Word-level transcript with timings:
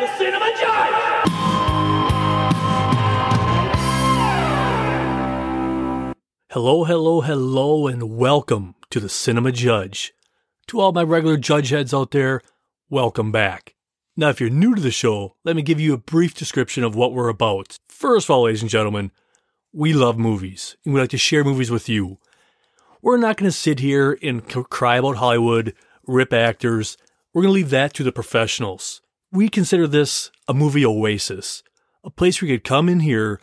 the 0.00 0.16
Cinema 0.16 0.50
Judge! 0.58 0.94
Hello, 6.50 6.84
hello, 6.84 7.20
hello, 7.20 7.86
and 7.86 8.16
welcome 8.16 8.76
to 8.88 8.98
the 8.98 9.10
Cinema 9.10 9.52
Judge. 9.52 10.14
To 10.68 10.80
all 10.80 10.92
my 10.92 11.02
regular 11.02 11.36
judge 11.36 11.68
heads 11.68 11.92
out 11.92 12.12
there, 12.12 12.40
welcome 12.88 13.30
back. 13.30 13.74
Now, 14.16 14.30
if 14.30 14.40
you're 14.40 14.48
new 14.48 14.74
to 14.74 14.80
the 14.80 14.90
show, 14.90 15.36
let 15.44 15.54
me 15.54 15.60
give 15.60 15.78
you 15.78 15.92
a 15.92 15.98
brief 15.98 16.32
description 16.32 16.82
of 16.82 16.96
what 16.96 17.12
we're 17.12 17.28
about. 17.28 17.76
First 17.90 18.24
of 18.24 18.30
all, 18.30 18.44
ladies 18.44 18.62
and 18.62 18.70
gentlemen, 18.70 19.10
we 19.70 19.92
love 19.92 20.16
movies, 20.16 20.78
and 20.82 20.94
we 20.94 21.00
like 21.00 21.10
to 21.10 21.18
share 21.18 21.44
movies 21.44 21.70
with 21.70 21.90
you. 21.90 22.16
We're 23.02 23.18
not 23.18 23.36
going 23.36 23.50
to 23.50 23.56
sit 23.56 23.80
here 23.80 24.18
and 24.22 24.48
cry 24.70 24.96
about 24.96 25.16
Hollywood, 25.16 25.74
rip 26.06 26.32
actors. 26.32 26.96
We're 27.34 27.42
going 27.42 27.50
to 27.52 27.56
leave 27.56 27.70
that 27.70 27.92
to 27.94 28.02
the 28.02 28.12
professionals. 28.12 29.02
We 29.32 29.48
consider 29.48 29.86
this 29.86 30.32
a 30.48 30.54
movie 30.54 30.84
oasis, 30.84 31.62
a 32.02 32.10
place 32.10 32.42
where 32.42 32.50
you 32.50 32.58
could 32.58 32.64
come 32.64 32.88
in 32.88 32.98
here 32.98 33.40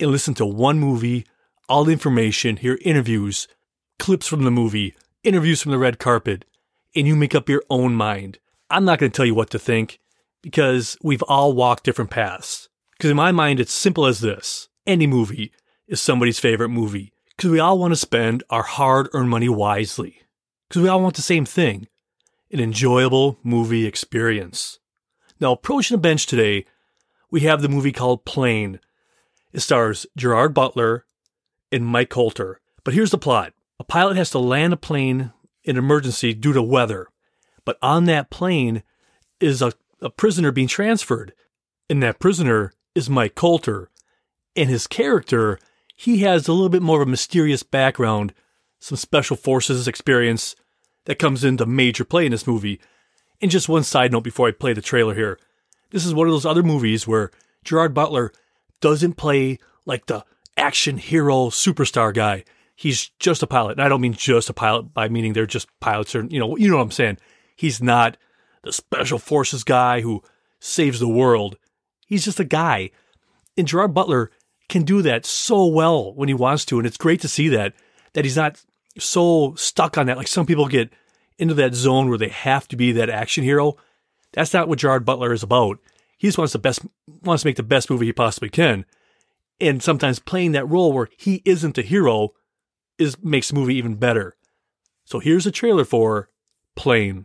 and 0.00 0.10
listen 0.10 0.32
to 0.34 0.46
one 0.46 0.78
movie, 0.78 1.26
all 1.68 1.84
the 1.84 1.92
information, 1.92 2.56
hear 2.56 2.78
interviews, 2.80 3.46
clips 3.98 4.26
from 4.26 4.44
the 4.44 4.50
movie, 4.50 4.94
interviews 5.22 5.60
from 5.60 5.72
the 5.72 5.78
red 5.78 5.98
carpet, 5.98 6.46
and 6.96 7.06
you 7.06 7.14
make 7.14 7.34
up 7.34 7.46
your 7.46 7.62
own 7.68 7.94
mind. 7.94 8.38
I'm 8.70 8.86
not 8.86 8.98
going 8.98 9.12
to 9.12 9.16
tell 9.16 9.26
you 9.26 9.34
what 9.34 9.50
to 9.50 9.58
think 9.58 9.98
because 10.40 10.96
we've 11.02 11.22
all 11.24 11.52
walked 11.52 11.84
different 11.84 12.10
paths. 12.10 12.70
Because 12.92 13.10
in 13.10 13.16
my 13.18 13.30
mind, 13.30 13.60
it's 13.60 13.72
simple 13.72 14.06
as 14.06 14.20
this 14.20 14.70
any 14.86 15.06
movie 15.06 15.52
is 15.86 16.00
somebody's 16.00 16.40
favorite 16.40 16.70
movie 16.70 17.12
because 17.36 17.50
we 17.50 17.60
all 17.60 17.78
want 17.78 17.92
to 17.92 17.96
spend 17.96 18.44
our 18.48 18.62
hard 18.62 19.10
earned 19.12 19.28
money 19.28 19.50
wisely. 19.50 20.22
Because 20.68 20.80
we 20.80 20.88
all 20.88 21.02
want 21.02 21.16
the 21.16 21.22
same 21.22 21.44
thing 21.44 21.86
an 22.50 22.60
enjoyable 22.60 23.38
movie 23.42 23.84
experience. 23.84 24.78
Now, 25.40 25.52
approaching 25.52 25.96
the 25.96 26.00
bench 26.00 26.26
today, 26.26 26.64
we 27.30 27.40
have 27.40 27.62
the 27.62 27.68
movie 27.68 27.92
called 27.92 28.24
Plane. 28.24 28.80
It 29.52 29.60
stars 29.60 30.06
Gerard 30.16 30.54
Butler 30.54 31.06
and 31.70 31.86
Mike 31.86 32.10
Colter. 32.10 32.60
But 32.84 32.94
here's 32.94 33.10
the 33.10 33.18
plot 33.18 33.52
a 33.78 33.84
pilot 33.84 34.16
has 34.16 34.30
to 34.30 34.38
land 34.38 34.72
a 34.72 34.76
plane 34.76 35.32
in 35.64 35.76
emergency 35.76 36.34
due 36.34 36.52
to 36.52 36.62
weather. 36.62 37.06
But 37.64 37.78
on 37.82 38.06
that 38.06 38.30
plane 38.30 38.82
is 39.40 39.62
a, 39.62 39.72
a 40.00 40.10
prisoner 40.10 40.50
being 40.50 40.68
transferred. 40.68 41.34
And 41.90 42.02
that 42.02 42.18
prisoner 42.18 42.72
is 42.94 43.10
Mike 43.10 43.34
Colter. 43.34 43.90
And 44.56 44.68
his 44.68 44.86
character, 44.86 45.58
he 45.94 46.18
has 46.18 46.48
a 46.48 46.52
little 46.52 46.68
bit 46.68 46.82
more 46.82 47.02
of 47.02 47.08
a 47.08 47.10
mysterious 47.10 47.62
background, 47.62 48.34
some 48.80 48.96
special 48.96 49.36
forces 49.36 49.86
experience 49.86 50.56
that 51.04 51.18
comes 51.18 51.44
into 51.44 51.66
major 51.66 52.04
play 52.04 52.26
in 52.26 52.32
this 52.32 52.46
movie. 52.46 52.80
And 53.40 53.50
just 53.50 53.68
one 53.68 53.84
side 53.84 54.12
note 54.12 54.24
before 54.24 54.48
I 54.48 54.52
play 54.52 54.72
the 54.72 54.82
trailer 54.82 55.14
here. 55.14 55.38
This 55.90 56.04
is 56.04 56.12
one 56.12 56.26
of 56.26 56.32
those 56.32 56.46
other 56.46 56.62
movies 56.62 57.06
where 57.06 57.30
Gerard 57.64 57.94
Butler 57.94 58.32
doesn't 58.80 59.14
play 59.14 59.58
like 59.86 60.06
the 60.06 60.24
action 60.56 60.98
hero 60.98 61.46
superstar 61.46 62.12
guy. 62.12 62.44
He's 62.74 63.10
just 63.18 63.42
a 63.42 63.46
pilot. 63.46 63.72
And 63.72 63.82
I 63.82 63.88
don't 63.88 64.00
mean 64.00 64.12
just 64.12 64.50
a 64.50 64.54
pilot 64.54 64.92
by 64.94 65.08
meaning 65.08 65.32
they're 65.32 65.46
just 65.46 65.68
pilots 65.80 66.14
or 66.14 66.24
you 66.24 66.38
know, 66.38 66.56
you 66.56 66.68
know 66.68 66.76
what 66.76 66.82
I'm 66.82 66.90
saying. 66.90 67.18
He's 67.56 67.82
not 67.82 68.16
the 68.62 68.72
special 68.72 69.18
forces 69.18 69.64
guy 69.64 70.00
who 70.00 70.22
saves 70.60 71.00
the 71.00 71.08
world. 71.08 71.56
He's 72.06 72.24
just 72.24 72.40
a 72.40 72.44
guy. 72.44 72.90
And 73.56 73.66
Gerard 73.66 73.94
Butler 73.94 74.30
can 74.68 74.82
do 74.82 75.02
that 75.02 75.24
so 75.24 75.66
well 75.66 76.14
when 76.14 76.28
he 76.28 76.34
wants 76.34 76.64
to. 76.66 76.78
And 76.78 76.86
it's 76.86 76.96
great 76.96 77.20
to 77.22 77.28
see 77.28 77.48
that, 77.48 77.74
that 78.12 78.24
he's 78.24 78.36
not 78.36 78.62
so 78.98 79.54
stuck 79.56 79.96
on 79.98 80.06
that. 80.06 80.16
Like 80.16 80.28
some 80.28 80.46
people 80.46 80.68
get 80.68 80.92
into 81.38 81.54
that 81.54 81.74
zone 81.74 82.08
where 82.08 82.18
they 82.18 82.28
have 82.28 82.68
to 82.68 82.76
be 82.76 82.92
that 82.92 83.10
action 83.10 83.44
hero. 83.44 83.76
That's 84.32 84.52
not 84.52 84.68
what 84.68 84.78
Gerard 84.78 85.04
Butler 85.04 85.32
is 85.32 85.42
about. 85.42 85.78
He 86.18 86.26
just 86.26 86.38
wants 86.38 86.52
the 86.52 86.58
best, 86.58 86.84
wants 87.22 87.42
to 87.42 87.48
make 87.48 87.56
the 87.56 87.62
best 87.62 87.88
movie 87.90 88.06
he 88.06 88.12
possibly 88.12 88.50
can. 88.50 88.84
And 89.60 89.82
sometimes 89.82 90.18
playing 90.18 90.52
that 90.52 90.68
role 90.68 90.92
where 90.92 91.08
he 91.16 91.42
isn't 91.44 91.78
a 91.78 91.82
hero 91.82 92.34
is 92.98 93.16
makes 93.22 93.48
the 93.48 93.54
movie 93.54 93.76
even 93.76 93.94
better. 93.94 94.36
So 95.04 95.20
here's 95.20 95.46
a 95.46 95.50
trailer 95.50 95.84
for 95.84 96.28
Plane. 96.76 97.24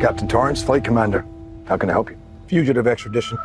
Captain 0.00 0.28
Torrance, 0.28 0.62
flight 0.62 0.84
commander. 0.84 1.24
How 1.64 1.76
can 1.76 1.88
I 1.88 1.92
help 1.92 2.10
you? 2.10 2.18
Fugitive 2.48 2.86
extradition. 2.86 3.38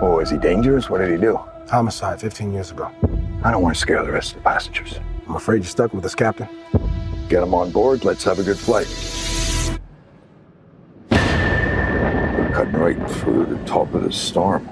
Oh, 0.00 0.20
is 0.22 0.30
he 0.30 0.38
dangerous? 0.38 0.88
What 0.88 0.98
did 0.98 1.10
he 1.10 1.16
do? 1.16 1.38
Homicide 1.70 2.20
15 2.20 2.52
years 2.52 2.70
ago. 2.70 2.90
I 3.44 3.50
don't 3.50 3.62
want 3.62 3.74
to 3.74 3.80
scare 3.80 4.02
the 4.04 4.12
rest 4.12 4.32
of 4.32 4.38
the 4.38 4.44
passengers. 4.44 4.98
I'm 5.26 5.36
afraid 5.36 5.56
you're 5.58 5.64
stuck 5.64 5.94
with 5.94 6.04
us, 6.04 6.14
Captain. 6.14 6.48
Get 7.28 7.42
him 7.42 7.54
on 7.54 7.70
board. 7.70 8.04
Let's 8.04 8.22
have 8.24 8.38
a 8.38 8.42
good 8.42 8.58
flight. 8.58 8.86
We're 11.10 12.50
cutting 12.52 12.74
right 12.74 13.10
through 13.10 13.46
the 13.46 13.56
top 13.64 13.94
of 13.94 14.04
the 14.04 14.12
storm. 14.12 14.68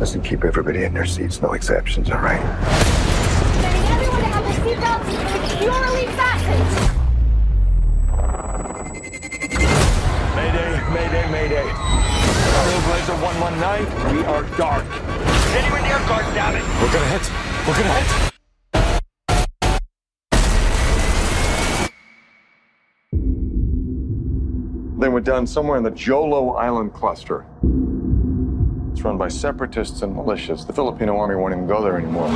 Listen, 0.00 0.22
keep 0.22 0.42
everybody 0.44 0.84
in 0.84 0.94
their 0.94 1.04
seats. 1.04 1.42
No 1.42 1.52
exceptions, 1.52 2.10
all 2.10 2.20
right? 2.20 2.40
Getting 3.60 3.82
everyone 3.92 4.20
to 4.20 4.26
have 4.26 4.44
their 4.44 4.54
seatbelts 4.74 5.50
securely 5.50 6.06
fastened. 6.16 6.88
Mayday, 10.34 10.80
mayday, 10.92 11.30
mayday. 11.30 11.68
Trailblazer 12.62 13.16
119, 13.22 14.16
we 14.16 14.24
are 14.24 14.42
dark. 14.56 14.84
Anyone 15.54 15.82
near 15.82 15.98
guard, 16.08 16.24
damn 16.34 16.56
it. 16.56 16.64
We're 16.80 16.92
gonna 16.92 17.06
hit. 17.06 17.30
We're 17.68 17.76
gonna 17.76 18.00
hit. 18.00 18.31
Were 25.12 25.20
done 25.20 25.46
somewhere 25.46 25.76
in 25.76 25.82
the 25.82 25.90
Jolo 25.90 26.54
Island 26.54 26.94
cluster. 26.94 27.44
It's 28.92 29.02
run 29.02 29.18
by 29.18 29.28
separatists 29.28 30.02
and 30.02 30.16
militias. 30.16 30.66
The 30.66 30.72
Filipino 30.72 31.18
army 31.18 31.36
won't 31.36 31.52
even 31.52 31.66
go 31.66 31.82
there 31.82 31.98
anymore. 31.98 32.28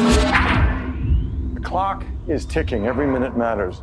The 1.55 1.61
clock 1.61 2.05
is 2.29 2.45
ticking. 2.45 2.87
Every 2.87 3.07
minute 3.07 3.37
matters. 3.37 3.83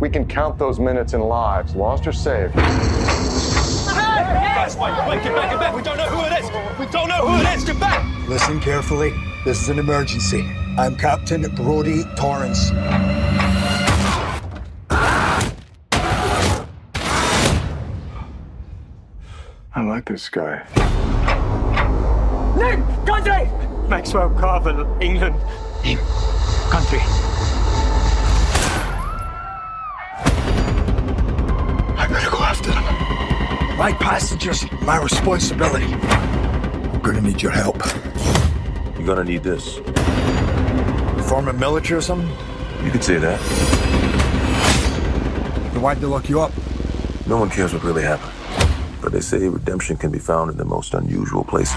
We 0.00 0.10
can 0.10 0.26
count 0.26 0.58
those 0.58 0.80
minutes 0.80 1.12
in 1.12 1.20
lives, 1.20 1.74
lost 1.74 2.06
or 2.06 2.12
saved. 2.12 2.54
Guys, 2.54 4.76
wait, 4.76 4.92
wait, 5.08 5.22
get 5.22 5.34
back, 5.34 5.50
get 5.50 5.60
back. 5.60 5.76
We 5.76 5.82
don't 5.82 5.96
know 5.96 6.08
who 6.08 6.24
it 6.24 6.42
is. 6.42 6.50
We 6.78 6.86
don't 6.86 7.08
know 7.08 7.26
who 7.26 7.40
it 7.40 7.56
is. 7.56 7.64
Get 7.64 7.78
back. 7.78 8.28
Listen 8.28 8.60
carefully. 8.60 9.12
This 9.44 9.62
is 9.62 9.68
an 9.68 9.78
emergency. 9.78 10.44
I'm 10.78 10.96
Captain 10.96 11.42
Brody 11.54 12.04
Torrance. 12.16 12.70
I 19.74 19.80
like 19.82 20.04
this 20.04 20.28
guy. 20.28 20.66
Name, 22.58 22.84
country. 23.06 23.48
Maxwell 23.88 24.28
Carville, 24.38 24.86
England. 25.00 25.34
Name, 25.82 25.98
country. 26.68 26.98
I 31.96 32.06
gotta 32.06 32.30
go 32.30 32.42
after 32.42 32.70
them. 32.70 32.84
My 33.78 33.92
passengers, 33.98 34.70
my 34.82 34.98
responsibility. 34.98 35.86
I'm 35.86 37.00
gonna 37.00 37.22
need 37.22 37.40
your 37.40 37.52
help. 37.52 37.82
You're 38.98 39.06
gonna 39.06 39.24
need 39.24 39.42
this. 39.42 39.78
Former 41.30 41.54
military 41.54 41.96
or 41.96 42.02
something? 42.02 42.28
You 42.84 42.90
could 42.90 43.02
say 43.02 43.16
that. 43.16 43.40
Then 45.72 45.80
why'd 45.80 45.98
they 45.98 46.06
lock 46.06 46.28
you 46.28 46.42
up? 46.42 46.52
No 47.26 47.38
one 47.38 47.48
cares 47.48 47.72
what 47.72 47.82
really 47.84 48.02
happened. 48.02 48.32
But 49.02 49.10
they 49.10 49.20
say 49.20 49.48
redemption 49.48 49.96
can 49.96 50.12
be 50.12 50.20
found 50.20 50.52
in 50.52 50.56
the 50.56 50.64
most 50.64 50.94
unusual 50.94 51.42
places. 51.42 51.74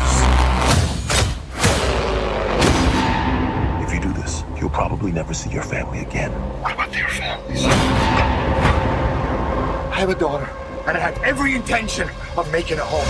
If 3.82 3.92
you 3.92 4.00
do 4.00 4.14
this, 4.14 4.44
you'll 4.60 4.70
probably 4.70 5.12
never 5.12 5.34
see 5.34 5.50
your 5.50 5.64
family 5.64 6.02
again. 6.02 6.32
What 6.62 6.74
about 6.76 6.92
their 6.92 7.08
families? 7.08 7.66
I 9.92 9.96
have 9.98 10.10
a 10.10 10.16
daughter, 10.16 10.48
and 10.86 10.96
I 10.96 11.00
had 11.00 11.18
every 11.24 11.56
intention 11.56 12.08
of 12.38 12.52
making 12.52 12.78
a 12.78 12.86
home. 12.86 13.08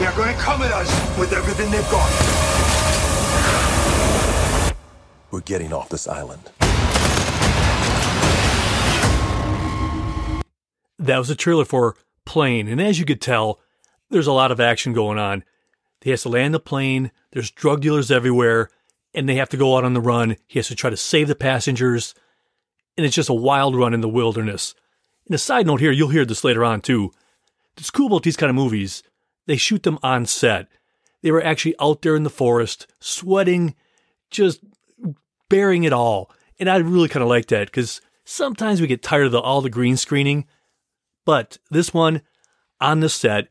They're 0.00 0.16
gonna 0.16 0.36
come 0.36 0.62
at 0.62 0.72
us 0.72 0.90
with 1.16 1.32
everything 1.32 1.70
they've 1.70 1.90
got. 1.92 2.10
We're 5.30 5.42
getting 5.42 5.72
off 5.72 5.90
this 5.90 6.08
island. 6.08 6.50
That 10.98 11.18
was 11.18 11.30
a 11.30 11.36
trailer 11.36 11.64
for 11.64 11.94
Plane, 12.24 12.68
and 12.68 12.80
as 12.80 12.98
you 12.98 13.04
could 13.04 13.20
tell, 13.20 13.60
there's 14.10 14.26
a 14.26 14.32
lot 14.32 14.52
of 14.52 14.60
action 14.60 14.92
going 14.92 15.18
on. 15.18 15.44
He 16.00 16.10
has 16.10 16.22
to 16.22 16.28
land 16.28 16.54
the 16.54 16.60
plane, 16.60 17.10
there's 17.32 17.50
drug 17.50 17.80
dealers 17.80 18.10
everywhere, 18.10 18.70
and 19.14 19.28
they 19.28 19.36
have 19.36 19.48
to 19.50 19.56
go 19.56 19.76
out 19.76 19.84
on 19.84 19.94
the 19.94 20.00
run. 20.00 20.36
He 20.46 20.58
has 20.58 20.68
to 20.68 20.74
try 20.74 20.90
to 20.90 20.96
save 20.96 21.28
the 21.28 21.34
passengers, 21.34 22.14
and 22.96 23.06
it's 23.06 23.14
just 23.14 23.28
a 23.28 23.34
wild 23.34 23.76
run 23.76 23.94
in 23.94 24.00
the 24.00 24.08
wilderness. 24.08 24.74
And 25.26 25.34
a 25.34 25.38
side 25.38 25.66
note 25.66 25.80
here, 25.80 25.92
you'll 25.92 26.08
hear 26.08 26.24
this 26.24 26.44
later 26.44 26.64
on 26.64 26.80
too. 26.80 27.12
It's 27.76 27.90
cool 27.90 28.08
about 28.08 28.22
these 28.22 28.36
kind 28.36 28.50
of 28.50 28.56
movies. 28.56 29.02
They 29.46 29.56
shoot 29.56 29.82
them 29.82 29.98
on 30.02 30.26
set. 30.26 30.68
They 31.22 31.30
were 31.30 31.42
actually 31.42 31.74
out 31.80 32.02
there 32.02 32.16
in 32.16 32.24
the 32.24 32.30
forest, 32.30 32.86
sweating, 33.00 33.74
just 34.30 34.60
bearing 35.48 35.84
it 35.84 35.92
all. 35.92 36.30
And 36.58 36.68
I 36.68 36.76
really 36.76 37.08
kind 37.08 37.22
of 37.22 37.28
like 37.28 37.46
that 37.46 37.68
because 37.68 38.00
sometimes 38.24 38.80
we 38.80 38.86
get 38.86 39.02
tired 39.02 39.26
of 39.26 39.32
the, 39.32 39.40
all 39.40 39.60
the 39.60 39.70
green 39.70 39.96
screening. 39.96 40.46
But 41.24 41.58
this 41.70 41.94
one 41.94 42.22
on 42.80 43.00
the 43.00 43.08
set, 43.08 43.48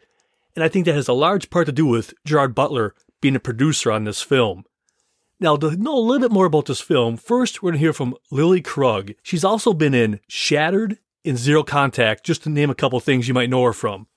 and 0.55 0.63
I 0.63 0.67
think 0.67 0.85
that 0.85 0.95
has 0.95 1.07
a 1.07 1.13
large 1.13 1.49
part 1.49 1.65
to 1.67 1.71
do 1.71 1.85
with 1.85 2.13
Gerard 2.25 2.53
Butler 2.53 2.93
being 3.21 3.35
a 3.35 3.39
producer 3.39 3.91
on 3.91 4.03
this 4.03 4.21
film. 4.21 4.65
Now, 5.39 5.55
to 5.55 5.75
know 5.75 5.97
a 5.97 5.99
little 5.99 6.27
bit 6.27 6.33
more 6.33 6.45
about 6.45 6.65
this 6.67 6.81
film, 6.81 7.17
first 7.17 7.61
we're 7.63 7.71
going 7.71 7.79
to 7.79 7.79
hear 7.79 7.93
from 7.93 8.15
Lily 8.29 8.61
Krug. 8.61 9.13
She's 9.23 9.43
also 9.43 9.73
been 9.73 9.93
in 9.93 10.19
Shattered 10.27 10.99
and 11.25 11.37
Zero 11.37 11.63
Contact, 11.63 12.23
just 12.23 12.43
to 12.43 12.49
name 12.49 12.69
a 12.69 12.75
couple 12.75 12.99
things 12.99 13.27
you 13.27 13.33
might 13.33 13.49
know 13.49 13.63
her 13.63 13.73
from. 13.73 14.07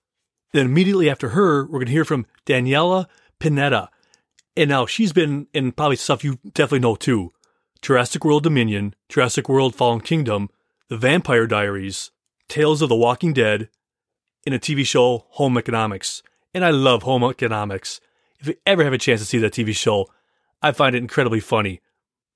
Then 0.53 0.67
immediately 0.67 1.09
after 1.09 1.31
her, 1.31 1.65
we're 1.65 1.79
going 1.79 1.87
to 1.87 1.93
hear 1.93 2.05
from 2.05 2.27
Daniela 2.47 3.07
Pineda. 3.39 3.91
And 4.57 4.71
now 4.71 4.87
she's 4.87 5.13
been 5.13 5.47
in 5.53 5.73
probably 5.73 5.97
stuff 5.97 6.25
you 6.25 6.39
definitely 6.53 6.81
know 6.81 6.95
too 6.95 7.33
Jurassic 7.83 8.25
World 8.25 8.43
Dominion, 8.43 8.95
Jurassic 9.09 9.49
World 9.49 9.75
Fallen 9.75 10.01
Kingdom, 10.01 10.49
The 10.89 10.97
Vampire 10.97 11.47
Diaries, 11.47 12.11
Tales 12.49 12.83
of 12.83 12.89
the 12.89 12.97
Walking 12.97 13.33
Dead, 13.33 13.69
in 14.47 14.53
a 14.53 14.59
TV 14.59 14.87
show, 14.87 15.27
Home 15.31 15.57
Economics. 15.57 16.23
And 16.53 16.65
I 16.65 16.71
love 16.71 17.03
Home 17.03 17.25
Economics. 17.25 18.01
If 18.39 18.49
you 18.49 18.55
ever 18.67 18.85
have 18.85 18.93
a 18.93 18.99
chance 18.99 19.21
to 19.21 19.27
see 19.27 19.39
that 19.39 19.53
TV 19.53 19.75
show, 19.75 20.07
I 20.63 20.73
find 20.73 20.95
it 20.95 20.99
incredibly 20.99 21.41
funny, 21.41 21.81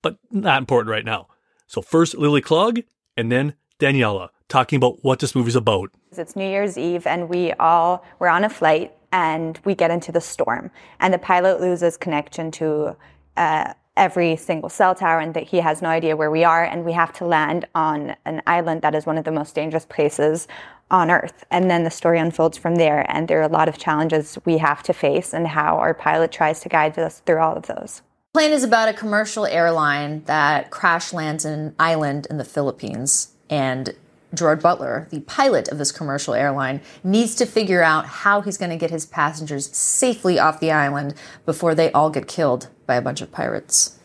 but 0.02 0.18
not 0.30 0.58
important 0.58 0.90
right 0.90 1.04
now. 1.04 1.28
So 1.66 1.82
first 1.82 2.16
Lily 2.16 2.40
Krug, 2.40 2.80
and 3.16 3.30
then 3.30 3.54
Daniela 3.78 4.30
talking 4.48 4.78
about 4.78 5.04
what 5.04 5.18
this 5.18 5.34
movie's 5.34 5.56
about. 5.56 5.90
It's 6.16 6.34
New 6.34 6.48
Year's 6.48 6.78
Eve, 6.78 7.06
and 7.06 7.28
we 7.28 7.52
all 7.54 8.04
we're 8.18 8.28
on 8.28 8.44
a 8.44 8.50
flight, 8.50 8.94
and 9.12 9.58
we 9.64 9.74
get 9.74 9.90
into 9.90 10.10
the 10.10 10.20
storm, 10.20 10.70
and 11.00 11.12
the 11.12 11.18
pilot 11.18 11.60
loses 11.60 11.96
connection 11.96 12.50
to 12.52 12.96
uh, 13.36 13.74
every 13.98 14.36
single 14.36 14.70
cell 14.70 14.94
tower, 14.94 15.18
and 15.18 15.34
that 15.34 15.42
he 15.42 15.58
has 15.58 15.82
no 15.82 15.90
idea 15.90 16.16
where 16.16 16.30
we 16.30 16.44
are, 16.44 16.64
and 16.64 16.84
we 16.84 16.92
have 16.92 17.12
to 17.14 17.26
land 17.26 17.66
on 17.74 18.16
an 18.24 18.40
island 18.46 18.80
that 18.82 18.94
is 18.94 19.04
one 19.04 19.18
of 19.18 19.24
the 19.24 19.32
most 19.32 19.54
dangerous 19.54 19.84
places 19.84 20.48
on 20.90 21.10
Earth. 21.10 21.44
And 21.50 21.70
then 21.70 21.84
the 21.84 21.90
story 21.90 22.18
unfolds 22.18 22.56
from 22.56 22.76
there, 22.76 23.04
and 23.14 23.28
there 23.28 23.40
are 23.40 23.42
a 23.42 23.48
lot 23.48 23.68
of 23.68 23.76
challenges 23.76 24.38
we 24.46 24.56
have 24.58 24.82
to 24.84 24.94
face, 24.94 25.34
and 25.34 25.46
how 25.46 25.76
our 25.76 25.92
pilot 25.92 26.32
tries 26.32 26.60
to 26.60 26.70
guide 26.70 26.98
us 26.98 27.20
through 27.26 27.40
all 27.40 27.54
of 27.54 27.66
those. 27.66 28.00
Plane 28.32 28.52
is 28.52 28.64
about 28.64 28.88
a 28.88 28.92
commercial 28.92 29.46
airline 29.46 30.22
that 30.24 30.70
crash 30.70 31.12
lands 31.12 31.44
an 31.44 31.74
island 31.78 32.26
in 32.30 32.38
the 32.38 32.44
Philippines, 32.44 33.34
and 33.50 33.94
Gerard 34.34 34.62
Butler, 34.62 35.08
the 35.10 35.20
pilot 35.20 35.68
of 35.68 35.78
this 35.78 35.92
commercial 35.92 36.34
airline, 36.34 36.80
needs 37.02 37.34
to 37.36 37.46
figure 37.46 37.82
out 37.82 38.06
how 38.06 38.40
he's 38.40 38.58
going 38.58 38.70
to 38.70 38.76
get 38.76 38.90
his 38.90 39.06
passengers 39.06 39.74
safely 39.74 40.38
off 40.38 40.60
the 40.60 40.70
island 40.70 41.14
before 41.46 41.74
they 41.74 41.90
all 41.92 42.10
get 42.10 42.28
killed 42.28 42.68
by 42.86 42.96
a 42.96 43.02
bunch 43.02 43.20
of 43.20 43.32
pirates. 43.32 43.98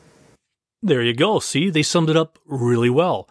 There 0.81 1.01
you 1.01 1.13
go. 1.13 1.39
See, 1.39 1.69
they 1.69 1.83
summed 1.83 2.09
it 2.09 2.17
up 2.17 2.39
really 2.45 2.89
well. 2.89 3.29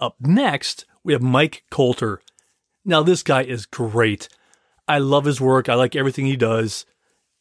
Up 0.00 0.16
next, 0.20 0.86
we 1.04 1.12
have 1.12 1.22
Mike 1.22 1.64
Colter. 1.70 2.20
Now, 2.84 3.02
this 3.02 3.22
guy 3.22 3.42
is 3.42 3.66
great. 3.66 4.28
I 4.88 4.98
love 4.98 5.24
his 5.24 5.40
work. 5.40 5.68
I 5.68 5.74
like 5.74 5.94
everything 5.94 6.26
he 6.26 6.36
does. 6.36 6.84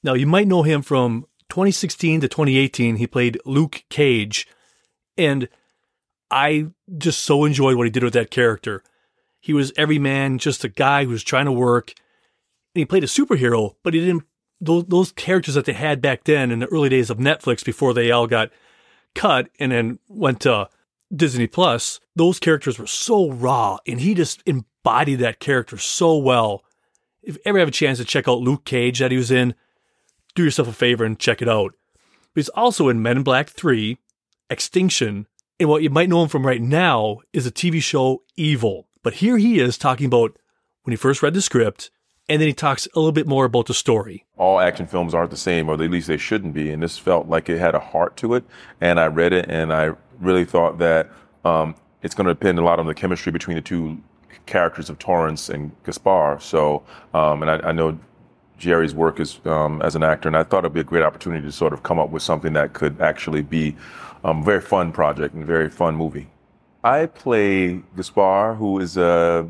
Now, 0.04 0.14
you 0.14 0.28
might 0.28 0.48
know 0.48 0.64
him 0.64 0.82
from 0.82 1.26
2016 1.50 2.22
to 2.22 2.28
2018. 2.28 2.98
He 2.98 3.08
played 3.08 3.40
Luke 3.46 3.84
Cage. 3.90 4.48
And 5.18 5.50
I 6.30 6.68
just 6.98 7.22
so 7.22 7.46
enjoyed 7.46 7.76
what 7.76 7.86
he 7.86 7.92
did 7.92 8.04
with 8.04 8.14
that 8.14 8.32
character. 8.32 8.84
He 9.40 9.54
was 9.54 9.72
every 9.78 10.00
man, 10.00 10.38
just 10.38 10.64
a 10.64 10.70
guy 10.70 11.06
who 11.06 11.12
was 11.12 11.24
trying 11.24 11.46
to 11.46 11.52
work. 11.52 11.94
And 12.76 12.82
he 12.82 12.86
played 12.86 13.04
a 13.04 13.08
superhero, 13.08 13.76
but 13.84 13.94
he 13.94 14.02
didn't. 14.02 14.24
Those, 14.62 14.86
those 14.86 15.12
characters 15.14 15.56
that 15.56 15.64
they 15.64 15.74
had 15.74 16.02
back 16.02 16.26
then 16.26 16.52
in 16.52 16.60
the 16.60 16.68
early 16.68 16.90
days 16.90 17.10
of 17.10 17.18
Netflix 17.18 17.64
before 17.64 17.94
they 17.94 18.12
all 18.12 18.28
got 18.28 18.52
cut 19.16 19.50
and 19.58 19.72
then 19.72 20.00
went 20.10 20.42
to 20.42 20.68
Disney 21.16 21.48
Plus, 21.48 22.02
those 22.16 22.40
characters 22.40 22.78
were 22.78 22.86
so 22.86 23.32
raw 23.32 23.78
and 23.88 24.02
he 24.02 24.14
just 24.14 24.44
embodied 24.46 25.20
that 25.20 25.40
character 25.40 25.78
so 25.78 26.18
well. 26.18 26.64
If 27.24 27.36
you 27.36 27.42
ever 27.46 27.60
have 27.60 27.70
a 27.70 27.72
chance 27.72 28.00
to 28.00 28.06
check 28.06 28.28
out 28.28 28.42
Luke 28.42 28.66
Cage 28.66 29.00
that 29.00 29.12
he 29.12 29.18
was 29.18 29.32
in, 29.32 29.56
do 30.36 30.44
yourself 30.44 30.68
a 30.68 30.74
favor 30.74 31.06
and 31.06 31.18
check 31.18 31.42
it 31.42 31.50
out. 31.50 31.74
But 32.34 32.42
he's 32.42 32.50
also 32.50 32.90
in 32.90 33.02
Men 33.02 33.18
in 33.18 33.24
Black 33.24 33.50
3, 33.50 33.98
Extinction, 34.50 35.28
and 35.60 35.68
what 35.70 35.84
you 35.84 35.90
might 35.90 36.10
know 36.10 36.24
him 36.24 36.30
from 36.30 36.46
right 36.46 36.62
now 36.62 37.20
is 37.34 37.46
the 37.46 37.52
TV 37.52 37.82
show 37.82 38.24
Evil. 38.36 38.88
But 39.04 39.16
here 39.16 39.38
he 39.38 39.60
is 39.60 39.78
talking 39.78 40.06
about 40.06 40.38
when 40.84 40.92
he 40.92 40.96
first 40.96 41.22
read 41.22 41.34
the 41.34 41.42
script, 41.42 41.92
and 42.30 42.42
then 42.42 42.48
he 42.48 42.54
talks 42.54 42.88
a 42.96 43.00
little 43.00 43.12
bit 43.12 43.28
more 43.28 43.46
about 43.46 43.66
the 43.66 43.74
story. 43.74 44.26
All 44.38 44.60
action 44.60 44.88
films 44.88 45.14
aren't 45.14 45.32
the 45.32 45.38
same, 45.38 45.68
or 45.68 45.74
at 45.74 45.80
least 45.80 46.08
they 46.08 46.18
shouldn't 46.18 46.54
be. 46.54 46.70
And 46.70 46.82
this 46.82 46.98
felt 46.98 47.28
like 47.28 47.50
it 47.50 47.60
had 47.60 47.76
a 47.76 47.80
heart 47.80 48.16
to 48.18 48.36
it. 48.36 48.46
And 48.80 49.00
I 49.00 49.08
read 49.08 49.34
it, 49.34 49.50
and 49.50 49.74
I 49.74 49.92
really 50.20 50.46
thought 50.46 50.78
that 50.78 51.10
um, 51.44 51.76
it's 52.02 52.16
going 52.16 52.28
to 52.28 52.34
depend 52.34 52.60
a 52.60 52.64
lot 52.64 52.80
on 52.80 52.88
the 52.88 52.94
chemistry 52.94 53.32
between 53.32 53.56
the 53.56 53.62
two 53.62 54.02
characters 54.46 54.90
of 54.90 55.00
Torrance 55.00 55.50
and 55.50 55.72
Gaspar. 55.84 56.40
So, 56.40 56.84
um, 57.14 57.42
and 57.42 57.52
I, 57.52 57.70
I, 57.70 57.72
know 57.72 58.00
Jerry's 58.58 58.94
work 58.94 59.20
as 59.20 59.40
um, 59.46 59.82
as 59.82 59.96
an 59.96 60.04
actor, 60.04 60.28
and 60.28 60.36
I 60.36 60.44
thought 60.44 60.60
it'd 60.60 60.74
be 60.74 60.80
a 60.80 60.84
great 60.84 61.04
opportunity 61.04 61.46
to 61.46 61.52
sort 61.52 61.74
of 61.74 61.84
come 61.84 62.00
up 62.00 62.10
with 62.10 62.24
something 62.24 62.54
that 62.54 62.74
could 62.74 63.00
actually 63.02 63.42
be 63.42 63.76
um, 64.24 64.44
very 64.44 64.62
fun 64.62 64.92
project 64.92 65.34
and 65.34 65.46
very 65.46 65.70
fun 65.70 65.96
movie. 65.96 66.28
I 66.84 67.08
play 67.08 67.82
Gaspar, 67.96 68.56
who 68.56 68.80
is 68.80 68.98
a 68.98 69.50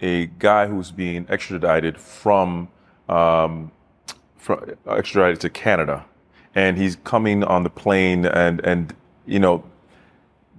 a 0.00 0.26
guy 0.38 0.66
who's 0.66 0.90
being 0.90 1.26
extradited 1.30 1.98
from, 1.98 2.68
um, 3.08 3.72
from 4.36 4.76
extradited 4.86 5.40
to 5.40 5.48
Canada, 5.48 6.04
and 6.54 6.76
he's 6.76 6.96
coming 6.96 7.42
on 7.44 7.62
the 7.62 7.70
plane, 7.70 8.26
and 8.26 8.60
and 8.64 8.94
you 9.26 9.38
know, 9.38 9.64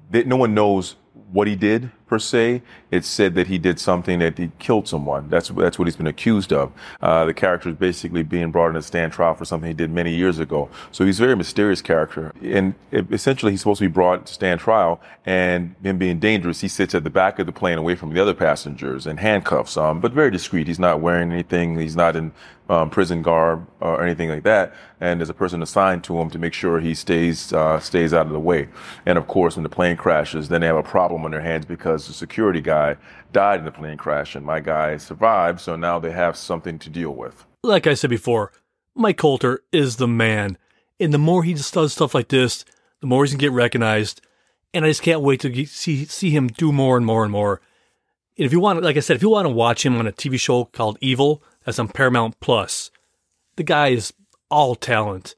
they, 0.10 0.24
no 0.24 0.38
one 0.38 0.54
knows 0.54 0.96
what 1.32 1.48
he 1.48 1.56
did 1.56 1.92
per 2.07 2.19
se. 2.19 2.62
It's 2.89 3.07
said 3.07 3.36
that 3.36 3.48
he 3.48 3.57
did 3.57 3.80
something 3.80 4.19
that 4.19 4.38
he 4.38 4.51
killed 4.59 4.88
someone. 4.88 5.30
That's 5.30 5.50
that's 5.50 5.77
what 5.77 5.88
he's 5.88 5.95
been 5.95 6.07
accused 6.07 6.54
of. 6.54 6.71
Uh, 7.01 7.25
the 7.25 7.33
character 7.33 7.69
is 7.69 7.75
basically 7.75 8.24
being 8.24 8.51
brought 8.51 8.69
in 8.69 8.75
a 8.77 8.81
stand 8.81 9.12
trial 9.12 9.36
for 9.36 9.45
something 9.45 9.68
he 9.68 9.74
did 9.74 9.92
many 9.92 10.13
years 10.13 10.39
ago. 10.39 10.69
So 10.92 11.06
he's 11.06 11.19
a 11.19 11.24
very 11.24 11.36
mysterious 11.36 11.81
character, 11.81 12.33
and 12.42 12.75
essentially 12.92 13.51
he's 13.51 13.62
supposed 13.62 13.80
to 13.80 13.86
be 13.86 13.92
brought 13.94 14.25
to 14.25 14.33
stand 14.33 14.59
trial. 14.59 15.01
And 15.25 15.75
him 15.83 15.98
being 15.98 16.19
dangerous, 16.19 16.62
he 16.62 16.69
sits 16.69 16.95
at 16.95 17.04
the 17.04 17.09
back 17.09 17.39
of 17.39 17.45
the 17.45 17.51
plane, 17.51 17.77
away 17.77 17.95
from 17.95 18.13
the 18.13 18.21
other 18.21 18.33
passengers, 18.33 19.06
in 19.06 19.18
handcuffs. 19.18 19.75
Um, 19.75 20.00
but 20.00 20.13
very 20.13 20.31
discreet. 20.31 20.68
He's 20.68 20.80
not 20.80 21.01
wearing 21.01 21.31
anything. 21.31 21.77
He's 21.77 21.98
not 21.98 22.15
in 22.15 22.31
um, 22.69 22.90
prison 22.90 23.22
garb 23.22 23.68
or 23.80 24.04
anything 24.04 24.30
like 24.30 24.44
that. 24.44 24.74
And 25.00 25.19
there's 25.19 25.30
a 25.30 25.34
person 25.34 25.62
assigned 25.62 26.04
to 26.06 26.19
him 26.19 26.30
to 26.31 26.40
make 26.40 26.54
sure 26.54 26.80
he 26.80 26.94
stays 26.94 27.54
uh, 27.54 27.80
stays 27.80 28.14
out 28.14 28.28
of 28.28 28.34
the 28.34 28.40
way. 28.40 28.68
And 29.06 29.18
of 29.18 29.28
course, 29.28 29.56
when 29.56 29.64
the 29.64 29.69
plane 29.69 29.98
crashes, 29.98 30.50
then 30.50 30.62
they 30.62 30.68
have 30.68 30.75
a 30.75 30.84
problem 30.84 31.25
on 31.25 31.31
their 31.31 31.42
hands 31.42 31.66
because 31.66 32.08
the 32.08 32.14
security 32.14 32.62
guy 32.62 32.98
died 33.32 33.60
in 33.60 33.65
the 33.65 33.72
plane 33.72 33.98
crash, 33.98 34.36
and 34.36 34.46
my 34.46 34.60
guy 34.60 34.98
survived. 34.98 35.62
So 35.62 35.75
now 35.75 36.00
they 36.00 36.12
have 36.12 36.36
something 36.36 36.80
to 36.80 36.89
deal 36.89 37.12
with. 37.12 37.46
Like 37.63 37.88
I 37.88 37.94
said 37.94 38.10
before, 38.10 38.51
Mike 38.96 39.18
Colter 39.18 39.63
is 39.72 39.98
the 39.98 40.08
man. 40.08 40.58
And 41.00 41.13
the 41.13 41.20
more 41.20 41.44
he 41.44 41.53
just 41.53 41.74
does 41.74 41.94
stuff 41.94 42.15
like 42.15 42.30
this, 42.30 42.65
the 43.01 43.08
more 43.08 43.24
he's 43.24 43.34
gonna 43.34 43.41
get 43.41 43.51
recognized. 43.51 44.22
And 44.74 44.84
I 44.84 44.89
just 44.89 45.03
can't 45.03 45.22
wait 45.22 45.39
to 45.41 45.65
see 45.65 46.06
see 46.06 46.32
him 46.32 46.48
do 46.48 46.72
more 46.72 46.98
and 46.98 47.06
more 47.06 47.24
and 47.24 47.32
more. 47.32 47.62
And 48.38 48.46
if 48.46 48.51
you 48.51 48.60
want, 48.60 48.84
like 48.84 48.98
I 48.98 49.00
said, 49.00 49.15
if 49.15 49.22
you 49.22 49.30
want 49.30 49.46
to 49.46 49.53
watch 49.53 49.86
him 49.86 49.98
on 49.98 50.06
a 50.06 50.12
TV 50.12 50.39
show 50.39 50.65
called 50.65 50.98
Evil, 51.01 51.41
that's 51.67 51.79
on 51.79 51.89
Paramount 51.89 52.39
Plus. 52.39 52.91
The 53.57 53.63
guy 53.63 53.89
is 53.89 54.13
all 54.50 54.74
talent. 54.74 55.36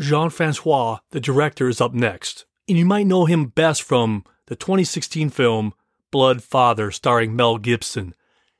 Jean 0.00 0.28
Francois, 0.28 0.98
the 1.10 1.20
director, 1.20 1.68
is 1.68 1.80
up 1.80 1.94
next. 1.94 2.44
And 2.68 2.76
you 2.76 2.84
might 2.84 3.06
know 3.06 3.26
him 3.26 3.46
best 3.46 3.84
from 3.84 4.24
the 4.46 4.56
2016 4.56 5.30
film 5.30 5.72
Blood 6.10 6.42
Father, 6.42 6.90
starring 6.90 7.36
Mel 7.36 7.58
Gibson. 7.58 8.16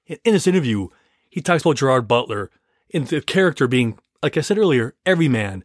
In 0.06 0.18
this 0.24 0.46
interview, 0.46 0.86
he 1.28 1.40
talks 1.40 1.64
about 1.64 1.78
Gerard 1.78 2.06
Butler 2.06 2.48
and 2.92 3.08
the 3.08 3.20
character 3.20 3.66
being, 3.66 3.98
like 4.22 4.36
I 4.36 4.40
said 4.40 4.58
earlier, 4.58 4.94
every 5.04 5.26
man. 5.26 5.64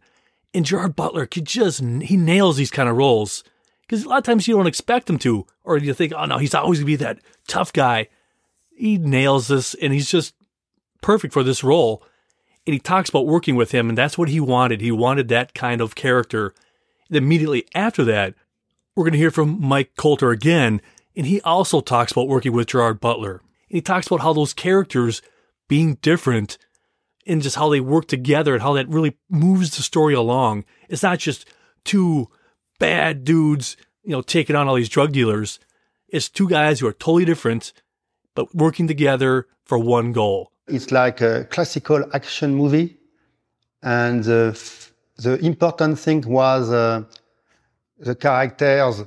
And 0.52 0.66
Gerard 0.66 0.96
Butler 0.96 1.26
could 1.26 1.44
just, 1.44 1.80
he 1.80 2.16
nails 2.16 2.56
these 2.56 2.72
kind 2.72 2.88
of 2.88 2.96
roles. 2.96 3.44
Because 3.82 4.02
a 4.02 4.08
lot 4.08 4.18
of 4.18 4.24
times 4.24 4.48
you 4.48 4.56
don't 4.56 4.66
expect 4.66 5.08
him 5.08 5.18
to, 5.20 5.46
or 5.62 5.78
you 5.78 5.94
think, 5.94 6.12
oh 6.12 6.24
no, 6.24 6.38
he's 6.38 6.56
always 6.56 6.80
going 6.80 6.86
to 6.86 6.98
be 6.98 7.04
that 7.04 7.20
tough 7.46 7.72
guy. 7.72 8.08
He 8.74 8.98
nails 8.98 9.46
this, 9.46 9.74
and 9.74 9.92
he's 9.92 10.10
just 10.10 10.34
perfect 11.00 11.32
for 11.32 11.42
this 11.42 11.64
role. 11.64 12.02
And 12.66 12.74
he 12.74 12.80
talks 12.80 13.08
about 13.08 13.26
working 13.26 13.56
with 13.56 13.72
him, 13.72 13.88
and 13.88 13.96
that's 13.96 14.18
what 14.18 14.28
he 14.28 14.40
wanted. 14.40 14.80
He 14.80 14.92
wanted 14.92 15.28
that 15.28 15.54
kind 15.54 15.80
of 15.80 15.94
character. 15.94 16.54
And 17.08 17.16
immediately 17.16 17.66
after 17.74 18.04
that, 18.04 18.34
we're 18.94 19.04
going 19.04 19.12
to 19.12 19.18
hear 19.18 19.30
from 19.30 19.60
Mike 19.60 19.92
Colter 19.96 20.30
again, 20.30 20.80
and 21.16 21.26
he 21.26 21.40
also 21.40 21.80
talks 21.80 22.12
about 22.12 22.28
working 22.28 22.52
with 22.52 22.68
Gerard 22.68 23.00
Butler. 23.00 23.40
And 23.68 23.76
he 23.76 23.80
talks 23.80 24.06
about 24.06 24.20
how 24.20 24.32
those 24.32 24.52
characters 24.52 25.22
being 25.68 25.94
different 26.02 26.58
and 27.26 27.42
just 27.42 27.56
how 27.56 27.68
they 27.68 27.80
work 27.80 28.08
together 28.08 28.54
and 28.54 28.62
how 28.62 28.72
that 28.74 28.88
really 28.88 29.16
moves 29.28 29.76
the 29.76 29.82
story 29.82 30.14
along. 30.14 30.64
It's 30.88 31.02
not 31.02 31.18
just 31.18 31.48
two 31.84 32.28
bad 32.78 33.24
dudes, 33.24 33.76
you 34.02 34.10
know, 34.10 34.22
taking 34.22 34.56
on 34.56 34.68
all 34.68 34.74
these 34.74 34.88
drug 34.88 35.12
dealers. 35.12 35.60
It's 36.08 36.28
two 36.28 36.48
guys 36.48 36.80
who 36.80 36.86
are 36.86 36.92
totally 36.92 37.24
different, 37.24 37.72
but 38.34 38.54
working 38.54 38.88
together 38.88 39.46
for 39.64 39.78
one 39.78 40.12
goal. 40.12 40.50
It's 40.70 40.90
like 40.90 41.20
a 41.20 41.44
classical 41.44 42.04
action 42.14 42.54
movie, 42.54 42.96
and 43.82 44.24
the, 44.24 44.58
the 45.16 45.38
important 45.44 45.98
thing 45.98 46.22
was 46.26 46.70
uh, 46.70 47.02
the 47.98 48.14
characters 48.14 49.04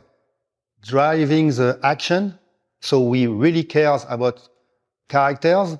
driving 0.81 1.47
the 1.49 1.79
action. 1.83 2.37
So 2.79 3.01
we 3.01 3.27
really 3.27 3.63
cares 3.63 4.05
about 4.09 4.49
characters. 5.07 5.77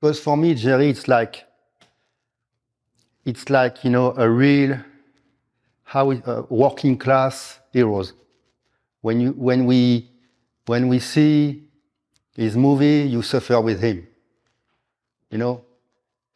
Because 0.00 0.20
for 0.20 0.36
me, 0.36 0.54
Jerry, 0.54 0.90
it's 0.90 1.08
like, 1.08 1.44
it's 3.24 3.48
like, 3.48 3.84
you 3.84 3.90
know, 3.90 4.14
a 4.16 4.28
real, 4.28 4.78
how, 5.84 6.10
uh, 6.10 6.42
working 6.50 6.98
class 6.98 7.60
heroes. 7.72 8.12
When 9.00 9.20
you, 9.20 9.30
when 9.32 9.64
we, 9.64 10.10
when 10.66 10.88
we 10.88 10.98
see 10.98 11.64
his 12.36 12.56
movie, 12.56 13.08
you 13.08 13.22
suffer 13.22 13.60
with 13.60 13.80
him. 13.80 14.06
You 15.32 15.38
know? 15.38 15.64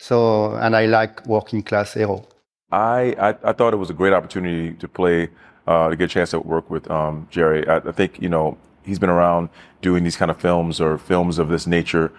So, 0.01 0.57
and 0.57 0.75
I 0.75 0.87
like 0.87 1.25
working 1.27 1.63
class 1.63 1.95
hero. 1.95 2.27
I, 2.73 3.15
I, 3.19 3.29
I 3.45 3.53
thought 3.53 3.73
it 3.73 3.77
was 3.77 3.91
a 3.91 3.95
great 3.95 4.13
opportunity 4.13 4.73
to 4.75 4.89
play, 4.89 5.29
uh, 5.69 5.91
to 5.91 5.97
get 5.97 6.07
a 6.07 6.09
chance 6.09 6.31
to 6.31 6.41
work 6.41 6.69
with 6.69 6.91
um, 6.91 7.29
Jerry. 7.31 7.67
I, 7.69 7.77
I 7.77 7.93
think, 7.93 8.21
you 8.21 8.29
know, 8.29 8.59
he's 8.83 8.99
been 8.99 9.11
around 9.11 9.51
doing 9.81 10.03
these 10.03 10.17
kind 10.17 10.31
of 10.31 10.41
films 10.41 10.81
or 10.81 10.99
films 10.99 11.39
of 11.39 11.49
this 11.49 11.67
nature 11.67 12.11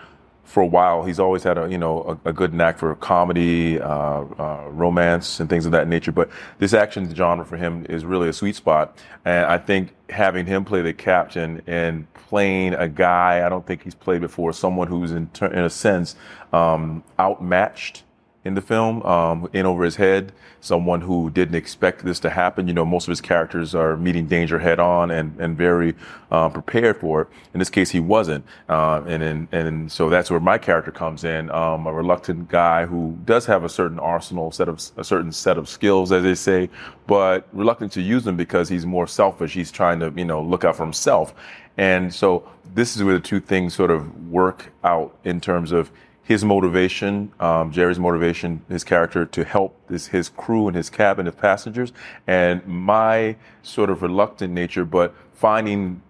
for 0.48 0.64
a 0.64 0.66
while. 0.66 1.04
He's 1.04 1.20
always 1.20 1.44
had 1.44 1.58
a, 1.58 1.70
you 1.70 1.78
know, 1.78 2.18
a, 2.26 2.30
a 2.30 2.34
good 2.34 2.54
knack 2.54 2.80
for 2.80 2.96
comedy, 2.96 3.80
uh, 3.80 3.88
uh, 3.90 4.68
romance, 4.70 5.42
and 5.42 5.50
things 5.50 5.66
of 5.66 5.74
that 5.74 5.90
nature. 5.90 6.14
But 6.14 6.30
this 6.58 6.74
action 6.74 7.14
genre 7.14 7.46
for 7.46 7.58
him 7.58 7.86
is 7.90 8.06
really 8.06 8.30
a 8.30 8.34
sweet 8.34 8.56
spot. 8.56 8.98
And 9.26 9.46
I 9.46 9.58
think 9.58 9.94
having 10.10 10.46
him 10.46 10.64
play 10.64 10.82
the 10.82 10.94
captain 10.94 11.62
and 11.68 12.12
playing 12.14 12.74
a 12.76 12.88
guy 12.88 13.46
I 13.46 13.50
don't 13.50 13.68
think 13.68 13.84
he's 13.84 13.94
played 13.94 14.22
before, 14.22 14.54
someone 14.54 14.88
who's 14.88 15.12
in, 15.12 15.30
in 15.42 15.60
a 15.60 15.70
sense 15.70 16.16
um, 16.54 17.04
outmatched 17.20 18.04
in 18.48 18.56
the 18.56 18.62
film, 18.62 19.04
um, 19.04 19.50
in 19.52 19.66
over 19.66 19.84
his 19.84 19.98
head, 19.98 20.32
someone 20.62 21.02
who 21.02 21.30
didn't 21.30 21.56
expect 21.56 22.04
this 22.06 22.20
to 22.22 22.30
happen. 22.30 22.68
You 22.68 22.74
know, 22.74 22.86
most 22.86 23.08
of 23.08 23.10
his 23.10 23.20
characters 23.20 23.76
are 23.76 23.98
meeting 23.98 24.26
danger 24.26 24.58
head 24.58 24.80
on 24.80 25.12
and, 25.12 25.38
and 25.40 25.58
very 25.58 25.96
uh, 26.32 26.48
prepared 26.48 26.98
for 26.98 27.24
it. 27.24 27.28
In 27.54 27.60
this 27.60 27.70
case, 27.70 27.92
he 27.92 28.00
wasn't. 28.00 28.46
Uh, 28.70 29.04
and, 29.06 29.22
and, 29.22 29.48
and 29.52 29.92
so 29.92 30.10
that's 30.10 30.32
where 30.32 30.40
my 30.40 30.58
character 30.58 30.92
comes 30.92 31.26
in, 31.26 31.52
um, 31.52 31.86
a 31.88 31.94
reluctant 31.94 32.48
guy 32.48 32.86
who 32.86 33.18
does 33.26 33.46
have 33.46 33.66
a 33.66 33.70
certain 33.70 34.00
arsenal, 34.00 34.52
set 34.52 34.70
of, 34.70 34.82
a 34.96 35.04
certain 35.04 35.34
set 35.34 35.58
of 35.58 35.68
skills, 35.68 36.14
as 36.14 36.24
they 36.24 36.36
say, 36.36 36.70
but 37.06 37.48
reluctant 37.52 37.92
to 37.92 38.02
use 38.02 38.24
them 38.24 38.38
because 38.38 38.70
he's 38.70 38.86
more 38.86 39.08
selfish. 39.08 39.54
He's 39.54 39.72
trying 39.72 40.00
to, 40.00 40.14
you 40.16 40.26
know, 40.26 40.42
look 40.42 40.64
out 40.64 40.78
for 40.78 40.84
himself. 40.84 41.36
And 41.78 42.14
so 42.14 42.50
this 42.74 42.96
is 42.96 43.04
where 43.04 43.16
the 43.16 43.20
two 43.20 43.40
things 43.40 43.76
sort 43.76 43.92
of 43.92 44.30
work 44.30 44.72
out 44.84 45.16
in 45.26 45.42
terms 45.42 45.72
of 45.72 45.92
his 46.28 46.44
motivation, 46.44 47.32
um, 47.40 47.72
Jerry's 47.72 48.00
motivation, 48.00 48.62
his 48.68 48.84
character 48.84 49.26
to 49.26 49.46
help 49.46 49.80
this, 49.88 50.08
his 50.08 50.28
crew 50.28 50.68
and 50.68 50.76
his 50.76 50.90
cabin 50.90 51.26
of 51.26 51.38
passengers, 51.38 51.94
and 52.28 52.66
my 52.68 53.38
sort 53.64 53.90
of 53.90 54.02
reluctant 54.02 54.54
nature, 54.54 54.84
but 54.84 55.16
finding 55.32 56.02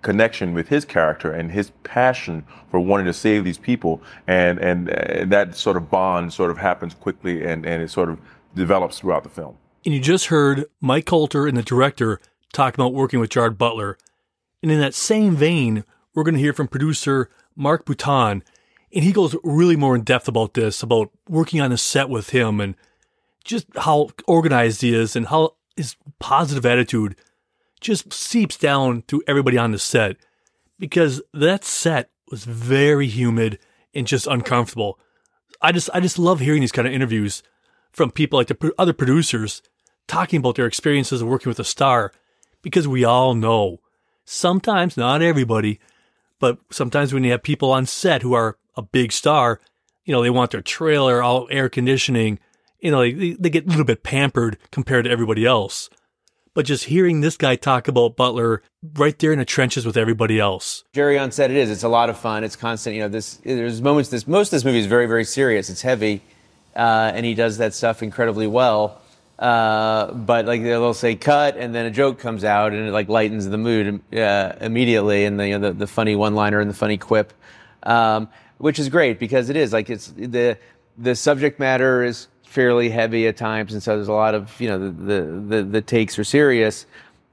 connection 0.00 0.54
with 0.54 0.68
his 0.68 0.86
character 0.86 1.30
and 1.30 1.50
his 1.50 1.70
passion 1.82 2.46
for 2.70 2.80
wanting 2.80 3.04
to 3.04 3.12
save 3.12 3.44
these 3.44 3.58
people, 3.58 4.00
and 4.26 4.58
and, 4.58 4.88
and 4.88 5.30
that 5.30 5.54
sort 5.54 5.76
of 5.76 5.90
bond 5.90 6.32
sort 6.32 6.50
of 6.50 6.56
happens 6.56 6.94
quickly, 6.94 7.44
and 7.44 7.66
and 7.66 7.82
it 7.82 7.90
sort 7.90 8.08
of 8.08 8.18
develops 8.54 9.00
throughout 9.00 9.22
the 9.22 9.28
film. 9.28 9.54
And 9.84 9.92
you 9.92 10.00
just 10.00 10.26
heard 10.26 10.64
Mike 10.80 11.04
Colter 11.04 11.46
and 11.46 11.58
the 11.58 11.62
director 11.62 12.20
talk 12.54 12.72
about 12.72 12.94
working 12.94 13.20
with 13.20 13.28
Gerard 13.28 13.58
Butler. 13.58 13.98
And 14.62 14.72
in 14.72 14.80
that 14.80 14.94
same 14.94 15.36
vein, 15.36 15.84
we're 16.14 16.24
going 16.24 16.34
to 16.36 16.40
hear 16.40 16.54
from 16.54 16.68
producer 16.68 17.28
Mark 17.54 17.84
Butan. 17.84 18.42
And 18.94 19.04
he 19.04 19.12
goes 19.12 19.36
really 19.44 19.76
more 19.76 19.94
in 19.94 20.02
depth 20.02 20.28
about 20.28 20.54
this, 20.54 20.82
about 20.82 21.10
working 21.28 21.60
on 21.60 21.70
the 21.70 21.78
set 21.78 22.08
with 22.08 22.30
him 22.30 22.60
and 22.60 22.74
just 23.44 23.66
how 23.76 24.10
organized 24.26 24.82
he 24.82 24.94
is 24.94 25.14
and 25.14 25.26
how 25.26 25.54
his 25.76 25.96
positive 26.18 26.64
attitude 26.64 27.16
just 27.80 28.12
seeps 28.12 28.56
down 28.56 29.02
through 29.02 29.22
everybody 29.26 29.58
on 29.58 29.72
the 29.72 29.78
set. 29.78 30.16
Because 30.78 31.20
that 31.34 31.64
set 31.64 32.10
was 32.30 32.44
very 32.44 33.06
humid 33.06 33.58
and 33.94 34.06
just 34.06 34.26
uncomfortable. 34.26 34.98
I 35.60 35.72
just 35.72 35.90
I 35.92 36.00
just 36.00 36.18
love 36.18 36.40
hearing 36.40 36.60
these 36.60 36.72
kind 36.72 36.86
of 36.86 36.94
interviews 36.94 37.42
from 37.92 38.10
people 38.10 38.38
like 38.38 38.46
the 38.46 38.54
pro- 38.54 38.70
other 38.78 38.92
producers 38.92 39.62
talking 40.06 40.38
about 40.38 40.54
their 40.54 40.66
experiences 40.66 41.20
of 41.20 41.28
working 41.28 41.50
with 41.50 41.58
a 41.58 41.64
star 41.64 42.12
because 42.62 42.86
we 42.86 43.04
all 43.04 43.34
know 43.34 43.80
sometimes 44.24 44.96
not 44.96 45.22
everybody 45.22 45.80
but 46.38 46.58
sometimes 46.70 47.12
when 47.12 47.24
you 47.24 47.30
have 47.30 47.42
people 47.42 47.72
on 47.72 47.86
set 47.86 48.22
who 48.22 48.34
are 48.34 48.56
a 48.78 48.82
big 48.82 49.12
star 49.12 49.60
you 50.04 50.12
know 50.12 50.22
they 50.22 50.30
want 50.30 50.50
their 50.50 50.62
trailer 50.62 51.22
all 51.22 51.46
air 51.50 51.68
conditioning 51.68 52.38
you 52.80 52.90
know 52.90 53.02
they, 53.02 53.32
they 53.38 53.50
get 53.50 53.66
a 53.66 53.68
little 53.68 53.84
bit 53.84 54.02
pampered 54.02 54.56
compared 54.70 55.04
to 55.04 55.10
everybody 55.10 55.44
else 55.44 55.90
but 56.54 56.64
just 56.64 56.84
hearing 56.84 57.20
this 57.20 57.36
guy 57.36 57.54
talk 57.54 57.86
about 57.88 58.16
butler 58.16 58.62
right 58.94 59.18
there 59.18 59.32
in 59.32 59.38
the 59.38 59.44
trenches 59.44 59.84
with 59.84 59.96
everybody 59.96 60.40
else 60.40 60.84
Jerry 60.92 61.18
on 61.18 61.30
set, 61.30 61.50
it 61.50 61.56
is. 61.56 61.70
It's 61.70 61.84
a 61.84 61.88
lot 61.88 62.10
of 62.10 62.18
fun. 62.18 62.42
It's 62.42 62.56
constant. 62.56 62.96
You 62.96 63.02
know, 63.02 63.08
this 63.08 63.36
there's 63.44 63.80
moments. 63.80 64.10
This 64.10 64.26
most 64.26 64.48
of 64.48 64.50
this 64.52 64.64
movie 64.64 64.80
is 64.80 64.86
very, 64.86 65.06
very 65.06 65.24
serious. 65.24 65.70
It's 65.70 65.82
heavy, 65.82 66.22
uh, 66.74 67.12
and 67.14 67.24
he 67.24 67.34
does 67.34 67.58
that 67.58 67.74
stuff 67.74 68.02
incredibly 68.02 68.48
well. 68.48 69.00
Uh, 69.38 70.12
but 70.12 70.46
like 70.46 70.62
they'll 70.64 70.94
say 70.94 71.14
cut, 71.14 71.56
and 71.56 71.72
then 71.72 71.86
a 71.86 71.92
joke 71.92 72.18
comes 72.18 72.42
out, 72.42 72.72
and 72.72 72.88
it 72.88 72.90
like 72.90 73.08
lightens 73.08 73.48
the 73.48 73.58
mood 73.58 74.00
uh, 74.12 74.52
immediately, 74.60 75.24
and 75.26 75.38
the, 75.38 75.46
you 75.46 75.58
know, 75.58 75.68
the 75.68 75.78
the 75.78 75.86
funny 75.86 76.16
one-liner 76.16 76.58
and 76.58 76.68
the 76.68 76.74
funny 76.74 76.98
quip, 76.98 77.32
um, 77.84 78.28
which 78.58 78.78
is 78.78 78.88
great 78.88 79.18
because 79.18 79.48
it 79.48 79.56
is 79.56 79.72
like 79.72 79.88
it's 79.90 80.08
the 80.08 80.58
the 80.98 81.14
subject 81.14 81.58
matter 81.58 82.02
is 82.02 82.28
fairly 82.42 82.90
heavy 82.90 83.26
at 83.26 83.36
times, 83.36 83.72
and 83.72 83.82
so 83.82 83.96
there's 83.96 84.08
a 84.08 84.12
lot 84.12 84.34
of 84.34 84.60
you 84.60 84.68
know 84.68 84.78
the 84.78 84.90
the 84.90 85.22
the, 85.56 85.62
the 85.62 85.80
takes 85.80 86.18
are 86.18 86.24
serious. 86.24 86.86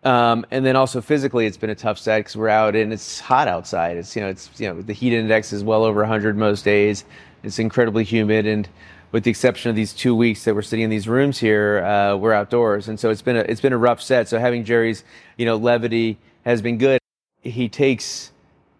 Um, 0.03 0.45
and 0.51 0.63
then 0.63 0.75
also 0.75 1.01
physically, 1.01 1.47
it's 1.47 1.57
been 1.57 1.71
a 1.71 1.75
tough 1.75 1.97
set 1.97 2.19
because 2.19 2.35
we're 2.35 2.47
out 2.47 2.75
and 2.75 2.93
it's 2.93 3.19
hot 3.19 3.47
outside. 3.47 3.97
It's 3.97 4.15
you 4.15 4.21
know 4.21 4.29
it's 4.29 4.49
you 4.59 4.67
know 4.67 4.81
the 4.81 4.93
heat 4.93 5.13
index 5.13 5.51
is 5.51 5.63
well 5.63 5.83
over 5.83 6.01
100 6.01 6.37
most 6.37 6.63
days. 6.63 7.05
It's 7.43 7.57
incredibly 7.59 8.03
humid, 8.03 8.45
and 8.45 8.69
with 9.11 9.23
the 9.23 9.31
exception 9.31 9.69
of 9.69 9.75
these 9.75 9.93
two 9.93 10.15
weeks 10.15 10.43
that 10.43 10.53
we're 10.53 10.61
sitting 10.61 10.83
in 10.83 10.89
these 10.89 11.07
rooms 11.07 11.39
here, 11.39 11.83
uh, 11.83 12.15
we're 12.17 12.33
outdoors, 12.33 12.87
and 12.87 12.99
so 12.99 13.09
it's 13.09 13.23
been 13.23 13.37
a 13.37 13.39
it's 13.41 13.61
been 13.61 13.73
a 13.73 13.77
rough 13.77 14.01
set. 14.01 14.27
So 14.27 14.37
having 14.37 14.63
Jerry's 14.63 15.03
you 15.37 15.45
know 15.45 15.55
levity 15.55 16.19
has 16.45 16.61
been 16.61 16.77
good. 16.77 16.99
He 17.41 17.67
takes 17.67 18.31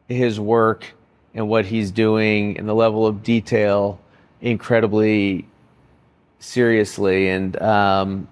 his 0.07 0.39
work 0.39 0.93
and 1.35 1.49
what 1.49 1.65
he's 1.65 1.91
doing 1.91 2.57
and 2.57 2.67
the 2.67 2.73
level 2.73 3.05
of 3.05 3.21
detail 3.21 3.99
incredibly 4.41 5.45
seriously, 6.39 7.27
and 7.29 7.61
um, 7.61 8.27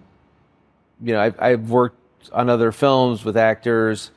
you 1.02 1.14
know 1.14 1.22
I've, 1.22 1.40
I've 1.40 1.70
worked 1.70 2.00
on 2.32 2.50
other 2.50 2.72
films 2.72 3.26
with 3.26 3.36
actors, 3.36 4.10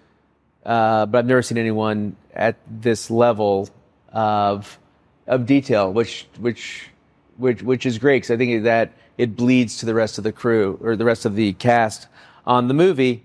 uh, 0.65 1.05
but 1.07 1.19
I've 1.19 1.27
never 1.27 1.43
seen 1.43 1.59
anyone 1.59 2.17
at 2.33 2.57
this 2.71 3.11
level 3.11 3.69
of 4.13 4.79
of 5.27 5.47
detail, 5.47 5.93
which 5.93 6.27
which 6.39 6.89
which 7.37 7.63
which 7.63 7.87
is 7.87 7.99
great 7.99 8.19
because 8.23 8.31
I 8.31 8.37
think 8.37 8.63
that 8.65 8.93
it 9.19 9.35
bleeds 9.35 9.79
to 9.79 9.87
the 9.87 9.95
rest 9.95 10.19
of 10.19 10.25
the 10.25 10.33
crew 10.33 10.79
or 10.81 10.95
the 10.95 11.05
rest 11.05 11.25
of 11.25 11.35
the 11.35 11.55
cast 11.55 12.07
on 12.47 12.69
the 12.69 12.75
movie, 12.75 13.25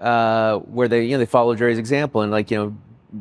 uh, 0.00 0.58
where 0.58 0.88
they 0.88 1.04
you 1.04 1.12
know 1.12 1.18
they 1.18 1.26
follow 1.26 1.54
Jerry's 1.54 1.78
example 1.78 2.22
and 2.22 2.32
like 2.32 2.50
you 2.50 2.58
know 2.58 2.76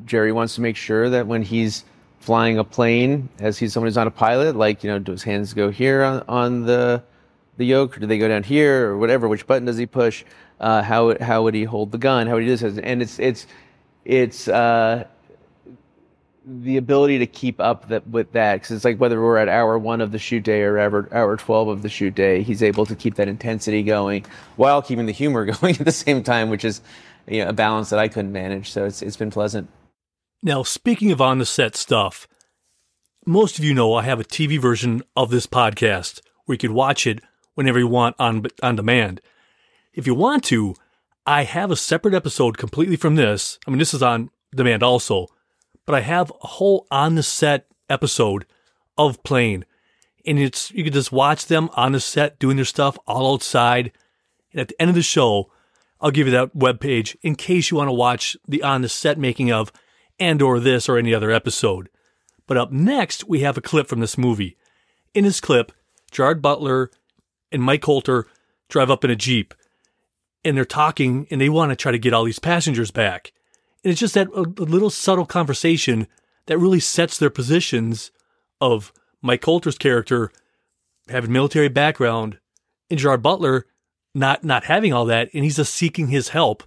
Jerry 0.05 0.31
wants 0.31 0.55
to 0.55 0.61
make 0.61 0.75
sure 0.75 1.09
that 1.09 1.27
when 1.27 1.41
he's 1.41 1.85
flying 2.19 2.57
a 2.57 2.63
plane, 2.63 3.29
as 3.39 3.57
he's 3.57 3.73
someone 3.73 3.87
who's 3.87 3.95
not 3.95 4.07
a 4.07 4.11
pilot, 4.11 4.55
like 4.55 4.83
you 4.83 4.89
know, 4.89 4.99
do 4.99 5.11
his 5.11 5.23
hands 5.23 5.53
go 5.53 5.69
here 5.69 6.03
on, 6.03 6.23
on 6.27 6.65
the 6.65 7.03
the 7.57 7.65
yoke, 7.65 7.97
or 7.97 8.01
do 8.01 8.05
they 8.05 8.17
go 8.17 8.27
down 8.27 8.43
here, 8.43 8.89
or 8.89 8.97
whatever? 8.97 9.27
Which 9.27 9.47
button 9.47 9.65
does 9.65 9.77
he 9.77 9.85
push? 9.85 10.23
Uh, 10.59 10.81
how 10.81 11.17
how 11.21 11.43
would 11.43 11.53
he 11.53 11.63
hold 11.63 11.91
the 11.91 11.97
gun? 11.97 12.27
How 12.27 12.33
would 12.33 12.43
he 12.43 12.49
do 12.49 12.55
this? 12.55 12.77
And 12.77 13.01
it's 13.01 13.19
it's 13.19 13.47
it's 14.05 14.47
uh, 14.47 15.05
the 16.45 16.77
ability 16.77 17.19
to 17.19 17.27
keep 17.27 17.59
up 17.59 17.89
that 17.89 18.07
with 18.07 18.31
that 18.31 18.55
because 18.55 18.71
it's 18.71 18.85
like 18.85 18.99
whether 18.99 19.21
we're 19.21 19.37
at 19.37 19.49
hour 19.49 19.77
one 19.77 20.01
of 20.01 20.11
the 20.11 20.19
shoot 20.19 20.43
day 20.43 20.61
or 20.61 20.79
hour 20.79 21.09
hour 21.13 21.37
twelve 21.37 21.67
of 21.67 21.81
the 21.81 21.89
shoot 21.89 22.15
day, 22.15 22.41
he's 22.41 22.63
able 22.63 22.85
to 22.85 22.95
keep 22.95 23.15
that 23.15 23.27
intensity 23.27 23.83
going 23.83 24.25
while 24.55 24.81
keeping 24.81 25.05
the 25.05 25.11
humor 25.11 25.45
going 25.61 25.75
at 25.77 25.85
the 25.85 25.91
same 25.91 26.23
time, 26.23 26.49
which 26.49 26.65
is 26.65 26.81
you 27.27 27.43
know, 27.43 27.49
a 27.49 27.53
balance 27.53 27.89
that 27.89 27.99
I 27.99 28.07
couldn't 28.07 28.31
manage. 28.31 28.71
So 28.71 28.85
it's 28.85 29.01
it's 29.01 29.17
been 29.17 29.31
pleasant. 29.31 29.69
Now, 30.43 30.63
speaking 30.63 31.11
of 31.11 31.21
on 31.21 31.39
the 31.39 31.45
set 31.45 31.75
stuff, 31.75 32.27
most 33.25 33.57
of 33.57 33.65
you 33.65 33.73
know 33.73 33.93
I 33.95 34.03
have 34.03 34.19
a 34.19 34.25
TV 34.25 34.59
version 34.59 35.01
of 35.15 35.29
this 35.29 35.47
podcast 35.47 36.21
where 36.45 36.53
you 36.53 36.59
can 36.59 36.73
watch 36.73 37.05
it 37.05 37.21
whenever 37.55 37.79
you 37.79 37.87
want 37.87 38.15
on 38.19 38.45
on 38.63 38.75
demand. 38.75 39.21
If 39.93 40.07
you 40.07 40.13
want 40.13 40.43
to, 40.45 40.75
I 41.25 41.43
have 41.43 41.71
a 41.71 41.75
separate 41.75 42.13
episode 42.13 42.57
completely 42.57 42.95
from 42.95 43.15
this. 43.15 43.59
I 43.67 43.71
mean, 43.71 43.79
this 43.79 43.93
is 43.93 44.03
on 44.03 44.29
demand 44.55 44.83
also, 44.83 45.27
but 45.85 45.95
I 45.95 46.01
have 46.01 46.31
a 46.41 46.47
whole 46.47 46.87
on 46.91 47.15
the 47.15 47.23
set 47.23 47.67
episode 47.89 48.45
of 48.97 49.23
Plane, 49.23 49.65
and 50.25 50.39
it's 50.39 50.71
you 50.71 50.83
can 50.83 50.93
just 50.93 51.11
watch 51.11 51.47
them 51.47 51.69
on 51.73 51.91
the 51.91 51.99
set 51.99 52.39
doing 52.39 52.55
their 52.55 52.65
stuff 52.65 52.97
all 53.07 53.33
outside. 53.33 53.91
And 54.51 54.61
at 54.61 54.69
the 54.69 54.81
end 54.81 54.89
of 54.89 54.95
the 54.95 55.01
show, 55.01 55.51
I'll 55.99 56.11
give 56.11 56.27
you 56.27 56.33
that 56.33 56.55
webpage 56.55 57.15
in 57.21 57.35
case 57.35 57.71
you 57.71 57.77
want 57.77 57.87
to 57.87 57.93
watch 57.93 58.37
the 58.47 58.63
on 58.63 58.81
the 58.81 58.89
set 58.89 59.17
making 59.17 59.51
of 59.51 59.71
and 60.19 60.41
or 60.41 60.59
this 60.59 60.87
or 60.87 60.97
any 60.97 61.13
other 61.13 61.31
episode. 61.31 61.89
But 62.45 62.57
up 62.57 62.71
next, 62.71 63.27
we 63.27 63.41
have 63.41 63.57
a 63.57 63.61
clip 63.61 63.87
from 63.87 63.99
this 63.99 64.17
movie. 64.17 64.57
In 65.13 65.23
this 65.23 65.41
clip, 65.41 65.71
Gerard 66.11 66.41
Butler 66.41 66.91
and 67.51 67.63
Mike 67.63 67.81
Colter 67.81 68.27
drive 68.69 68.89
up 68.91 69.03
in 69.03 69.11
a 69.11 69.15
Jeep 69.15 69.53
and 70.43 70.55
they're 70.55 70.65
talking 70.65 71.27
and 71.29 71.41
they 71.41 71.49
want 71.49 71.71
to 71.71 71.75
try 71.75 71.91
to 71.91 71.99
get 71.99 72.13
all 72.13 72.23
these 72.23 72.39
passengers 72.39 72.91
back. 72.91 73.33
And 73.83 73.91
it's 73.91 73.99
just 73.99 74.13
that 74.13 74.27
uh, 74.29 74.41
a, 74.41 74.63
a 74.63 74.65
little 74.65 74.89
subtle 74.89 75.25
conversation 75.25 76.07
that 76.45 76.57
really 76.57 76.79
sets 76.79 77.17
their 77.17 77.29
positions 77.29 78.11
of 78.61 78.93
Mike 79.21 79.41
Colter's 79.41 79.77
character 79.77 80.31
having 81.09 81.31
military 81.31 81.69
background 81.69 82.39
and 82.89 82.99
Gerard 82.99 83.21
Butler 83.21 83.65
not 84.17 84.43
not 84.43 84.65
having 84.65 84.93
all 84.93 85.05
that 85.05 85.29
and 85.33 85.43
he's 85.43 85.57
just 85.57 85.73
seeking 85.73 86.07
his 86.07 86.29
help. 86.29 86.63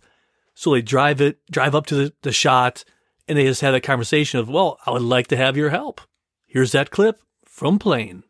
So 0.55 0.73
they 0.73 0.83
drive 0.83 1.21
it 1.21 1.39
drive 1.51 1.75
up 1.75 1.87
to 1.87 1.95
the, 1.95 2.13
the 2.23 2.33
shot 2.33 2.85
and 3.27 3.37
they 3.37 3.45
just 3.45 3.61
have 3.61 3.73
that 3.73 3.83
conversation 3.83 4.41
of, 4.41 4.49
well, 4.49 4.79
I 4.87 4.93
would 4.93 5.03
like 5.03 5.27
to 5.29 5.37
have 5.37 5.57
your 5.57 5.71
help. 5.71 6.01
Here's 6.47 6.73
that 6.73 6.91
clip 6.91 7.21
from 7.45 7.79
Plane. 7.79 8.25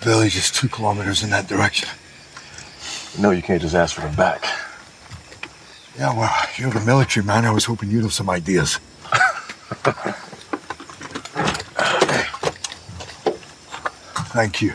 Village 0.00 0.36
is 0.36 0.52
two 0.52 0.68
kilometers 0.68 1.24
in 1.24 1.30
that 1.30 1.48
direction. 1.48 1.88
No, 3.18 3.32
you 3.32 3.42
can't 3.42 3.60
just 3.60 3.74
ask 3.74 3.94
for 3.94 4.02
them 4.02 4.14
back. 4.14 4.44
Yeah, 5.98 6.16
well, 6.16 6.32
you're 6.56 6.70
the 6.70 6.80
military 6.80 7.26
man. 7.26 7.44
I 7.44 7.50
was 7.50 7.64
hoping 7.64 7.90
you'd 7.90 8.02
have 8.02 8.12
some 8.12 8.30
ideas. 8.30 8.78
Thank 14.32 14.62
you 14.62 14.72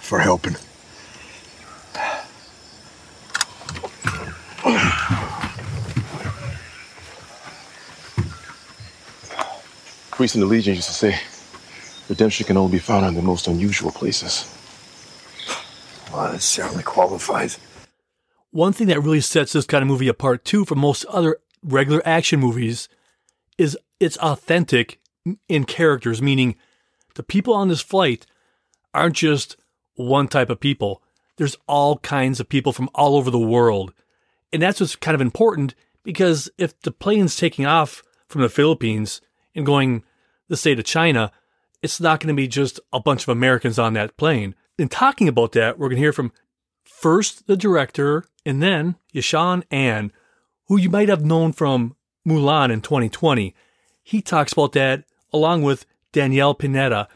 for 0.00 0.18
helping. 0.18 0.56
Priests 10.10 10.34
in 10.34 10.40
the 10.40 10.46
Legion 10.46 10.74
used 10.74 10.88
to 10.88 10.92
say, 10.92 11.20
redemption 12.08 12.44
can 12.46 12.56
only 12.56 12.72
be 12.72 12.78
found 12.80 13.06
in 13.06 13.14
the 13.14 13.22
most 13.22 13.46
unusual 13.46 13.92
places. 13.92 14.52
Well, 16.12 16.32
that 16.32 16.42
certainly 16.42 16.82
qualifies. 16.82 17.58
One 18.50 18.72
thing 18.72 18.88
that 18.88 19.00
really 19.00 19.20
sets 19.20 19.52
this 19.52 19.66
kind 19.66 19.82
of 19.82 19.88
movie 19.88 20.08
apart 20.08 20.44
too 20.44 20.64
from 20.64 20.80
most 20.80 21.04
other 21.04 21.38
regular 21.62 22.02
action 22.04 22.40
movies 22.40 22.88
is 23.58 23.76
it's 24.00 24.16
authentic 24.18 25.00
in 25.48 25.64
characters, 25.64 26.22
meaning 26.22 26.54
the 27.16 27.22
people 27.22 27.52
on 27.52 27.68
this 27.68 27.82
flight 27.82 28.24
aren't 28.94 29.16
just 29.16 29.56
one 29.94 30.28
type 30.28 30.48
of 30.48 30.60
people. 30.60 31.02
There's 31.36 31.56
all 31.66 31.98
kinds 31.98 32.40
of 32.40 32.48
people 32.48 32.72
from 32.72 32.88
all 32.94 33.16
over 33.16 33.30
the 33.30 33.38
world. 33.38 33.92
And 34.52 34.62
that's 34.62 34.80
what's 34.80 34.96
kind 34.96 35.14
of 35.14 35.20
important 35.20 35.74
because 36.02 36.48
if 36.56 36.80
the 36.80 36.92
plane's 36.92 37.36
taking 37.36 37.66
off 37.66 38.02
from 38.28 38.40
the 38.40 38.48
Philippines 38.48 39.20
and 39.54 39.66
going, 39.66 40.04
let's 40.48 40.62
say, 40.62 40.74
to 40.74 40.82
China, 40.82 41.32
it's 41.82 42.00
not 42.00 42.20
going 42.20 42.34
to 42.34 42.40
be 42.40 42.48
just 42.48 42.80
a 42.92 43.00
bunch 43.00 43.24
of 43.24 43.28
Americans 43.28 43.78
on 43.78 43.92
that 43.94 44.16
plane. 44.16 44.54
In 44.78 44.88
talking 44.88 45.28
about 45.28 45.52
that, 45.52 45.78
we're 45.78 45.88
going 45.88 45.96
to 45.96 46.02
hear 46.02 46.12
from 46.12 46.32
first 46.84 47.46
the 47.46 47.56
director 47.56 48.24
and 48.46 48.62
then 48.62 48.96
Yoson 49.14 49.64
An, 49.70 50.12
who 50.66 50.78
you 50.78 50.90
might 50.90 51.08
have 51.08 51.24
known 51.24 51.52
from 51.52 51.94
Mulan 52.28 52.70
in 52.70 52.80
2020. 52.80 53.54
He 54.02 54.22
talks 54.22 54.52
about 54.52 54.72
that 54.72 55.04
along 55.32 55.62
with 55.62 55.86
Danielle 56.12 56.54
Pineda, 56.54 57.08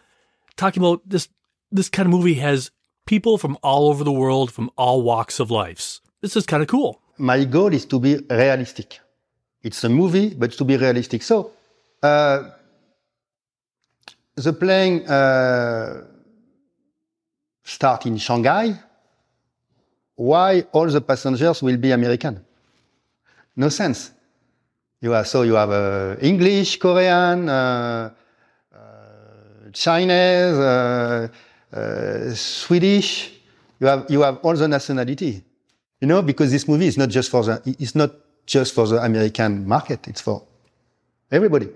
talking 0.56 0.82
about 0.82 1.00
this 1.08 1.28
this 1.70 1.88
kind 1.88 2.06
of 2.06 2.10
movie 2.10 2.34
has 2.34 2.70
people 3.06 3.38
from 3.38 3.56
all 3.62 3.88
over 3.88 4.04
the 4.04 4.12
world, 4.12 4.52
from 4.52 4.70
all 4.76 5.02
walks 5.02 5.40
of 5.40 5.50
life. 5.50 6.00
This 6.20 6.36
is 6.36 6.44
kind 6.46 6.62
of 6.62 6.68
cool. 6.68 7.00
My 7.18 7.44
goal 7.44 7.72
is 7.72 7.86
to 7.86 7.98
be 7.98 8.16
realistic. 8.28 9.00
It's 9.62 9.82
a 9.84 9.88
movie, 9.88 10.34
but 10.34 10.52
to 10.52 10.64
be 10.64 10.76
realistic. 10.76 11.22
So, 11.22 11.52
uh, 12.02 12.50
the 14.34 14.52
plane 14.52 15.06
uh, 15.06 16.04
start 17.64 18.06
in 18.06 18.18
Shanghai. 18.18 18.78
Why 20.16 20.60
all 20.72 20.88
the 20.88 21.00
passengers 21.00 21.62
will 21.62 21.76
be 21.76 21.90
American? 21.90 22.44
No 23.56 23.68
sense. 23.68 24.10
You 25.02 25.10
have, 25.10 25.26
so 25.26 25.42
you 25.42 25.54
have 25.54 25.70
uh, 25.70 26.14
English, 26.20 26.78
Korean, 26.78 27.48
uh, 27.48 28.10
uh, 28.72 28.78
Chinese, 29.72 30.56
uh, 30.56 31.28
uh, 31.72 32.34
Swedish. 32.34 33.32
You 33.80 33.88
have 33.88 34.06
you 34.08 34.22
have 34.22 34.38
all 34.44 34.54
the 34.54 34.68
nationality. 34.68 35.42
You 36.00 36.06
know, 36.06 36.22
because 36.22 36.52
this 36.52 36.68
movie 36.68 36.86
is 36.86 36.96
not 36.96 37.08
just 37.08 37.30
for 37.30 37.42
the 37.42 37.60
it's 37.80 37.96
not 37.96 38.12
just 38.46 38.74
for 38.74 38.86
the 38.86 39.02
American 39.02 39.66
market. 39.66 40.06
It's 40.06 40.20
for 40.20 40.44
everybody. 41.32 41.68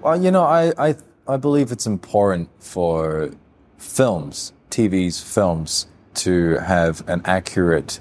Well, 0.00 0.22
you 0.22 0.30
know, 0.30 0.44
I 0.44 0.72
I 0.78 0.96
I 1.28 1.36
believe 1.36 1.70
it's 1.70 1.86
important 1.86 2.48
for 2.60 3.30
films, 3.76 4.54
TVs, 4.70 5.22
films 5.22 5.86
to 6.14 6.56
have 6.64 7.06
an 7.08 7.20
accurate 7.26 8.00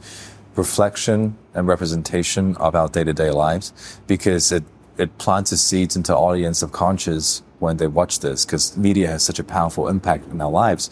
reflection 0.56 1.38
and 1.54 1.68
representation 1.68 2.56
of 2.58 2.76
our 2.76 2.88
day-to-day 2.88 3.32
lives 3.32 4.00
because 4.08 4.52
it 4.52 4.64
it 4.98 5.18
plants 5.18 5.52
a 5.52 5.58
seeds 5.58 5.96
into 5.96 6.16
audience 6.16 6.62
of 6.62 6.72
conscious 6.72 7.42
when 7.60 7.78
they 7.78 7.88
watch 7.88 8.20
this 8.20 8.46
because 8.46 8.78
media 8.78 9.08
has 9.08 9.24
such 9.24 9.40
a 9.40 9.44
powerful 9.44 9.88
impact 9.88 10.28
in 10.28 10.40
our 10.40 10.52
lives. 10.52 10.90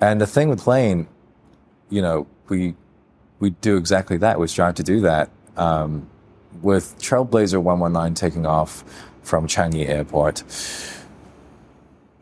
And 0.00 0.20
the 0.20 0.26
thing 0.26 0.48
with 0.48 0.60
Plane, 0.60 1.08
you 1.88 2.00
know, 2.00 2.26
we 2.48 2.74
we 3.40 3.50
do 3.50 3.76
exactly 3.76 4.18
that. 4.18 4.38
We 4.38 4.46
strive 4.46 4.74
to 4.76 4.82
do 4.82 5.00
that. 5.00 5.30
Um, 5.56 6.08
with 6.62 6.98
Trailblazer 6.98 7.60
119 7.60 8.14
taking 8.14 8.46
off 8.46 8.84
from 9.22 9.46
Changi 9.46 9.88
Airport, 9.88 10.42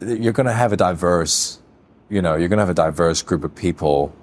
you're 0.01 0.33
going 0.33 0.46
to 0.46 0.53
have 0.53 0.72
a 0.72 0.77
diverse, 0.77 1.59
you 2.09 2.22
know, 2.22 2.37
you're 2.37 2.48
going 2.48 2.59
to 2.59 2.62
have 2.62 2.70
a 2.70 2.74
diverse 2.74 3.22
group 3.22 3.42
of 3.42 3.55
people 3.55 4.14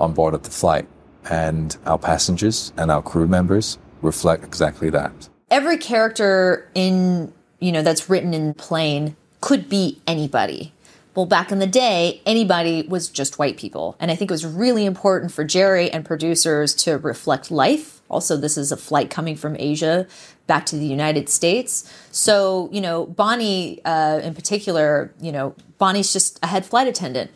on 0.00 0.12
board 0.12 0.34
of 0.34 0.42
the 0.42 0.50
flight. 0.50 0.86
And 1.30 1.76
our 1.86 1.98
passengers 1.98 2.72
and 2.76 2.90
our 2.90 3.02
crew 3.02 3.26
members 3.26 3.78
reflect 4.02 4.44
exactly 4.44 4.90
that. 4.90 5.28
Every 5.50 5.78
character 5.78 6.68
in, 6.74 7.32
you 7.60 7.72
know, 7.72 7.82
that's 7.82 8.08
written 8.08 8.34
in 8.34 8.54
Plane 8.54 9.16
could 9.40 9.68
be 9.68 10.00
anybody. 10.06 10.72
Well, 11.14 11.26
back 11.26 11.50
in 11.50 11.60
the 11.60 11.66
day, 11.66 12.20
anybody 12.26 12.86
was 12.86 13.08
just 13.08 13.38
white 13.38 13.56
people. 13.56 13.96
And 13.98 14.10
I 14.10 14.16
think 14.16 14.30
it 14.30 14.34
was 14.34 14.44
really 14.44 14.84
important 14.84 15.32
for 15.32 15.44
Jerry 15.44 15.90
and 15.90 16.04
producers 16.04 16.74
to 16.74 16.98
reflect 16.98 17.50
life. 17.50 18.02
Also, 18.10 18.36
this 18.36 18.58
is 18.58 18.70
a 18.70 18.76
flight 18.76 19.08
coming 19.08 19.34
from 19.34 19.56
Asia 19.58 20.06
back 20.46 20.66
to 20.66 20.76
the 20.76 20.84
United 20.84 21.28
States. 21.28 21.90
So, 22.10 22.68
you 22.70 22.80
know, 22.82 23.06
Bonnie 23.06 23.82
uh, 23.84 24.20
in 24.22 24.34
particular, 24.34 25.12
you 25.20 25.32
know, 25.32 25.54
Bonnie's 25.78 26.12
just 26.12 26.38
a 26.42 26.48
head 26.48 26.66
flight 26.66 26.86
attendant. 26.86 27.30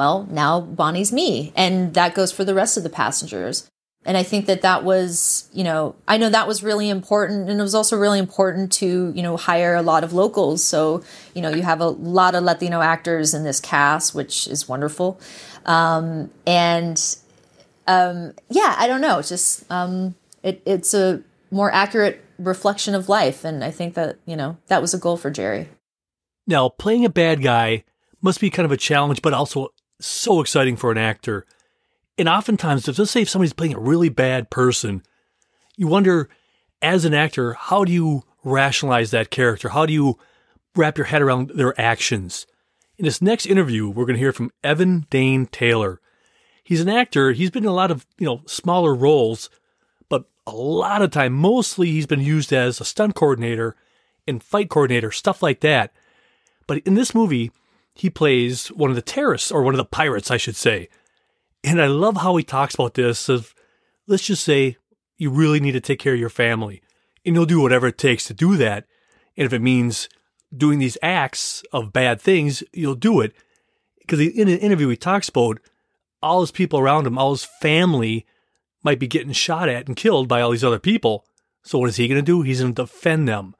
Well, 0.00 0.26
now 0.30 0.62
Bonnie's 0.62 1.12
me. 1.12 1.52
And 1.54 1.92
that 1.92 2.14
goes 2.14 2.32
for 2.32 2.42
the 2.42 2.54
rest 2.54 2.78
of 2.78 2.84
the 2.84 2.88
passengers. 2.88 3.68
And 4.06 4.16
I 4.16 4.22
think 4.22 4.46
that 4.46 4.62
that 4.62 4.82
was, 4.82 5.46
you 5.52 5.62
know, 5.62 5.94
I 6.08 6.16
know 6.16 6.30
that 6.30 6.48
was 6.48 6.62
really 6.62 6.88
important. 6.88 7.50
And 7.50 7.60
it 7.60 7.62
was 7.62 7.74
also 7.74 7.98
really 7.98 8.18
important 8.18 8.72
to, 8.80 9.12
you 9.14 9.22
know, 9.22 9.36
hire 9.36 9.74
a 9.74 9.82
lot 9.82 10.02
of 10.02 10.14
locals. 10.14 10.64
So, 10.64 11.04
you 11.34 11.42
know, 11.42 11.50
you 11.50 11.60
have 11.60 11.82
a 11.82 11.88
lot 11.88 12.34
of 12.34 12.44
Latino 12.44 12.80
actors 12.80 13.34
in 13.34 13.44
this 13.44 13.60
cast, 13.60 14.14
which 14.14 14.46
is 14.46 14.66
wonderful. 14.66 15.20
Um, 15.66 16.30
and 16.46 16.96
um, 17.86 18.32
yeah, 18.48 18.76
I 18.78 18.86
don't 18.86 19.02
know. 19.02 19.18
It's 19.18 19.28
just, 19.28 19.70
um, 19.70 20.14
it, 20.42 20.62
it's 20.64 20.94
a 20.94 21.22
more 21.50 21.70
accurate 21.70 22.24
reflection 22.38 22.94
of 22.94 23.10
life. 23.10 23.44
And 23.44 23.62
I 23.62 23.70
think 23.70 23.92
that, 23.96 24.16
you 24.24 24.34
know, 24.34 24.56
that 24.68 24.80
was 24.80 24.94
a 24.94 24.98
goal 24.98 25.18
for 25.18 25.30
Jerry. 25.30 25.68
Now, 26.46 26.70
playing 26.70 27.04
a 27.04 27.10
bad 27.10 27.42
guy 27.42 27.84
must 28.22 28.40
be 28.40 28.50
kind 28.50 28.64
of 28.64 28.72
a 28.72 28.76
challenge, 28.76 29.22
but 29.22 29.32
also 29.32 29.68
so 30.00 30.40
exciting 30.40 30.76
for 30.76 30.90
an 30.90 30.98
actor. 30.98 31.46
And 32.18 32.28
oftentimes, 32.28 32.86
let's 32.98 33.10
say 33.10 33.22
if 33.22 33.28
somebody's 33.28 33.52
playing 33.52 33.74
a 33.74 33.80
really 33.80 34.08
bad 34.08 34.50
person, 34.50 35.02
you 35.76 35.86
wonder, 35.86 36.28
as 36.82 37.04
an 37.04 37.14
actor, 37.14 37.54
how 37.54 37.84
do 37.84 37.92
you 37.92 38.24
rationalize 38.44 39.10
that 39.10 39.30
character? 39.30 39.70
How 39.70 39.86
do 39.86 39.92
you 39.92 40.18
wrap 40.76 40.98
your 40.98 41.06
head 41.06 41.22
around 41.22 41.50
their 41.54 41.78
actions? 41.80 42.46
In 42.98 43.04
this 43.04 43.22
next 43.22 43.46
interview, 43.46 43.88
we're 43.88 44.04
going 44.04 44.16
to 44.16 44.20
hear 44.20 44.32
from 44.32 44.50
Evan 44.62 45.06
Dane 45.08 45.46
Taylor. 45.46 46.00
He's 46.62 46.82
an 46.82 46.88
actor. 46.88 47.32
He's 47.32 47.50
been 47.50 47.64
in 47.64 47.70
a 47.70 47.74
lot 47.74 47.90
of 47.90 48.06
you 48.18 48.26
know 48.26 48.42
smaller 48.46 48.94
roles, 48.94 49.48
but 50.08 50.26
a 50.46 50.52
lot 50.52 51.02
of 51.02 51.10
time, 51.10 51.32
mostly 51.32 51.90
he's 51.90 52.06
been 52.06 52.20
used 52.20 52.52
as 52.52 52.80
a 52.80 52.84
stunt 52.84 53.14
coordinator 53.14 53.76
and 54.28 54.42
fight 54.42 54.68
coordinator, 54.68 55.10
stuff 55.10 55.42
like 55.42 55.60
that. 55.60 55.92
But 56.66 56.78
in 56.86 56.94
this 56.94 57.14
movie, 57.14 57.50
he 57.94 58.10
plays 58.10 58.68
one 58.68 58.90
of 58.90 58.96
the 58.96 59.02
terrorists 59.02 59.50
or 59.50 59.62
one 59.62 59.74
of 59.74 59.78
the 59.78 59.84
pirates, 59.84 60.30
I 60.30 60.36
should 60.36 60.56
say. 60.56 60.88
And 61.62 61.80
I 61.80 61.86
love 61.86 62.18
how 62.18 62.36
he 62.36 62.44
talks 62.44 62.74
about 62.74 62.94
this 62.94 63.28
of 63.28 63.54
let's 64.06 64.24
just 64.24 64.44
say 64.44 64.76
you 65.18 65.30
really 65.30 65.60
need 65.60 65.72
to 65.72 65.80
take 65.80 65.98
care 65.98 66.14
of 66.14 66.20
your 66.20 66.30
family 66.30 66.82
and 67.24 67.34
you'll 67.34 67.46
do 67.46 67.60
whatever 67.60 67.88
it 67.88 67.98
takes 67.98 68.24
to 68.24 68.34
do 68.34 68.56
that. 68.56 68.86
And 69.36 69.46
if 69.46 69.52
it 69.52 69.60
means 69.60 70.08
doing 70.56 70.78
these 70.78 70.98
acts 71.02 71.62
of 71.72 71.92
bad 71.92 72.20
things, 72.20 72.62
you'll 72.72 72.94
do 72.94 73.20
it. 73.20 73.34
Because 73.98 74.20
in 74.20 74.48
an 74.48 74.58
interview, 74.58 74.88
he 74.88 74.96
talks 74.96 75.28
about 75.28 75.60
all 76.22 76.40
his 76.40 76.50
people 76.50 76.78
around 76.78 77.06
him, 77.06 77.18
all 77.18 77.32
his 77.32 77.44
family 77.44 78.26
might 78.82 78.98
be 78.98 79.06
getting 79.06 79.32
shot 79.32 79.68
at 79.68 79.86
and 79.86 79.96
killed 79.96 80.28
by 80.28 80.40
all 80.40 80.50
these 80.50 80.64
other 80.64 80.78
people. 80.78 81.24
So 81.62 81.78
what 81.78 81.88
is 81.88 81.96
he 81.96 82.08
going 82.08 82.20
to 82.20 82.22
do? 82.22 82.42
He's 82.42 82.60
going 82.60 82.74
to 82.74 82.82
defend 82.82 83.28
them. 83.28 83.54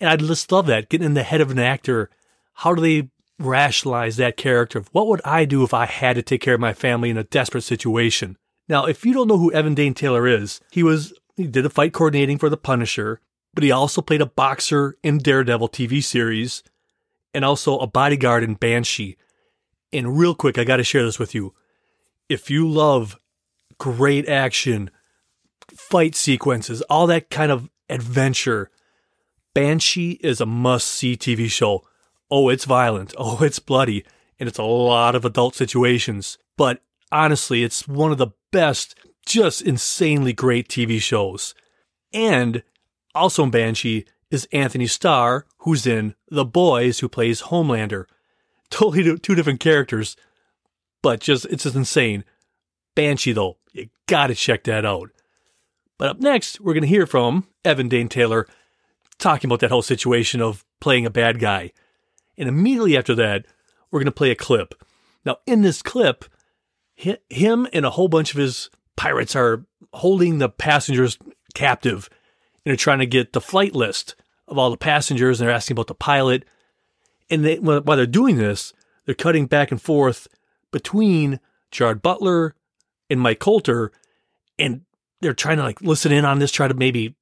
And 0.00 0.10
I 0.10 0.16
just 0.16 0.52
love 0.52 0.66
that, 0.66 0.88
getting 0.88 1.06
in 1.06 1.14
the 1.14 1.22
head 1.22 1.40
of 1.40 1.50
an 1.50 1.58
actor. 1.58 2.10
How 2.54 2.74
do 2.74 2.82
they 2.82 3.08
rationalize 3.44 4.16
that 4.16 4.36
character 4.36 4.78
of 4.78 4.88
what 4.92 5.06
would 5.08 5.20
I 5.24 5.44
do 5.44 5.62
if 5.62 5.74
I 5.74 5.86
had 5.86 6.16
to 6.16 6.22
take 6.22 6.40
care 6.40 6.54
of 6.54 6.60
my 6.60 6.72
family 6.72 7.10
in 7.10 7.16
a 7.16 7.24
desperate 7.24 7.62
situation. 7.62 8.36
Now, 8.68 8.86
if 8.86 9.04
you 9.04 9.12
don't 9.12 9.28
know 9.28 9.38
who 9.38 9.52
Evan 9.52 9.74
Dane 9.74 9.94
Taylor 9.94 10.26
is, 10.26 10.60
he 10.70 10.82
was 10.82 11.12
he 11.36 11.46
did 11.46 11.64
the 11.64 11.70
fight 11.70 11.92
coordinating 11.92 12.38
for 12.38 12.48
The 12.48 12.56
Punisher, 12.56 13.20
but 13.54 13.64
he 13.64 13.70
also 13.70 14.02
played 14.02 14.20
a 14.20 14.26
boxer 14.26 14.96
in 15.02 15.18
Daredevil 15.18 15.70
TV 15.70 16.02
series 16.02 16.62
and 17.34 17.44
also 17.44 17.78
a 17.78 17.86
bodyguard 17.86 18.42
in 18.42 18.54
Banshee. 18.54 19.16
And 19.92 20.18
real 20.18 20.34
quick, 20.34 20.58
I 20.58 20.64
got 20.64 20.76
to 20.76 20.84
share 20.84 21.04
this 21.04 21.18
with 21.18 21.34
you. 21.34 21.54
If 22.28 22.50
you 22.50 22.68
love 22.68 23.18
great 23.78 24.28
action, 24.28 24.90
fight 25.74 26.14
sequences, 26.14 26.82
all 26.82 27.06
that 27.08 27.30
kind 27.30 27.50
of 27.52 27.68
adventure, 27.88 28.70
Banshee 29.54 30.12
is 30.22 30.40
a 30.40 30.46
must 30.46 30.86
see 30.86 31.16
TV 31.16 31.50
show. 31.50 31.84
Oh, 32.32 32.48
it's 32.48 32.64
violent. 32.64 33.14
Oh, 33.18 33.42
it's 33.42 33.58
bloody. 33.58 34.04
And 34.40 34.48
it's 34.48 34.58
a 34.58 34.64
lot 34.64 35.14
of 35.14 35.26
adult 35.26 35.54
situations. 35.54 36.38
But 36.56 36.80
honestly, 37.12 37.62
it's 37.62 37.86
one 37.86 38.10
of 38.10 38.16
the 38.18 38.32
best, 38.50 38.96
just 39.26 39.60
insanely 39.60 40.32
great 40.32 40.66
TV 40.68 40.98
shows. 41.00 41.54
And 42.12 42.62
also 43.14 43.44
in 43.44 43.50
Banshee 43.50 44.06
is 44.30 44.48
Anthony 44.50 44.86
Starr, 44.86 45.46
who's 45.58 45.86
in 45.86 46.14
The 46.30 46.46
Boys, 46.46 47.00
who 47.00 47.08
plays 47.08 47.42
Homelander. 47.42 48.06
Totally 48.70 49.18
two 49.18 49.34
different 49.34 49.60
characters, 49.60 50.16
but 51.02 51.20
just, 51.20 51.44
it's 51.46 51.64
just 51.64 51.76
insane. 51.76 52.24
Banshee, 52.94 53.32
though, 53.32 53.58
you 53.72 53.90
gotta 54.06 54.34
check 54.34 54.64
that 54.64 54.86
out. 54.86 55.10
But 55.98 56.08
up 56.08 56.20
next, 56.20 56.60
we're 56.60 56.72
gonna 56.72 56.86
hear 56.86 57.06
from 57.06 57.46
Evan 57.66 57.90
Dane 57.90 58.08
Taylor 58.08 58.48
talking 59.18 59.48
about 59.48 59.60
that 59.60 59.70
whole 59.70 59.82
situation 59.82 60.40
of 60.40 60.64
playing 60.80 61.04
a 61.04 61.10
bad 61.10 61.38
guy. 61.38 61.72
And 62.36 62.48
immediately 62.48 62.96
after 62.96 63.14
that, 63.16 63.46
we're 63.90 64.00
gonna 64.00 64.12
play 64.12 64.30
a 64.30 64.36
clip. 64.36 64.74
Now, 65.24 65.38
in 65.46 65.62
this 65.62 65.82
clip, 65.82 66.24
him 66.94 67.68
and 67.72 67.84
a 67.84 67.90
whole 67.90 68.08
bunch 68.08 68.32
of 68.32 68.38
his 68.38 68.70
pirates 68.96 69.34
are 69.34 69.64
holding 69.92 70.38
the 70.38 70.48
passengers 70.48 71.18
captive 71.54 72.08
and 72.64 72.70
they're 72.70 72.76
trying 72.76 73.00
to 73.00 73.06
get 73.06 73.32
the 73.32 73.40
flight 73.40 73.74
list 73.74 74.14
of 74.48 74.58
all 74.58 74.70
the 74.70 74.76
passengers 74.76 75.40
and 75.40 75.48
they're 75.48 75.54
asking 75.54 75.74
about 75.74 75.88
the 75.88 75.94
pilot. 75.94 76.44
And 77.30 77.44
they, 77.44 77.58
while 77.58 77.80
they're 77.80 78.06
doing 78.06 78.36
this, 78.36 78.72
they're 79.04 79.14
cutting 79.14 79.46
back 79.46 79.70
and 79.70 79.80
forth 79.80 80.28
between 80.70 81.40
Gerard 81.70 82.02
Butler 82.02 82.54
and 83.10 83.20
Mike 83.20 83.40
Colter, 83.40 83.90
and 84.58 84.82
they're 85.20 85.34
trying 85.34 85.56
to 85.56 85.64
like 85.64 85.80
listen 85.80 86.12
in 86.12 86.24
on 86.24 86.38
this, 86.38 86.52
try 86.52 86.68
to 86.68 86.74
maybe, 86.74 87.14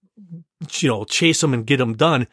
you 0.72 0.88
know, 0.88 1.04
chase 1.04 1.40
them 1.40 1.54
and 1.54 1.66
get 1.66 1.78
them 1.78 1.96
done. 1.96 2.26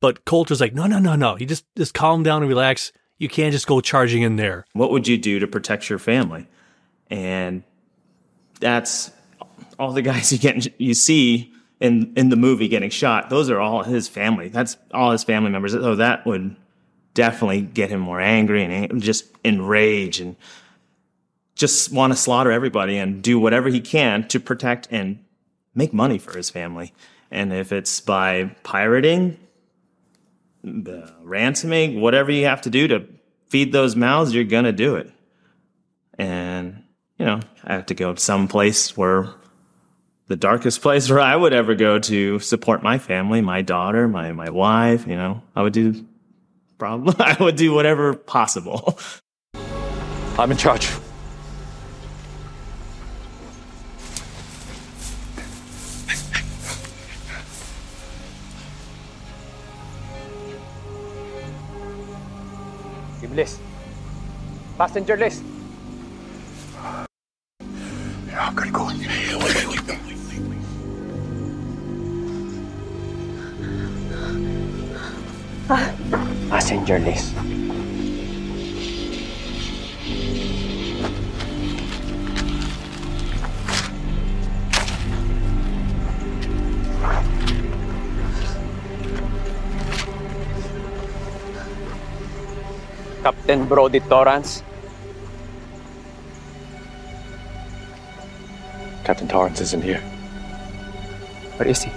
But 0.00 0.24
Colter's 0.24 0.60
like, 0.60 0.74
no, 0.74 0.86
no, 0.86 0.98
no, 0.98 1.16
no. 1.16 1.36
You 1.36 1.46
just 1.46 1.64
just 1.76 1.94
calm 1.94 2.22
down 2.22 2.42
and 2.42 2.48
relax. 2.48 2.92
You 3.18 3.28
can't 3.28 3.52
just 3.52 3.66
go 3.66 3.80
charging 3.80 4.22
in 4.22 4.36
there. 4.36 4.64
What 4.72 4.90
would 4.92 5.08
you 5.08 5.18
do 5.18 5.40
to 5.40 5.46
protect 5.46 5.90
your 5.90 5.98
family? 5.98 6.46
And 7.10 7.64
that's 8.60 9.10
all 9.78 9.92
the 9.92 10.02
guys 10.10 10.32
you 10.32 10.38
get 10.38 10.80
you 10.80 10.94
see 10.94 11.52
in 11.80 12.12
in 12.16 12.28
the 12.28 12.36
movie 12.36 12.68
getting 12.68 12.90
shot, 12.90 13.30
those 13.30 13.50
are 13.50 13.60
all 13.60 13.82
his 13.82 14.08
family. 14.08 14.48
That's 14.48 14.76
all 14.92 15.12
his 15.12 15.24
family 15.24 15.50
members. 15.50 15.72
So 15.72 15.94
that 15.96 16.26
would 16.26 16.56
definitely 17.14 17.62
get 17.62 17.90
him 17.90 18.00
more 18.00 18.20
angry 18.20 18.64
and 18.64 19.02
just 19.02 19.24
enrage 19.44 20.20
and 20.20 20.36
just 21.54 21.92
want 21.92 22.12
to 22.12 22.16
slaughter 22.16 22.52
everybody 22.52 22.96
and 22.96 23.22
do 23.22 23.38
whatever 23.40 23.68
he 23.68 23.80
can 23.80 24.26
to 24.28 24.38
protect 24.38 24.86
and 24.90 25.24
make 25.74 25.92
money 25.92 26.18
for 26.18 26.36
his 26.36 26.50
family. 26.50 26.94
And 27.30 27.52
if 27.52 27.72
it's 27.72 28.00
by 28.00 28.54
pirating, 28.62 29.38
the 30.62 31.12
ransoming, 31.22 32.00
whatever 32.00 32.30
you 32.30 32.46
have 32.46 32.62
to 32.62 32.70
do 32.70 32.88
to 32.88 33.06
feed 33.48 33.72
those 33.72 33.96
mouths, 33.96 34.34
you're 34.34 34.44
gonna 34.44 34.72
do 34.72 34.96
it. 34.96 35.10
And 36.18 36.84
you 37.18 37.26
know, 37.26 37.40
I 37.64 37.74
have 37.74 37.86
to 37.86 37.94
go 37.94 38.14
someplace 38.14 38.96
where 38.96 39.28
the 40.26 40.36
darkest 40.36 40.82
place 40.82 41.08
where 41.08 41.20
I 41.20 41.34
would 41.34 41.52
ever 41.52 41.74
go 41.74 41.98
to 41.98 42.38
support 42.38 42.82
my 42.82 42.98
family, 42.98 43.40
my 43.40 43.62
daughter, 43.62 44.06
my 44.06 44.32
my 44.32 44.50
wife. 44.50 45.06
You 45.06 45.16
know, 45.16 45.42
I 45.56 45.62
would 45.62 45.72
do 45.72 46.06
probably 46.78 47.14
I 47.18 47.36
would 47.42 47.56
do 47.56 47.72
whatever 47.72 48.14
possible. 48.14 48.98
I'm 50.38 50.50
in 50.52 50.56
charge. 50.56 50.88
List. 63.38 63.60
Passenger 64.76 65.16
list. 65.16 65.42
Yeah, 68.26 68.50
gotta 68.54 68.70
go. 68.74 68.86
Wait, 68.86 68.98
wait, 68.98 69.66
wait. 69.68 69.78
Passenger 76.50 76.98
list. 76.98 77.47
Captain 93.28 93.68
Brody 93.68 94.00
Torrance. 94.00 94.62
Captain 99.04 99.28
Torrance 99.28 99.60
isn't 99.60 99.84
here. 99.84 100.00
Where 101.58 101.68
is 101.68 101.82
he? 101.82 101.90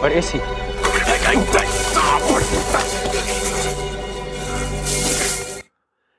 Where 0.00 0.10
is 0.10 0.30
he? 0.30 0.38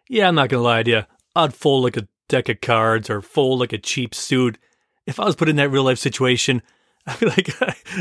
Yeah, 0.10 0.28
I'm 0.28 0.36
not 0.36 0.50
gonna 0.50 0.62
lie 0.62 0.84
to 0.84 0.92
you. 0.92 1.04
I'd 1.36 1.56
fold 1.56 1.86
like 1.86 1.98
a 1.98 2.08
deck 2.30 2.50
of 2.50 2.62
cards 2.62 3.10
or 3.10 3.24
fold 3.24 3.62
like 3.62 3.74
a 3.74 3.80
cheap 3.80 4.14
suit. 4.14 4.60
If 5.08 5.20
I 5.20 5.26
was 5.26 5.36
put 5.36 5.50
in 5.50 5.56
that 5.56 5.72
real 5.72 5.86
life 5.86 5.98
situation, 5.98 6.62
I'd 7.08 7.20
be 7.20 7.26
like, 7.28 7.50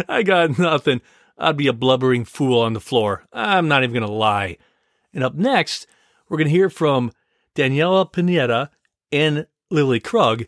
I 0.08 0.22
got 0.22 0.58
nothing. 0.58 1.00
I'd 1.38 1.56
be 1.56 1.68
a 1.68 1.72
blubbering 1.72 2.24
fool 2.24 2.60
on 2.60 2.74
the 2.74 2.80
floor. 2.80 3.24
I'm 3.32 3.68
not 3.68 3.82
even 3.82 3.94
gonna 3.94 4.12
lie. 4.12 4.58
And 5.12 5.24
up 5.24 5.34
next, 5.34 5.86
we're 6.28 6.38
gonna 6.38 6.50
hear 6.50 6.70
from 6.70 7.12
Daniela 7.54 8.10
Pineda 8.10 8.70
and 9.10 9.46
Lily 9.70 10.00
Krug, 10.00 10.44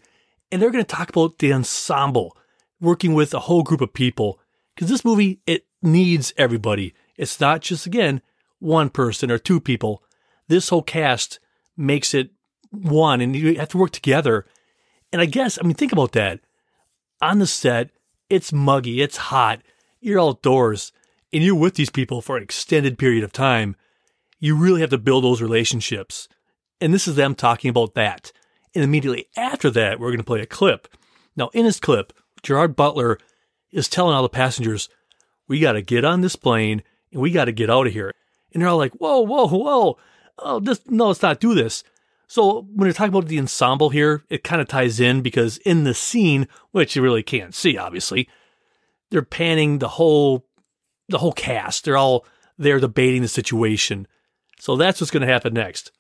and 0.51 0.61
they're 0.61 0.71
gonna 0.71 0.85
talk 0.85 1.09
about 1.09 1.39
the 1.39 1.53
ensemble, 1.53 2.37
working 2.81 3.15
with 3.15 3.33
a 3.33 3.41
whole 3.41 3.63
group 3.63 3.81
of 3.81 3.95
people 3.95 4.39
because 4.75 4.89
this 4.89 5.05
movie, 5.05 5.41
it 5.47 5.67
needs 5.83 6.33
everybody. 6.37 6.95
It's 7.17 7.41
not 7.41 7.61
just, 7.61 7.87
again, 7.87 8.23
one 8.59 8.91
person 8.91 9.31
or 9.31 9.39
two 9.39 9.61
people. 9.61 10.03
This 10.49 10.69
whole 10.69 10.83
cast 10.83 11.39
makes 11.77 12.15
it 12.15 12.31
one, 12.71 13.21
and 13.21 13.37
you 13.37 13.59
have 13.59 13.69
to 13.71 13.79
work 13.79 13.91
together. 13.91 14.47
And 15.13 15.21
I 15.21 15.27
guess, 15.27 15.59
I 15.59 15.63
mean, 15.67 15.75
think 15.75 15.93
about 15.93 16.13
that. 16.13 16.41
On 17.21 17.39
the 17.39 17.47
set, 17.47 17.91
it's 18.33 18.51
muggy, 18.51 19.03
it's 19.03 19.19
hot, 19.19 19.61
you're 20.01 20.19
outdoors, 20.19 20.91
and 21.35 21.45
you're 21.45 21.55
with 21.55 21.75
these 21.75 21.91
people 21.91 22.23
for 22.23 22.39
an 22.39 22.43
extended 22.43 22.99
period 22.99 23.23
of 23.23 23.31
time. 23.31 23.77
You 24.41 24.57
really 24.57 24.81
have 24.81 24.89
to 24.89 24.99
build 24.99 25.23
those 25.23 25.43
relationships. 25.43 26.29
And 26.81 26.95
this 26.95 27.07
is 27.07 27.15
them 27.15 27.35
talking 27.35 27.69
about 27.69 27.93
that. 27.93 28.33
And 28.75 28.83
immediately 28.83 29.29
after 29.37 29.69
that, 29.73 30.01
we're 30.01 30.09
going 30.09 30.17
to 30.17 30.25
play 30.25 30.41
a 30.41 30.47
clip. 30.47 30.89
Now, 31.37 31.51
in 31.53 31.67
this 31.67 31.79
clip, 31.79 32.15
Gerard 32.43 32.75
Butler 32.75 33.19
is 33.71 33.87
telling 33.87 34.15
all 34.15 34.23
the 34.23 34.31
passengers, 34.31 34.89
we 35.47 35.61
got 35.61 35.73
to 35.73 35.83
get 35.83 36.03
on 36.03 36.23
this 36.23 36.35
plane 36.35 36.83
and 37.13 37.21
we 37.21 37.33
got 37.33 37.45
to 37.45 37.53
get 37.53 37.69
out 37.69 37.87
of 37.87 37.93
here. 37.93 38.15
And 38.55 38.63
they're 38.63 38.71
all 38.71 38.79
like, 38.79 38.95
whoa, 38.95 39.21
whoa, 39.21 39.47
whoa. 39.47 39.99
Oh, 40.39 40.59
this, 40.59 40.81
no, 40.89 41.09
let's 41.09 41.21
not 41.21 41.39
do 41.39 41.55
this. 41.55 41.85
So 42.33 42.67
when 42.75 42.87
you're 42.87 42.95
talking 42.95 43.13
about 43.15 43.29
the 43.29 43.39
ensemble 43.39 43.91
here, 43.91 44.25
it 44.31 44.43
kind 44.43 44.63
of 44.63 44.67
ties 44.67 45.01
in 45.01 45.21
because 45.21 45.59
in 45.59 45.85
the 45.85 45.93
scene, 45.93 46.49
which 46.71 46.97
you 46.97 47.03
really 47.03 47.23
can't 47.23 47.55
see, 47.55 47.77
obviously, 47.77 48.27
they're 49.11 49.21
panning 49.21 49.81
the 49.81 49.89
whole, 49.89 50.47
the 51.11 51.19
whole 51.19 51.35
cast. 51.35 51.85
They're 51.85 51.99
all 51.99 52.25
there 52.57 52.81
debating 52.81 53.21
the 53.21 53.29
situation. 53.29 54.09
So 54.59 54.77
that's 54.77 54.99
what's 54.99 55.11
going 55.11 55.21
to 55.21 55.31
happen 55.31 55.53
next. 55.53 55.93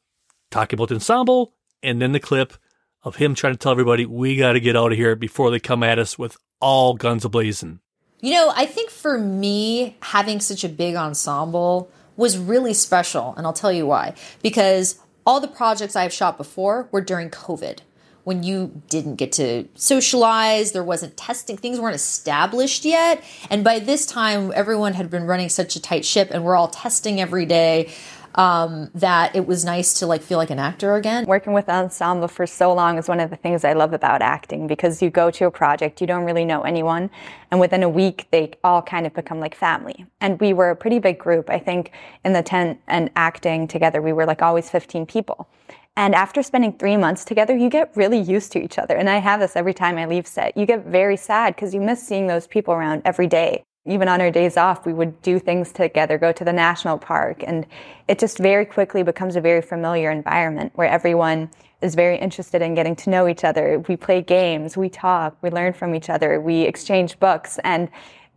Talking 0.50 0.78
about 0.78 0.88
the 0.88 0.94
ensemble 0.94 1.52
and 1.82 2.00
then 2.00 2.12
the 2.12 2.18
clip 2.18 2.54
of 3.02 3.16
him 3.16 3.34
trying 3.34 3.52
to 3.52 3.58
tell 3.58 3.72
everybody, 3.72 4.06
we 4.06 4.34
got 4.34 4.54
to 4.54 4.60
get 4.60 4.74
out 4.74 4.92
of 4.92 4.96
here 4.96 5.14
before 5.14 5.50
they 5.50 5.60
come 5.60 5.82
at 5.82 5.98
us 5.98 6.18
with 6.18 6.38
all 6.62 6.94
guns 6.94 7.26
ablazing. 7.26 7.80
You 8.20 8.32
know, 8.32 8.54
I 8.56 8.64
think 8.64 8.88
for 8.88 9.18
me, 9.18 9.98
having 10.00 10.40
such 10.40 10.64
a 10.64 10.70
big 10.70 10.94
ensemble 10.94 11.90
was 12.16 12.38
really 12.38 12.72
special. 12.72 13.34
And 13.36 13.46
I'll 13.46 13.52
tell 13.52 13.70
you 13.70 13.86
why. 13.86 14.14
Because 14.40 14.98
all 15.26 15.40
the 15.40 15.48
projects 15.48 15.96
I've 15.96 16.12
shot 16.12 16.36
before 16.36 16.88
were 16.90 17.00
during 17.00 17.30
COVID, 17.30 17.78
when 18.24 18.42
you 18.42 18.82
didn't 18.88 19.16
get 19.16 19.32
to 19.32 19.66
socialize, 19.74 20.72
there 20.72 20.84
wasn't 20.84 21.16
testing, 21.16 21.56
things 21.56 21.80
weren't 21.80 21.96
established 21.96 22.84
yet. 22.84 23.22
And 23.50 23.64
by 23.64 23.80
this 23.80 24.06
time, 24.06 24.52
everyone 24.54 24.94
had 24.94 25.10
been 25.10 25.24
running 25.24 25.48
such 25.48 25.74
a 25.74 25.82
tight 25.82 26.04
ship 26.04 26.28
and 26.30 26.44
we're 26.44 26.56
all 26.56 26.68
testing 26.68 27.20
every 27.20 27.46
day 27.46 27.92
um, 28.34 28.90
that 28.94 29.34
it 29.34 29.46
was 29.46 29.64
nice 29.64 29.94
to 29.94 30.06
like 30.06 30.22
feel 30.22 30.38
like 30.38 30.50
an 30.50 30.58
actor 30.58 30.94
again. 30.94 31.26
Working 31.26 31.52
with 31.52 31.68
ensemble 31.68 32.28
for 32.28 32.46
so 32.46 32.72
long 32.72 32.98
is 32.98 33.08
one 33.08 33.20
of 33.20 33.30
the 33.30 33.36
things 33.36 33.64
I 33.64 33.72
love 33.72 33.92
about 33.92 34.22
acting 34.22 34.66
because 34.66 35.02
you 35.02 35.10
go 35.10 35.30
to 35.30 35.46
a 35.46 35.50
project, 35.50 36.00
you 36.00 36.06
don't 36.06 36.24
really 36.24 36.44
know 36.44 36.62
anyone, 36.62 37.10
and 37.50 37.60
within 37.60 37.82
a 37.82 37.88
week 37.88 38.28
they 38.30 38.52
all 38.64 38.82
kind 38.82 39.06
of 39.06 39.14
become 39.14 39.40
like 39.40 39.54
family. 39.54 40.06
And 40.20 40.40
we 40.40 40.52
were 40.52 40.70
a 40.70 40.76
pretty 40.76 40.98
big 40.98 41.18
group. 41.18 41.50
I 41.50 41.58
think 41.58 41.92
in 42.24 42.32
the 42.32 42.42
tent 42.42 42.80
and 42.86 43.10
acting 43.16 43.68
together, 43.68 44.00
we 44.00 44.12
were 44.12 44.26
like 44.26 44.42
always 44.42 44.70
15 44.70 45.06
people. 45.06 45.48
And 45.94 46.14
after 46.14 46.42
spending 46.42 46.72
three 46.72 46.96
months 46.96 47.22
together, 47.24 47.54
you 47.54 47.68
get 47.68 47.94
really 47.94 48.18
used 48.18 48.50
to 48.52 48.62
each 48.62 48.78
other. 48.78 48.96
And 48.96 49.10
I 49.10 49.18
have 49.18 49.40
this 49.40 49.56
every 49.56 49.74
time 49.74 49.98
I 49.98 50.06
leave 50.06 50.26
set. 50.26 50.56
You 50.56 50.64
get 50.64 50.86
very 50.86 51.18
sad 51.18 51.54
because 51.54 51.74
you 51.74 51.82
miss 51.82 52.06
seeing 52.06 52.26
those 52.26 52.46
people 52.46 52.72
around 52.72 53.02
every 53.04 53.26
day 53.26 53.62
even 53.84 54.08
on 54.08 54.20
our 54.20 54.30
days 54.30 54.56
off, 54.56 54.86
we 54.86 54.92
would 54.92 55.20
do 55.22 55.38
things 55.38 55.72
together, 55.72 56.16
go 56.16 56.30
to 56.32 56.44
the 56.44 56.52
national 56.52 56.98
park. 56.98 57.42
And 57.44 57.66
it 58.06 58.18
just 58.18 58.38
very 58.38 58.64
quickly 58.64 59.02
becomes 59.02 59.34
a 59.34 59.40
very 59.40 59.60
familiar 59.60 60.10
environment 60.10 60.72
where 60.76 60.88
everyone 60.88 61.50
is 61.80 61.96
very 61.96 62.16
interested 62.16 62.62
in 62.62 62.74
getting 62.74 62.94
to 62.94 63.10
know 63.10 63.26
each 63.26 63.42
other. 63.42 63.80
We 63.88 63.96
play 63.96 64.22
games, 64.22 64.76
we 64.76 64.88
talk, 64.88 65.36
we 65.42 65.50
learn 65.50 65.72
from 65.72 65.96
each 65.96 66.10
other, 66.10 66.40
we 66.40 66.62
exchange 66.62 67.18
books. 67.18 67.58
And 67.64 67.88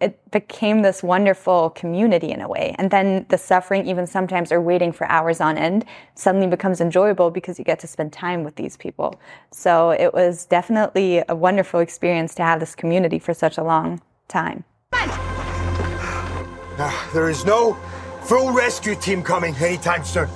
it 0.02 0.20
became 0.32 0.82
this 0.82 1.04
wonderful 1.04 1.70
community 1.70 2.32
in 2.32 2.42
a 2.42 2.50
way. 2.50 2.76
And 2.78 2.92
then 2.92 3.26
the 3.30 3.38
suffering, 3.38 3.88
even 3.88 4.08
sometimes, 4.08 4.52
or 4.52 4.60
waiting 4.60 4.92
for 4.92 5.08
hours 5.08 5.40
on 5.40 5.58
end, 5.58 5.86
suddenly 6.16 6.48
becomes 6.48 6.82
enjoyable 6.82 7.32
because 7.32 7.58
you 7.58 7.64
get 7.64 7.80
to 7.80 7.88
spend 7.88 8.12
time 8.12 8.44
with 8.44 8.56
these 8.56 8.76
people. 8.76 9.22
So 9.52 9.92
it 9.92 10.14
was 10.14 10.46
definitely 10.46 11.24
a 11.30 11.36
wonderful 11.36 11.80
experience 11.80 12.36
to 12.36 12.44
have 12.44 12.60
this 12.60 12.76
community 12.76 13.20
for 13.20 13.34
such 13.34 13.58
a 13.58 13.64
long 13.64 14.02
time. 14.28 14.66
Now, 16.78 17.08
there 17.14 17.30
is 17.30 17.46
no 17.46 17.74
full 18.24 18.52
rescue 18.52 18.96
team 18.96 19.24
coming 19.24 19.56
anytime 19.56 20.04
soon. 20.04 20.28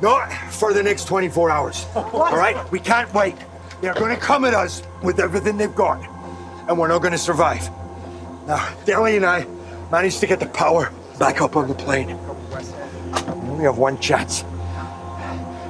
Not 0.00 0.32
for 0.50 0.72
the 0.72 0.82
next 0.82 1.06
24 1.06 1.50
hours. 1.50 1.86
All 1.94 2.36
right? 2.36 2.70
We 2.70 2.80
can't 2.80 3.12
wait. 3.12 3.36
They're 3.80 3.94
going 3.94 4.14
to 4.14 4.20
come 4.20 4.44
at 4.44 4.54
us 4.54 4.82
with 5.02 5.20
everything 5.20 5.56
they've 5.56 5.74
got, 5.74 6.00
and 6.68 6.78
we're 6.78 6.88
not 6.88 7.00
going 7.00 7.12
to 7.12 7.18
survive. 7.18 7.68
Now, 8.46 8.74
Deli 8.84 9.16
and 9.16 9.26
I 9.26 9.46
managed 9.90 10.20
to 10.20 10.26
get 10.26 10.40
the 10.40 10.46
power 10.46 10.90
back 11.18 11.40
up 11.40 11.56
on 11.56 11.68
the 11.68 11.74
plane. 11.74 12.08
We 12.08 13.50
only 13.50 13.64
have 13.64 13.78
one 13.78 13.98
chance, 13.98 14.42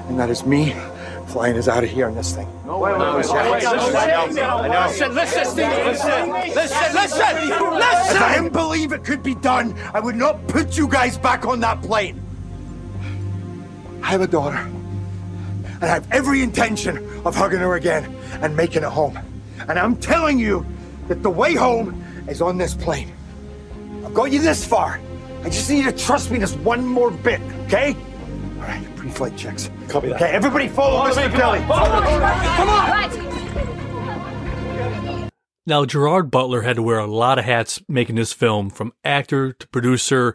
and 0.09 0.19
that 0.19 0.31
is 0.31 0.47
me 0.47 0.75
flying 1.35 1.59
us 1.59 1.67
out 1.67 1.83
of 1.83 1.91
here 1.91 2.07
on 2.07 2.15
this 2.15 2.33
thing. 2.33 2.47
No, 2.65 2.79
wait, 2.79 2.97
wait, 2.97 3.01
wait. 3.01 3.17
Listen, 3.17 5.13
listen, 5.17 5.57
listen, 5.57 6.31
listen, 6.31 6.95
listen, 6.95 7.37
If 7.51 8.23
I 8.23 8.35
didn't 8.37 8.53
believe 8.53 8.93
it 8.93 9.03
could 9.03 9.25
be 9.25 9.35
done, 9.35 9.75
I 9.93 9.99
would 9.99 10.15
not 10.15 10.47
put 10.47 10.79
you 10.79 10.87
guys 10.87 11.19
back 11.19 11.45
on 11.45 11.59
that 11.59 11.83
plane. 11.83 12.23
I 14.01 14.13
have 14.13 14.21
a 14.21 14.29
daughter, 14.29 14.59
and 14.59 15.83
I 15.83 15.89
have 15.89 16.07
every 16.13 16.41
intention 16.41 16.99
of 17.25 17.35
hugging 17.35 17.59
her 17.59 17.75
again 17.75 18.15
and 18.41 18.57
making 18.57 18.85
it 18.85 18.93
home. 18.93 19.19
And 19.67 19.77
I'm 19.77 19.97
telling 19.97 20.39
you 20.39 20.65
that 21.09 21.25
the 21.25 21.31
way 21.31 21.57
home 21.57 22.01
is 22.29 22.41
on 22.41 22.59
this 22.59 22.75
plane. 22.75 23.13
I've 24.07 24.15
got 24.15 24.31
you 24.31 24.41
this 24.41 24.65
far. 24.65 25.01
I 25.43 25.49
just 25.49 25.69
need 25.69 25.85
you 25.85 25.91
to 25.91 25.99
trust 25.99 26.31
me 26.31 26.39
just 26.39 26.57
one 26.61 26.87
more 26.87 27.11
bit, 27.11 27.41
okay? 27.67 27.97
All 28.65 28.71
right, 28.71 28.97
pre-flight 28.97 29.37
checks. 29.37 29.71
Copy 29.89 30.09
that. 30.09 30.17
Okay, 30.17 30.31
everybody 30.31 30.69
follow 30.69 30.97
Follow 30.97 31.11
Mr. 31.11 31.17
me, 31.17 31.23
come 31.25 31.33
Kelly. 31.41 31.59
on, 31.59 31.69
follow 31.69 32.01
me. 32.01 32.07
Come 32.57 32.69
on. 35.23 35.31
Now, 35.67 35.85
Gerard 35.85 36.31
Butler 36.31 36.63
had 36.63 36.77
to 36.77 36.83
wear 36.83 36.99
a 36.99 37.07
lot 37.07 37.39
of 37.39 37.45
hats 37.45 37.83
making 37.89 38.17
this 38.17 38.33
film, 38.33 38.71
from 38.71 38.95
actor 39.05 39.53
to 39.53 39.69
producer, 39.69 40.35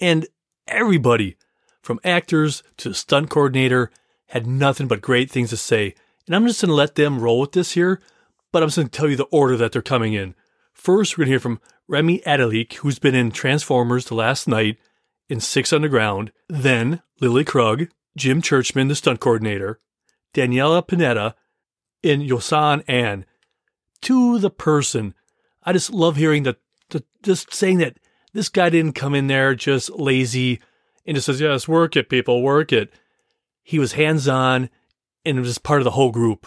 and 0.00 0.26
everybody, 0.66 1.36
from 1.82 2.00
actors 2.04 2.62
to 2.78 2.94
stunt 2.94 3.28
coordinator, 3.28 3.90
had 4.28 4.46
nothing 4.46 4.88
but 4.88 5.02
great 5.02 5.30
things 5.30 5.50
to 5.50 5.58
say. 5.58 5.94
And 6.26 6.34
I'm 6.34 6.46
just 6.46 6.62
going 6.62 6.70
to 6.70 6.74
let 6.74 6.94
them 6.94 7.20
roll 7.20 7.40
with 7.40 7.52
this 7.52 7.72
here, 7.72 8.00
but 8.50 8.62
I'm 8.62 8.68
just 8.68 8.78
going 8.78 8.88
to 8.88 8.98
tell 8.98 9.10
you 9.10 9.16
the 9.16 9.24
order 9.24 9.58
that 9.58 9.72
they're 9.72 9.82
coming 9.82 10.14
in. 10.14 10.34
First, 10.72 11.18
we're 11.18 11.24
going 11.24 11.26
to 11.26 11.32
hear 11.32 11.40
from 11.40 11.60
Remi 11.86 12.20
Adeleke, 12.20 12.72
who's 12.74 12.98
been 12.98 13.14
in 13.14 13.30
Transformers 13.30 14.06
The 14.06 14.14
Last 14.14 14.48
Knight, 14.48 14.78
in 15.28 15.40
Six 15.40 15.72
Underground, 15.72 16.32
then 16.48 17.02
Lily 17.20 17.44
Krug, 17.44 17.88
Jim 18.16 18.40
Churchman, 18.40 18.88
the 18.88 18.94
stunt 18.94 19.20
coordinator, 19.20 19.80
Daniela 20.34 20.86
Pineda, 20.86 21.34
in 22.02 22.20
Yoson 22.20 22.84
An. 22.86 23.24
To 24.02 24.38
the 24.38 24.50
person, 24.50 25.14
I 25.62 25.72
just 25.72 25.90
love 25.90 26.16
hearing 26.16 26.44
that, 26.44 26.58
the, 26.90 27.02
just 27.22 27.52
saying 27.52 27.78
that 27.78 27.98
this 28.32 28.48
guy 28.48 28.70
didn't 28.70 28.92
come 28.92 29.14
in 29.14 29.26
there 29.26 29.54
just 29.54 29.90
lazy 29.90 30.60
and 31.04 31.14
just 31.14 31.26
says, 31.26 31.40
yes, 31.40 31.66
work 31.66 31.96
it, 31.96 32.08
people, 32.08 32.42
work 32.42 32.72
it. 32.72 32.92
He 33.62 33.78
was 33.78 33.92
hands 33.92 34.28
on 34.28 34.70
and 35.24 35.40
was 35.40 35.58
part 35.58 35.80
of 35.80 35.84
the 35.84 35.92
whole 35.92 36.12
group. 36.12 36.46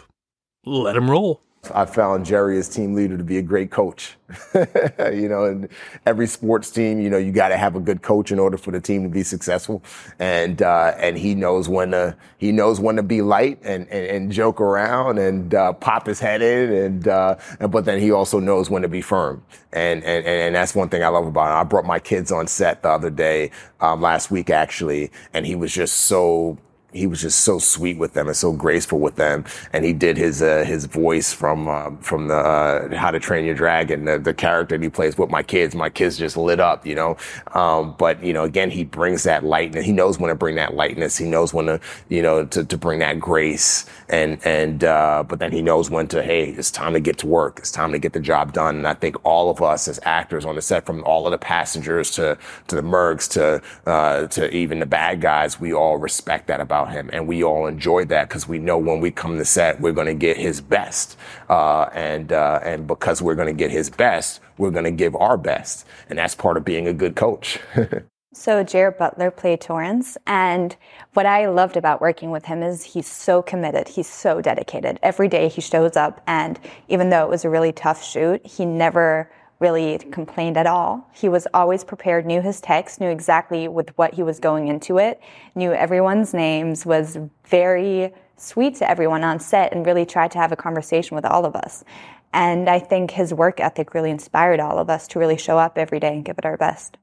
Let 0.66 0.96
him 0.96 1.10
roll. 1.10 1.42
I 1.74 1.86
found 1.86 2.26
Jerry 2.26 2.58
as 2.58 2.70
team 2.70 2.94
leader 2.94 3.18
to 3.18 3.24
be 3.24 3.38
a 3.38 3.42
great 3.42 3.70
coach. 3.70 4.16
you 4.56 5.28
know, 5.28 5.46
and 5.46 5.68
every 6.06 6.28
sports 6.28 6.72
team, 6.72 7.00
you 7.00 7.10
know, 7.10 7.18
you 7.18 7.32
got 7.32 7.50
to 7.50 7.58
have 7.58 7.76
a 7.76 7.80
good 7.80 8.02
coach 8.02 8.32
in 8.32 8.40
order 8.40 8.58
for 8.58 8.72
the 8.72 8.80
team 8.80 9.04
to 9.04 9.10
be 9.10 9.24
successful. 9.24 9.84
And 10.20 10.62
uh, 10.62 10.94
and 10.98 11.18
he 11.18 11.36
knows 11.36 11.68
when 11.68 11.92
to 11.92 12.16
he 12.38 12.52
knows 12.52 12.80
when 12.80 12.96
to 12.96 13.04
be 13.04 13.22
light 13.22 13.60
and 13.64 13.88
and, 13.90 14.06
and 14.06 14.32
joke 14.32 14.62
around 14.62 15.18
and 15.18 15.54
uh, 15.54 15.74
pop 15.74 16.06
his 16.08 16.20
head 16.20 16.42
in 16.42 16.72
and, 16.72 17.08
uh, 17.08 17.36
and 17.60 17.72
but 17.72 17.86
then 17.86 18.00
he 18.00 18.12
also 18.12 18.40
knows 18.40 18.70
when 18.70 18.82
to 18.84 18.88
be 18.88 19.02
firm. 19.02 19.44
And 19.74 20.04
and 20.04 20.26
and 20.26 20.56
that's 20.56 20.74
one 20.74 20.90
thing 20.90 21.04
I 21.04 21.10
love 21.10 21.28
about 21.28 21.52
him. 21.52 21.58
I 21.58 21.64
brought 21.64 21.86
my 21.86 22.00
kids 22.00 22.32
on 22.32 22.48
set 22.48 22.84
the 22.84 22.90
other 22.90 23.10
day, 23.10 23.52
um, 23.82 24.02
last 24.02 24.32
week 24.32 24.50
actually, 24.50 25.12
and 25.34 25.46
he 25.46 25.56
was 25.56 25.74
just 25.74 25.96
so 25.96 26.58
he 26.92 27.08
was 27.08 27.22
just 27.22 27.42
so 27.42 27.60
sweet 27.60 27.98
with 27.98 28.14
them 28.14 28.28
and 28.28 28.36
so 28.36 28.52
graceful 28.52 29.00
with 29.00 29.16
them. 29.16 29.46
And 29.74 29.86
he 29.86 29.94
did 29.94 30.18
his 30.18 30.42
uh, 30.42 30.64
his 30.66 30.86
voice 30.86 31.32
from 31.32 31.68
uh, 31.68 31.92
from 32.02 32.28
the 32.28 32.36
uh, 32.36 32.96
How 32.96 33.12
to 33.12 33.20
Train 33.20 33.46
Your 33.46 33.56
Dragon, 33.56 34.06
the, 34.06 34.18
the 34.18 34.34
character 34.34 34.78
he 34.78 34.90
plays 34.90 35.18
with 35.18 35.30
my 35.30 35.44
kids. 35.44 35.76
My 35.76 35.90
kids 35.90 36.18
just 36.18 36.38
lit 36.38 36.60
up, 36.60 36.86
you 36.86 36.96
know. 36.96 37.18
Um, 37.54 37.96
but 37.98 38.24
you 38.24 38.34
know, 38.34 38.44
again, 38.44 38.72
he 38.72 38.84
brings 38.84 39.24
that 39.24 39.44
lightness. 39.44 39.86
He 39.86 39.92
knows 39.92 40.20
when 40.20 40.30
to 40.30 40.36
bring 40.36 40.56
that 40.56 40.74
lightness. 40.74 41.18
He 41.18 41.26
knows 41.26 41.54
when 41.54 41.66
to 41.68 41.80
you 42.10 42.22
know 42.22 42.46
to, 42.46 42.64
to 42.64 42.78
bring 42.78 43.00
that 43.00 43.20
grace. 43.20 43.86
And 44.10 44.40
and 44.46 44.84
uh, 44.84 45.24
but 45.28 45.40
then 45.40 45.52
he 45.52 45.62
knows 45.62 45.90
when 45.90 46.08
to 46.10 46.24
hey, 46.24 46.50
it's 46.50 46.72
time 46.72 46.94
to 46.94 47.00
get 47.00 47.20
to 47.20 47.28
work. 47.28 47.60
It's 47.60 47.72
time 47.72 47.92
to 47.92 48.00
get 48.00 48.14
the 48.14 48.20
job 48.20 48.54
done. 48.54 48.78
And 48.78 48.88
I 48.88 48.96
think 48.96 49.16
all 49.24 49.50
of 49.52 49.62
us 49.62 49.88
as 49.88 50.00
actors 50.04 50.46
on 50.46 50.56
the 50.56 50.62
set, 50.62 50.86
from 50.86 51.04
all 51.06 51.28
of 51.28 51.32
the 51.32 51.38
passengers 51.38 52.12
to 52.12 52.38
to 52.68 52.76
the 52.76 52.82
mercs 52.82 53.30
to 53.32 53.62
uh, 53.90 54.28
to 54.28 54.54
even 54.56 54.80
the 54.80 54.86
bad 54.86 55.22
guys, 55.22 55.60
we 55.60 55.74
all 55.74 55.98
respect 55.98 56.48
that 56.48 56.62
about 56.62 56.92
him, 56.92 57.10
and 57.14 57.28
we 57.28 57.44
all 57.44 57.68
enjoy 57.68 58.06
that 58.06 58.30
because 58.30 58.48
we 58.48 58.60
know 58.60 58.78
when 58.78 59.00
we 59.00 59.12
come 59.12 59.38
to 59.38 59.46
set, 59.46 59.80
we're 59.82 59.94
going 59.94 60.08
to 60.08 60.14
get 60.14 60.38
his 60.38 60.62
best, 60.62 61.18
uh, 61.50 61.84
and 61.94 62.32
uh, 62.32 62.60
and 62.64 62.88
because 62.88 63.22
we're 63.22 63.36
going 63.36 63.48
to 63.48 63.54
get 63.54 63.72
his 63.72 63.90
best, 63.90 64.42
we're 64.58 64.72
going 64.72 64.86
to 64.86 64.92
give 64.92 65.16
our 65.16 65.38
best, 65.38 65.86
and 66.10 66.20
that's 66.20 66.36
part 66.36 66.58
of 66.58 66.66
being 66.66 66.88
a 66.88 66.94
good 66.94 67.16
coach. 67.16 67.60
So 68.32 68.64
Gerard 68.64 69.00
Butler 69.00 69.32
played 69.32 69.60
Torrance, 69.60 70.16
and 70.28 70.76
what 71.14 71.26
I 71.26 71.48
loved 71.48 71.76
about 71.76 72.00
working 72.00 72.30
with 72.30 72.46
him 72.46 72.62
is 72.62 72.84
he's 72.84 73.08
so 73.08 73.42
committed. 73.42 73.88
He's 73.88 74.08
so 74.08 74.40
dedicated. 74.40 75.00
Every 75.02 75.28
day 75.28 75.48
he 75.48 75.62
shows 75.62 75.98
up, 75.98 76.22
and 76.28 76.60
even 76.90 77.10
though 77.10 77.24
it 77.24 77.30
was 77.30 77.44
a 77.44 77.50
really 77.50 77.72
tough 77.72 78.04
shoot, 78.04 78.46
he 78.46 78.66
never 78.66 79.32
really 79.58 79.98
complained 80.12 80.58
at 80.58 80.68
all. 80.68 81.10
He 81.12 81.28
was 81.28 81.48
always 81.56 81.84
prepared, 81.84 82.28
knew 82.28 82.40
his 82.40 82.62
text, 82.62 83.02
knew 83.02 83.10
exactly 83.10 83.68
with 83.68 83.98
what 83.98 84.14
he 84.14 84.22
was 84.22 84.40
going 84.40 84.68
into 84.68 85.00
it, 85.00 85.20
knew 85.56 85.74
everyone's 85.74 86.32
names, 86.32 86.86
was 86.86 87.18
very 87.48 88.14
sweet 88.38 88.76
to 88.76 88.88
everyone 88.88 89.24
on 89.24 89.40
set, 89.40 89.74
and 89.74 89.88
really 89.88 90.06
tried 90.06 90.30
to 90.32 90.38
have 90.38 90.52
a 90.52 90.56
conversation 90.56 91.16
with 91.16 91.26
all 91.26 91.46
of 91.46 91.56
us. 91.56 91.84
And 92.32 92.70
I 92.70 92.78
think 92.78 93.10
his 93.10 93.34
work 93.34 93.60
ethic 93.60 93.96
really 93.96 94.12
inspired 94.12 94.60
all 94.60 94.78
of 94.78 94.88
us 94.88 95.08
to 95.10 95.20
really 95.20 95.38
show 95.38 95.58
up 95.58 95.80
every 95.80 96.00
day 96.00 96.14
and 96.14 96.24
give 96.24 96.38
it 96.38 96.46
our 96.46 96.58
best. 96.58 96.98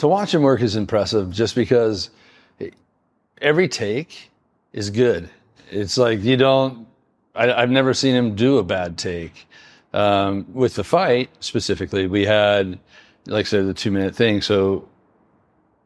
To 0.00 0.08
watch 0.08 0.34
him 0.34 0.42
work 0.42 0.62
is 0.62 0.76
impressive 0.76 1.30
just 1.30 1.54
because 1.54 2.08
every 3.40 3.68
take 3.68 4.30
is 4.72 4.88
good. 4.88 5.28
It's 5.70 5.98
like 5.98 6.22
you 6.22 6.38
don't, 6.38 6.86
I, 7.34 7.52
I've 7.52 7.70
never 7.70 7.92
seen 7.92 8.14
him 8.14 8.34
do 8.34 8.56
a 8.58 8.62
bad 8.62 8.96
take. 8.96 9.46
Um, 9.92 10.46
with 10.54 10.74
the 10.74 10.84
fight 10.84 11.28
specifically, 11.40 12.06
we 12.06 12.24
had, 12.24 12.78
like 13.26 13.44
I 13.44 13.48
said, 13.48 13.66
the 13.66 13.74
two 13.74 13.90
minute 13.90 14.14
thing. 14.14 14.40
So 14.40 14.88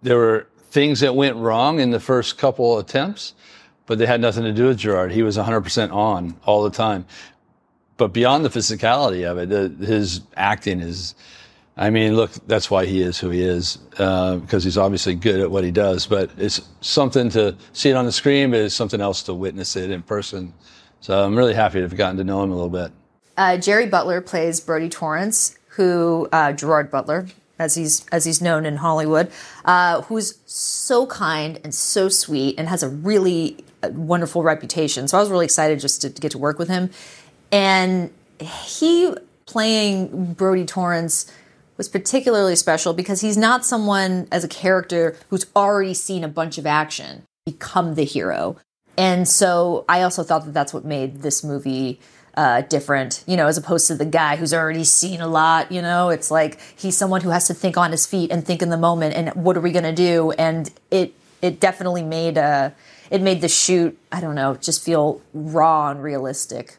there 0.02 0.16
were 0.16 0.46
things 0.70 1.00
that 1.00 1.16
went 1.16 1.36
wrong 1.36 1.80
in 1.80 1.90
the 1.90 2.00
first 2.00 2.38
couple 2.38 2.78
attempts, 2.78 3.34
but 3.86 3.98
they 3.98 4.06
had 4.06 4.20
nothing 4.20 4.44
to 4.44 4.52
do 4.52 4.66
with 4.66 4.78
Gerard. 4.78 5.10
He 5.10 5.24
was 5.24 5.36
100% 5.36 5.92
on 5.92 6.36
all 6.44 6.62
the 6.62 6.70
time. 6.70 7.04
But 7.96 8.12
beyond 8.12 8.44
the 8.44 8.48
physicality 8.48 9.28
of 9.28 9.38
it, 9.38 9.48
the, 9.48 9.84
his 9.84 10.20
acting 10.36 10.80
is, 10.80 11.16
I 11.76 11.90
mean, 11.90 12.14
look, 12.14 12.30
that's 12.46 12.70
why 12.70 12.86
he 12.86 13.02
is 13.02 13.18
who 13.18 13.30
he 13.30 13.42
is, 13.42 13.78
uh, 13.98 14.36
because 14.36 14.62
he's 14.62 14.78
obviously 14.78 15.16
good 15.16 15.40
at 15.40 15.50
what 15.50 15.64
he 15.64 15.72
does. 15.72 16.06
But 16.06 16.30
it's 16.36 16.60
something 16.80 17.30
to 17.30 17.56
see 17.72 17.90
it 17.90 17.96
on 17.96 18.04
the 18.04 18.12
screen, 18.12 18.52
but 18.52 18.60
it's 18.60 18.74
something 18.74 19.00
else 19.00 19.22
to 19.24 19.34
witness 19.34 19.74
it 19.74 19.90
in 19.90 20.02
person. 20.02 20.54
So 21.00 21.24
I'm 21.24 21.36
really 21.36 21.54
happy 21.54 21.78
to 21.78 21.82
have 21.82 21.96
gotten 21.96 22.16
to 22.18 22.24
know 22.24 22.42
him 22.42 22.50
a 22.52 22.54
little 22.54 22.70
bit. 22.70 22.92
Uh, 23.36 23.56
Jerry 23.56 23.86
Butler 23.86 24.20
plays 24.20 24.60
Brody 24.60 24.88
Torrance, 24.88 25.58
who 25.70 26.28
uh, 26.30 26.52
Gerard 26.52 26.90
Butler, 26.90 27.26
as 27.58 27.74
he's 27.74 28.06
as 28.08 28.24
he's 28.24 28.40
known 28.40 28.64
in 28.64 28.76
Hollywood, 28.76 29.30
uh, 29.64 30.02
who's 30.02 30.38
so 30.46 31.06
kind 31.06 31.60
and 31.64 31.74
so 31.74 32.08
sweet 32.08 32.54
and 32.56 32.68
has 32.68 32.84
a 32.84 32.88
really 32.88 33.64
uh, 33.82 33.88
wonderful 33.90 34.44
reputation. 34.44 35.08
So 35.08 35.18
I 35.18 35.20
was 35.20 35.30
really 35.30 35.44
excited 35.44 35.80
just 35.80 36.02
to, 36.02 36.10
to 36.10 36.20
get 36.20 36.30
to 36.32 36.38
work 36.38 36.58
with 36.58 36.68
him, 36.68 36.90
and 37.50 38.12
he 38.40 39.12
playing 39.46 40.34
Brody 40.34 40.64
Torrance 40.64 41.30
was 41.76 41.88
particularly 41.88 42.56
special 42.56 42.92
because 42.92 43.20
he's 43.20 43.36
not 43.36 43.64
someone 43.64 44.28
as 44.30 44.44
a 44.44 44.48
character 44.48 45.16
who's 45.30 45.46
already 45.56 45.94
seen 45.94 46.24
a 46.24 46.28
bunch 46.28 46.58
of 46.58 46.66
action 46.66 47.24
become 47.46 47.94
the 47.94 48.04
hero. 48.04 48.56
And 48.96 49.28
so 49.28 49.84
I 49.88 50.02
also 50.02 50.22
thought 50.22 50.44
that 50.44 50.54
that's 50.54 50.72
what 50.72 50.84
made 50.84 51.22
this 51.22 51.42
movie 51.42 52.00
uh, 52.36 52.62
different, 52.62 53.22
you 53.26 53.36
know, 53.36 53.46
as 53.46 53.56
opposed 53.56 53.86
to 53.88 53.94
the 53.94 54.04
guy 54.04 54.36
who's 54.36 54.52
already 54.52 54.84
seen 54.84 55.20
a 55.20 55.28
lot. 55.28 55.70
You 55.70 55.82
know, 55.82 56.10
it's 56.10 56.30
like 56.30 56.60
he's 56.76 56.96
someone 56.96 57.20
who 57.20 57.30
has 57.30 57.46
to 57.48 57.54
think 57.54 57.76
on 57.76 57.90
his 57.90 58.06
feet 58.06 58.30
and 58.30 58.44
think 58.44 58.62
in 58.62 58.70
the 58.70 58.76
moment. 58.76 59.14
And 59.14 59.30
what 59.30 59.56
are 59.56 59.60
we 59.60 59.72
going 59.72 59.84
to 59.84 59.92
do? 59.92 60.32
And 60.32 60.70
it 60.90 61.14
it 61.42 61.60
definitely 61.60 62.02
made 62.02 62.38
uh 62.38 62.70
it 63.10 63.20
made 63.20 63.40
the 63.40 63.48
shoot 63.48 63.98
I 64.10 64.20
don't 64.20 64.34
know 64.34 64.56
just 64.56 64.82
feel 64.84 65.20
raw 65.32 65.90
and 65.90 66.02
realistic. 66.02 66.78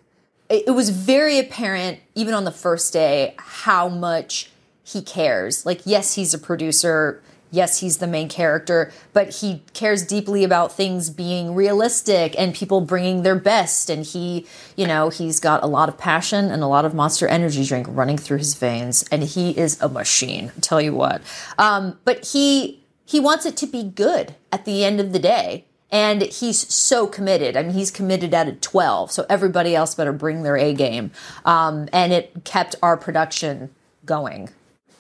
It, 0.50 0.64
it 0.68 0.72
was 0.72 0.90
very 0.90 1.40
apparent 1.40 2.00
even 2.16 2.34
on 2.34 2.44
the 2.44 2.52
first 2.52 2.92
day 2.92 3.36
how 3.38 3.88
much 3.88 4.52
he 4.86 5.02
cares. 5.02 5.66
Like, 5.66 5.82
yes, 5.84 6.14
he's 6.14 6.34
a 6.34 6.40
producer. 6.40 7.22
Yes, 7.52 7.80
he's 7.80 7.98
the 7.98 8.08
main 8.08 8.30
character, 8.30 8.92
but 9.14 9.36
he 9.36 9.64
cares 9.74 10.06
deeply 10.06 10.44
about 10.44 10.74
things 10.74 11.10
being 11.10 11.56
realistic 11.56 12.36
and 12.38 12.54
people 12.54 12.82
bringing 12.82 13.24
their 13.24 13.36
best. 13.36 13.90
And 13.90 14.06
he, 14.06 14.46
you 14.76 14.86
know, 14.86 15.10
he's 15.10 15.40
got 15.40 15.64
a 15.64 15.68
lot 15.68 15.90
of 15.90 15.98
passion 15.98 16.52
and 16.52 16.62
a 16.62 16.68
lot 16.68 16.86
of 16.86 16.94
monster 16.94 17.28
energy 17.28 17.64
drink 17.66 17.88
running 17.90 18.18
through 18.18 18.40
his 18.40 18.56
veins. 18.56 19.04
And 19.12 19.24
he 19.24 19.58
is 19.58 19.82
a 19.82 19.90
machine, 19.90 20.52
I 20.56 20.60
tell 20.60 20.82
you 20.82 20.94
what. 20.94 21.22
Um, 21.58 21.98
but 22.04 22.26
he, 22.28 22.84
he 23.06 23.20
wants 23.20 23.46
it 23.46 23.58
to 23.58 23.68
be 23.68 23.84
good 23.84 24.36
at 24.52 24.66
the 24.66 24.84
end 24.84 25.00
of 25.00 25.14
the 25.14 25.20
day. 25.20 25.66
And 25.92 26.24
he's 26.24 26.74
so 26.74 27.08
committed. 27.08 27.56
I 27.56 27.64
mean, 27.64 27.74
he's 27.74 27.92
committed 27.92 28.34
at 28.34 28.50
a 28.50 28.54
12, 28.54 29.12
so 29.12 29.26
everybody 29.30 29.76
else 29.76 29.96
better 29.96 30.12
bring 30.12 30.44
their 30.44 30.58
A 30.58 30.74
game. 30.74 31.12
Um, 31.46 31.88
and 31.94 32.12
it 32.12 32.44
kept 32.44 32.76
our 32.84 32.98
production 32.98 33.70
going. 34.06 34.50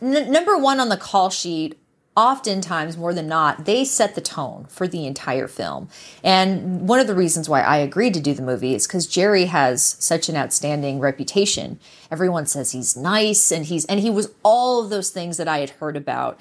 N- 0.06 0.32
number 0.32 0.58
one 0.58 0.80
on 0.80 0.90
the 0.90 0.98
call 0.98 1.30
sheet 1.30 1.80
oftentimes 2.16 2.96
more 2.96 3.14
than 3.14 3.28
not 3.28 3.66
they 3.66 3.84
set 3.84 4.16
the 4.16 4.22
tone 4.22 4.66
for 4.70 4.88
the 4.88 5.06
entire 5.06 5.48
film. 5.48 5.90
And 6.24 6.88
one 6.88 7.00
of 7.00 7.08
the 7.08 7.16
reasons 7.16 7.50
why 7.50 7.62
i 7.62 7.78
agreed 7.78 8.14
to 8.14 8.22
do 8.22 8.34
the 8.34 8.42
movie 8.42 8.74
is 8.74 8.88
because 8.88 9.06
gerry 9.06 9.46
has 9.46 9.98
such 10.00 10.30
an 10.30 10.38
outstanding 10.38 11.00
reputation. 11.00 11.80
Everyone 12.10 12.46
says 12.46 12.72
he's 12.72 12.96
nice 12.96 13.52
and 13.52 13.66
he's 13.66 13.84
and 13.86 14.00
he 14.00 14.10
was 14.10 14.32
all 14.44 14.84
of 14.84 14.90
those 14.90 15.10
things 15.10 15.38
that 15.38 15.48
i 15.48 15.60
had 15.60 15.72
heard 15.72 15.98
about. 15.98 16.40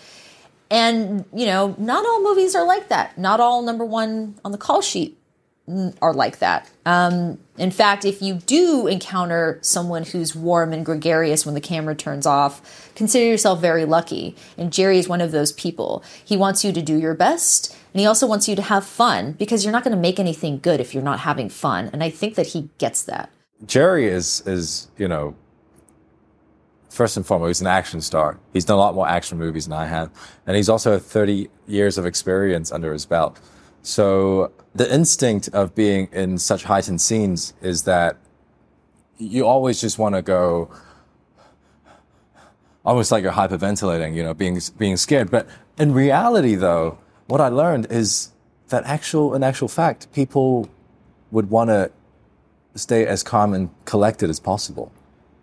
And 0.70 1.24
you 1.34 1.46
know 1.46 1.74
not 1.76 2.06
all 2.06 2.22
movies 2.22 2.54
are 2.54 2.66
like 2.66 2.88
that. 2.88 3.18
Not 3.18 3.40
all 3.40 3.62
number 3.62 3.84
one 3.84 4.36
on 4.44 4.52
the 4.52 4.58
call 4.58 4.80
sheet 4.80 5.18
are 6.00 6.14
like 6.14 6.38
that. 6.38 6.70
Um, 6.86 7.38
in 7.56 7.70
fact, 7.70 8.04
if 8.04 8.20
you 8.20 8.34
do 8.34 8.88
encounter 8.88 9.58
someone 9.62 10.02
who's 10.02 10.34
warm 10.34 10.72
and 10.72 10.84
gregarious 10.84 11.46
when 11.46 11.54
the 11.54 11.60
camera 11.60 11.94
turns 11.94 12.26
off, 12.26 12.90
consider 12.96 13.24
yourself 13.24 13.60
very 13.60 13.84
lucky. 13.84 14.34
And 14.58 14.72
Gerry 14.72 14.98
is 14.98 15.08
one 15.08 15.20
of 15.20 15.30
those 15.30 15.52
people. 15.52 16.02
He 16.24 16.36
wants 16.36 16.64
you 16.64 16.72
to 16.72 16.82
do 16.82 16.98
your 16.98 17.14
best, 17.14 17.76
and 17.92 18.00
he 18.00 18.06
also 18.06 18.26
wants 18.26 18.48
you 18.48 18.56
to 18.56 18.62
have 18.62 18.84
fun 18.84 19.32
because 19.32 19.64
you're 19.64 19.72
not 19.72 19.84
going 19.84 19.94
to 19.94 20.00
make 20.00 20.18
anything 20.18 20.58
good 20.58 20.80
if 20.80 20.94
you're 20.94 21.02
not 21.02 21.20
having 21.20 21.48
fun. 21.48 21.90
And 21.92 22.02
I 22.02 22.10
think 22.10 22.34
that 22.34 22.48
he 22.48 22.70
gets 22.78 23.02
that. 23.04 23.30
Gerry 23.64 24.08
is 24.08 24.42
is 24.46 24.88
you 24.98 25.06
know 25.06 25.36
first 26.90 27.16
and 27.16 27.26
foremost, 27.26 27.48
he's 27.48 27.60
an 27.60 27.66
action 27.66 28.00
star. 28.00 28.38
He's 28.52 28.64
done 28.64 28.76
a 28.76 28.80
lot 28.80 28.94
more 28.94 29.08
action 29.08 29.38
movies 29.38 29.66
than 29.66 29.72
I 29.72 29.86
have, 29.86 30.10
and 30.46 30.56
he's 30.56 30.68
also 30.68 30.98
30 30.98 31.48
years 31.66 31.98
of 31.98 32.06
experience 32.06 32.72
under 32.72 32.92
his 32.92 33.06
belt. 33.06 33.38
So 33.84 34.50
the 34.74 34.92
instinct 34.92 35.50
of 35.50 35.74
being 35.74 36.08
in 36.10 36.38
such 36.38 36.64
heightened 36.64 37.02
scenes 37.02 37.52
is 37.60 37.82
that 37.82 38.16
you 39.18 39.46
always 39.46 39.78
just 39.78 39.98
want 39.98 40.14
to 40.14 40.22
go 40.22 40.70
almost 42.82 43.12
like 43.12 43.22
you're 43.22 43.32
hyperventilating, 43.32 44.14
you 44.14 44.22
know, 44.22 44.32
being 44.32 44.58
being 44.78 44.96
scared. 44.96 45.30
But 45.30 45.46
in 45.78 45.92
reality 45.92 46.54
though, 46.54 46.98
what 47.26 47.42
I 47.42 47.48
learned 47.48 47.88
is 47.90 48.32
that 48.68 48.84
actual 48.84 49.34
in 49.34 49.42
actual 49.42 49.68
fact, 49.68 50.10
people 50.14 50.70
would 51.30 51.50
want 51.50 51.68
to 51.68 51.90
stay 52.76 53.06
as 53.06 53.22
calm 53.22 53.52
and 53.52 53.68
collected 53.84 54.30
as 54.30 54.40
possible. 54.40 54.92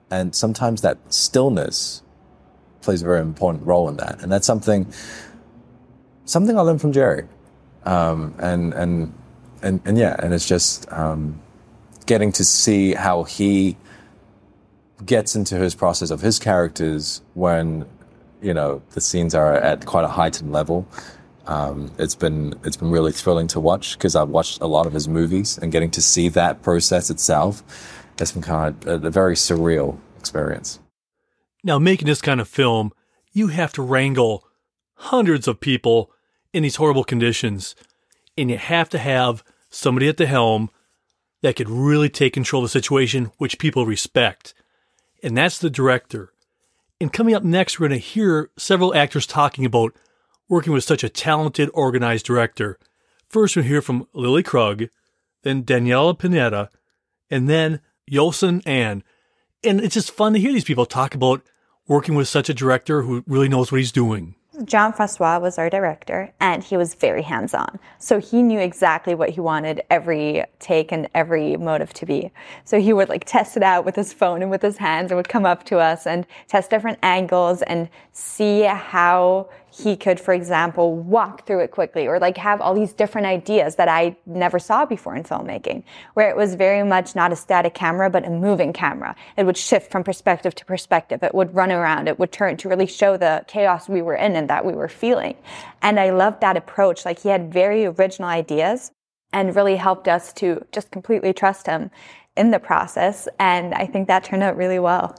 And 0.10 0.36
sometimes 0.36 0.82
that 0.82 0.98
stillness 1.14 2.02
plays 2.82 3.04
a 3.04 3.06
very 3.06 3.22
important 3.22 3.68
role 3.68 3.88
in 3.88 3.98
that. 3.98 4.24
And 4.24 4.32
that's 4.32 4.48
something 4.48 4.92
something 6.26 6.58
I 6.58 6.62
learned 6.62 6.82
from 6.82 6.92
Gerry. 6.92 7.28
Um, 7.86 8.36
and, 8.40 8.74
and, 8.74 9.14
and, 9.62 9.82
and 9.86 9.98
yeah, 9.98 10.16
and 10.20 10.34
it's 10.34 10.48
just, 10.48 10.92
um, 10.92 11.42
getting 12.06 12.32
to 12.34 12.44
see 12.44 12.94
how 12.94 13.24
he 13.24 13.78
gets 15.06 15.36
into 15.36 15.56
his 15.56 15.74
process 15.76 16.12
of 16.12 16.22
his 16.22 16.40
characters 16.40 17.22
when, 17.34 17.86
you 18.42 18.54
know, 18.54 18.82
the 18.92 19.02
scenes 19.02 19.34
are 19.34 19.56
at 19.56 19.86
quite 19.86 20.04
a 20.04 20.08
heightened 20.08 20.52
level. 20.52 20.88
Um, 21.48 21.92
it's 21.98 22.16
been, 22.16 22.54
it's 22.64 22.78
been 22.78 22.92
really 22.92 23.12
thrilling 23.12 23.48
to 23.48 23.60
watch 23.60 23.98
because 23.98 24.16
I've 24.16 24.30
watched 24.30 24.62
a 24.62 24.68
lot 24.68 24.86
of 24.86 24.94
his 24.94 25.08
movies 25.08 25.58
and 25.58 25.72
getting 25.72 25.90
to 25.92 26.02
see 26.02 26.30
that 26.30 26.62
process 26.62 27.10
itself 27.10 27.64
has 28.20 28.32
been 28.32 28.44
kind 28.44 28.76
of 28.86 29.04
a, 29.04 29.08
a 29.08 29.10
very 29.10 29.36
surreal 29.36 29.98
experience. 30.20 30.80
Now, 31.64 31.80
making 31.80 32.08
this 32.08 32.22
kind 32.22 32.42
of 32.42 32.48
film, 32.48 32.92
you 33.32 33.48
have 33.48 33.74
to 33.74 33.82
wrangle 33.82 34.44
hundreds 34.96 35.48
of 35.48 35.60
people 35.60 36.12
in 36.54 36.64
these 36.64 36.76
horrible 36.76 37.04
conditions, 37.04 37.76
and 38.38 38.50
you 38.50 38.58
have 38.58 38.90
to 38.90 38.98
have 38.98 39.44
somebody 39.70 40.08
at 40.08 40.18
the 40.18 40.26
helm 40.26 40.70
that 41.42 41.56
could 41.56 41.70
really 41.70 42.10
take 42.10 42.34
control 42.34 42.64
of 42.64 42.66
the 42.66 42.80
situation, 42.80 43.32
which 43.38 43.60
people 43.60 43.86
respect. 43.86 44.54
And 45.24 45.38
that's 45.38 45.60
the 45.60 45.70
director. 45.70 46.34
And 47.00 47.12
coming 47.12 47.34
up 47.34 47.44
next, 47.44 47.80
we're 47.80 47.88
going 47.88 48.00
to 48.00 48.06
hear 48.06 48.50
several 48.58 48.94
actors 48.94 49.26
talking 49.26 49.66
about 49.66 49.96
working 50.48 50.74
with 50.74 50.84
such 50.84 51.04
a 51.04 51.10
talented, 51.10 51.70
organized 51.74 52.26
director. 52.26 52.78
First, 53.28 53.56
we'll 53.56 53.66
hear 53.66 53.82
from 53.82 54.08
Lily 54.14 54.44
Krug, 54.44 54.86
then 55.44 55.64
Daniela 55.64 56.18
Pineda, 56.18 56.70
and 57.30 57.50
then 57.50 57.80
Yoson 58.10 58.62
An. 58.68 59.04
And 59.64 59.80
it's 59.80 59.96
just 59.96 60.12
fun 60.12 60.34
to 60.34 60.40
hear 60.40 60.52
these 60.52 60.64
people 60.64 60.86
talk 60.86 61.16
about 61.16 61.42
working 61.88 62.16
with 62.16 62.28
such 62.28 62.50
a 62.50 62.54
director 62.54 63.02
who 63.02 63.24
really 63.26 63.50
knows 63.50 63.72
what 63.72 63.80
he's 63.80 63.92
doing. 63.92 64.36
Jean 64.66 64.92
Francois 64.92 65.40
was 65.40 65.58
our 65.58 65.70
director, 65.70 66.34
and 66.42 66.62
he 66.62 66.76
was 66.76 66.94
very 66.94 67.22
hands 67.22 67.54
on. 67.54 67.80
So 68.00 68.20
he 68.20 68.44
knew 68.44 68.60
exactly 68.60 69.16
what 69.16 69.30
he 69.30 69.40
wanted 69.40 69.82
every 69.90 70.44
take 70.60 70.92
and 70.92 71.08
every 71.16 71.56
motive 71.56 71.94
to 71.94 72.06
be. 72.06 72.32
So 72.66 72.78
he 72.80 72.92
would 72.92 73.08
like 73.08 73.24
test 73.24 73.56
it 73.56 73.64
out 73.64 73.86
with 73.86 73.96
his 73.96 74.12
phone 74.12 74.42
and 74.42 74.52
with 74.52 74.62
his 74.62 74.78
hands 74.78 75.10
and 75.10 75.18
would 75.18 75.30
come 75.30 75.46
up 75.46 75.64
to 75.66 75.80
us 75.80 76.06
and 76.06 76.28
test 76.50 76.70
different 76.70 77.00
angles 77.02 77.62
and 77.62 77.88
see 78.12 78.64
how 78.64 79.50
he 79.72 79.96
could, 79.96 80.20
for 80.20 80.34
example, 80.34 80.96
walk 80.96 81.48
through 81.48 81.60
it 81.62 81.72
quickly 81.72 82.08
or 82.08 82.20
like 82.20 82.38
have 82.38 82.60
all 82.60 82.74
these 82.74 82.92
different 82.94 83.26
ideas 83.26 83.76
that 83.76 83.88
I 83.88 84.18
never 84.26 84.60
saw 84.60 84.86
before 84.86 85.16
in 85.16 85.24
filmmaking, 85.24 85.84
where 86.14 86.30
it 86.30 86.36
was 86.36 86.56
very 86.56 86.84
much 86.84 87.16
not 87.16 87.32
a 87.32 87.36
static 87.36 87.74
camera, 87.74 88.10
but 88.10 88.26
a 88.26 88.30
moving 88.30 88.74
camera. 88.74 89.16
It 89.38 89.46
would 89.46 89.58
shift 89.58 89.92
from 89.92 90.04
perspective 90.04 90.54
to 90.56 90.66
perspective. 90.66 91.24
It 91.24 91.34
would 91.34 91.56
run 91.56 91.72
around. 91.72 92.10
It 92.10 92.20
would 92.20 92.32
turn 92.32 92.58
to 92.58 92.70
really 92.70 92.86
show 92.86 93.16
the 93.16 93.46
chaos 93.48 93.88
we 93.88 94.02
were 94.02 94.16
in 94.16 94.36
and 94.36 94.50
that 94.50 94.66
we 94.66 94.74
were 94.74 94.90
feeling. 94.90 95.36
And 95.82 96.00
I 96.00 96.10
loved 96.10 96.42
that 96.42 96.58
approach. 96.58 97.06
Like 97.06 97.20
he 97.20 97.30
had 97.30 97.54
very 97.54 97.86
original 97.86 98.30
ideas 98.30 98.92
and 99.32 99.56
really 99.56 99.78
helped 99.78 100.10
us 100.10 100.34
to 100.34 100.66
just 100.74 100.92
completely 100.92 101.32
trust 101.32 101.66
him 101.66 101.92
in 102.36 102.52
the 102.52 102.60
process. 102.60 103.30
And 103.40 103.74
I 103.74 103.86
think 103.86 104.08
that 104.08 104.26
turned 104.26 104.44
out 104.44 104.58
really 104.58 104.80
well. 104.80 105.16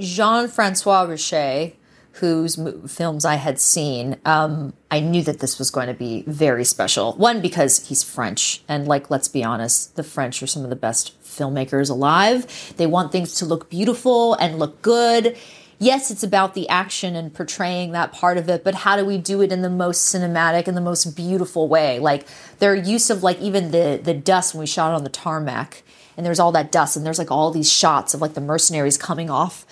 Jean 0.00 0.48
Francois 0.48 1.06
Richet 1.06 1.74
whose 2.16 2.58
films 2.88 3.26
I 3.26 3.34
had 3.34 3.60
seen, 3.60 4.16
um, 4.24 4.72
I 4.90 5.00
knew 5.00 5.22
that 5.24 5.40
this 5.40 5.58
was 5.58 5.70
going 5.70 5.88
to 5.88 5.94
be 5.94 6.24
very 6.26 6.64
special. 6.64 7.12
One, 7.14 7.42
because 7.42 7.88
he's 7.88 8.02
French, 8.02 8.62
and 8.68 8.88
like, 8.88 9.10
let's 9.10 9.28
be 9.28 9.44
honest, 9.44 9.96
the 9.96 10.02
French 10.02 10.42
are 10.42 10.46
some 10.46 10.64
of 10.64 10.70
the 10.70 10.76
best 10.76 11.20
filmmakers 11.22 11.90
alive. 11.90 12.74
They 12.78 12.86
want 12.86 13.12
things 13.12 13.34
to 13.34 13.44
look 13.44 13.68
beautiful 13.68 14.32
and 14.34 14.58
look 14.58 14.80
good. 14.80 15.36
Yes, 15.78 16.10
it's 16.10 16.22
about 16.22 16.54
the 16.54 16.66
action 16.70 17.14
and 17.14 17.34
portraying 17.34 17.92
that 17.92 18.12
part 18.12 18.38
of 18.38 18.48
it, 18.48 18.64
but 18.64 18.74
how 18.74 18.96
do 18.96 19.04
we 19.04 19.18
do 19.18 19.42
it 19.42 19.52
in 19.52 19.60
the 19.60 19.68
most 19.68 20.14
cinematic 20.14 20.66
and 20.66 20.76
the 20.76 20.80
most 20.80 21.14
beautiful 21.14 21.68
way? 21.68 21.98
Like 21.98 22.26
their 22.60 22.74
use 22.74 23.10
of 23.10 23.22
like 23.22 23.38
even 23.40 23.72
the 23.72 24.00
the 24.02 24.14
dust 24.14 24.54
when 24.54 24.60
we 24.60 24.66
shot 24.66 24.92
on 24.92 25.04
the 25.04 25.10
tarmac, 25.10 25.82
and 26.16 26.24
there's 26.24 26.40
all 26.40 26.52
that 26.52 26.72
dust, 26.72 26.96
and 26.96 27.04
there's 27.04 27.18
like 27.18 27.30
all 27.30 27.50
these 27.50 27.70
shots 27.70 28.14
of 28.14 28.22
like 28.22 28.32
the 28.32 28.40
mercenaries 28.40 28.96
coming 28.96 29.28
off 29.28 29.66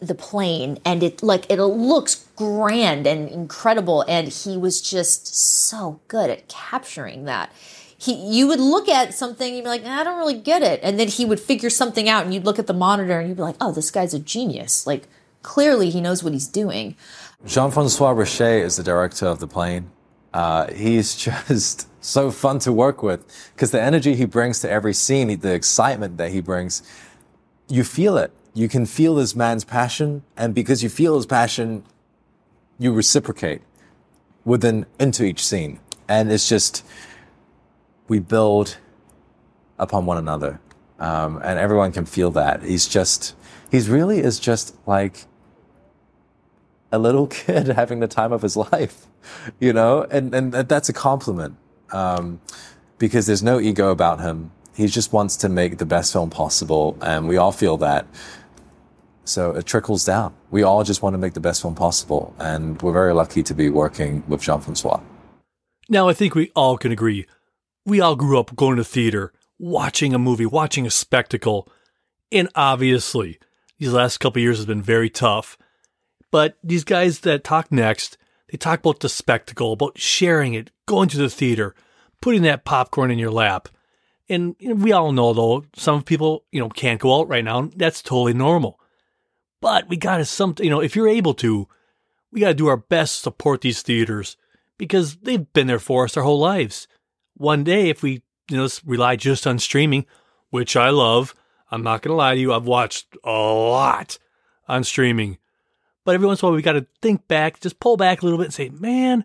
the 0.00 0.14
plane 0.14 0.78
and 0.84 1.02
it 1.02 1.22
like 1.22 1.50
it 1.50 1.62
looks 1.62 2.26
grand 2.36 3.06
and 3.06 3.28
incredible 3.28 4.02
and 4.08 4.28
he 4.28 4.56
was 4.56 4.80
just 4.80 5.36
so 5.36 6.00
good 6.08 6.30
at 6.30 6.48
capturing 6.48 7.24
that 7.24 7.52
he 8.00 8.14
you 8.14 8.46
would 8.46 8.60
look 8.60 8.88
at 8.88 9.12
something 9.12 9.54
you'd 9.54 9.62
be 9.62 9.68
like, 9.68 9.84
I 9.84 10.02
don't 10.02 10.18
really 10.18 10.40
get 10.40 10.62
it. 10.62 10.80
And 10.82 10.98
then 10.98 11.08
he 11.08 11.26
would 11.26 11.38
figure 11.38 11.68
something 11.68 12.08
out 12.08 12.24
and 12.24 12.32
you'd 12.32 12.46
look 12.46 12.58
at 12.58 12.66
the 12.66 12.72
monitor 12.72 13.20
and 13.20 13.28
you'd 13.28 13.36
be 13.36 13.42
like, 13.42 13.56
oh, 13.60 13.72
this 13.72 13.90
guy's 13.90 14.14
a 14.14 14.18
genius. 14.18 14.86
Like 14.86 15.06
clearly 15.42 15.90
he 15.90 16.00
knows 16.00 16.24
what 16.24 16.32
he's 16.32 16.48
doing. 16.48 16.96
Jean-Francois 17.46 18.14
Richet 18.14 18.62
is 18.62 18.76
the 18.76 18.82
director 18.82 19.26
of 19.26 19.38
The 19.38 19.46
Plane. 19.46 19.90
Uh, 20.32 20.72
he's 20.72 21.14
just 21.26 21.88
so 22.02 22.30
fun 22.30 22.58
to 22.60 22.72
work 22.72 23.02
with 23.02 23.26
because 23.54 23.70
the 23.70 23.80
energy 23.80 24.14
he 24.14 24.24
brings 24.24 24.60
to 24.60 24.70
every 24.70 24.94
scene, 24.94 25.38
the 25.40 25.52
excitement 25.52 26.16
that 26.16 26.30
he 26.30 26.40
brings, 26.40 26.82
you 27.68 27.84
feel 27.84 28.16
it. 28.16 28.32
You 28.54 28.68
can 28.68 28.86
feel 28.86 29.14
this 29.14 29.36
man's 29.36 29.64
passion, 29.64 30.22
and 30.36 30.54
because 30.54 30.82
you 30.82 30.88
feel 30.88 31.16
his 31.16 31.26
passion, 31.26 31.84
you 32.78 32.92
reciprocate 32.92 33.62
within 34.44 34.86
into 34.98 35.24
each 35.24 35.44
scene, 35.44 35.78
and 36.08 36.32
it's 36.32 36.48
just 36.48 36.84
we 38.08 38.18
build 38.18 38.78
upon 39.78 40.04
one 40.06 40.16
another, 40.16 40.60
um, 40.98 41.40
and 41.44 41.58
everyone 41.58 41.92
can 41.92 42.04
feel 42.04 42.30
that. 42.32 42.62
He's 42.62 42.88
just 42.88 43.34
he's 43.70 43.88
really 43.88 44.18
is 44.18 44.40
just 44.40 44.74
like 44.86 45.26
a 46.90 46.98
little 46.98 47.26
kid 47.38 47.68
having 47.68 48.00
the 48.00 48.08
time 48.08 48.32
of 48.32 48.42
his 48.42 48.56
life, 48.56 49.06
you 49.60 49.72
know, 49.72 50.06
and 50.10 50.34
and 50.34 50.52
that's 50.52 50.88
a 50.88 50.92
compliment 50.92 51.56
um, 51.92 52.40
because 52.98 53.26
there's 53.26 53.42
no 53.42 53.60
ego 53.60 53.90
about 53.90 54.20
him. 54.20 54.50
He 54.74 54.86
just 54.86 55.12
wants 55.12 55.36
to 55.38 55.48
make 55.48 55.78
the 55.78 55.86
best 55.86 56.12
film 56.12 56.30
possible, 56.30 56.96
and 57.00 57.28
we 57.28 57.36
all 57.36 57.52
feel 57.52 57.76
that. 57.78 58.06
So 59.30 59.52
it 59.52 59.64
trickles 59.64 60.04
down. 60.04 60.34
We 60.50 60.64
all 60.64 60.82
just 60.82 61.02
want 61.02 61.14
to 61.14 61.18
make 61.18 61.34
the 61.34 61.40
best 61.40 61.62
film 61.62 61.76
possible, 61.76 62.34
and 62.40 62.82
we're 62.82 62.92
very 62.92 63.14
lucky 63.14 63.44
to 63.44 63.54
be 63.54 63.70
working 63.70 64.24
with 64.26 64.42
Jean 64.42 64.60
Francois. 64.60 65.00
Now, 65.88 66.08
I 66.08 66.14
think 66.14 66.34
we 66.34 66.50
all 66.56 66.76
can 66.76 66.90
agree. 66.90 67.26
We 67.86 68.00
all 68.00 68.16
grew 68.16 68.40
up 68.40 68.56
going 68.56 68.76
to 68.78 68.84
theater, 68.84 69.32
watching 69.56 70.14
a 70.14 70.18
movie, 70.18 70.46
watching 70.46 70.84
a 70.84 70.90
spectacle, 70.90 71.68
and 72.32 72.48
obviously, 72.56 73.38
these 73.78 73.92
last 73.92 74.18
couple 74.18 74.42
years 74.42 74.56
has 74.56 74.66
been 74.66 74.82
very 74.82 75.08
tough. 75.08 75.56
But 76.32 76.58
these 76.64 76.82
guys 76.82 77.20
that 77.20 77.44
talk 77.44 77.70
next, 77.70 78.18
they 78.50 78.58
talk 78.58 78.80
about 78.80 78.98
the 78.98 79.08
spectacle, 79.08 79.74
about 79.74 79.96
sharing 79.96 80.54
it, 80.54 80.72
going 80.86 81.08
to 81.08 81.18
the 81.18 81.30
theater, 81.30 81.76
putting 82.20 82.42
that 82.42 82.64
popcorn 82.64 83.12
in 83.12 83.18
your 83.20 83.30
lap. 83.30 83.68
And 84.28 84.56
we 84.60 84.90
all 84.90 85.12
know 85.12 85.32
though, 85.32 85.66
some 85.76 86.02
people, 86.02 86.44
you 86.50 86.58
know, 86.58 86.68
can't 86.68 87.00
go 87.00 87.20
out 87.20 87.28
right 87.28 87.44
now. 87.44 87.70
That's 87.76 88.02
totally 88.02 88.34
normal. 88.34 88.79
But 89.60 89.88
we 89.88 89.96
gotta 89.96 90.24
something, 90.24 90.64
you 90.64 90.70
know, 90.70 90.80
if 90.80 90.96
you're 90.96 91.08
able 91.08 91.34
to, 91.34 91.68
we 92.32 92.40
gotta 92.40 92.54
do 92.54 92.68
our 92.68 92.76
best 92.76 93.16
to 93.16 93.22
support 93.22 93.60
these 93.60 93.82
theaters 93.82 94.36
because 94.78 95.16
they've 95.16 95.52
been 95.52 95.66
there 95.66 95.78
for 95.78 96.04
us 96.04 96.16
our 96.16 96.22
whole 96.22 96.38
lives. 96.38 96.88
One 97.34 97.64
day, 97.64 97.88
if 97.88 98.02
we, 98.02 98.22
you 98.50 98.56
know, 98.56 98.68
rely 98.84 99.16
just 99.16 99.46
on 99.46 99.58
streaming, 99.58 100.06
which 100.50 100.76
I 100.76 100.90
love, 100.90 101.34
I'm 101.70 101.82
not 101.82 102.02
gonna 102.02 102.16
lie 102.16 102.34
to 102.34 102.40
you, 102.40 102.52
I've 102.52 102.66
watched 102.66 103.16
a 103.24 103.30
lot 103.30 104.18
on 104.68 104.84
streaming. 104.84 105.38
But 106.04 106.14
every 106.14 106.26
once 106.26 106.40
in 106.40 106.46
a 106.46 106.48
while, 106.48 106.56
we 106.56 106.62
got 106.62 106.72
to 106.72 106.86
think 107.02 107.28
back, 107.28 107.60
just 107.60 107.80
pull 107.80 107.96
back 107.96 108.22
a 108.22 108.24
little 108.24 108.38
bit 108.38 108.46
and 108.46 108.54
say, 108.54 108.70
man, 108.70 109.24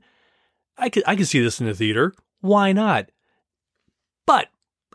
I 0.78 0.90
could, 0.90 1.04
I 1.08 1.16
could 1.16 1.28
see 1.28 1.40
this 1.40 1.60
in 1.60 1.68
the 1.68 1.74
theater. 1.74 2.14
Why 2.42 2.74
not? 2.74 3.10
But 4.26 4.50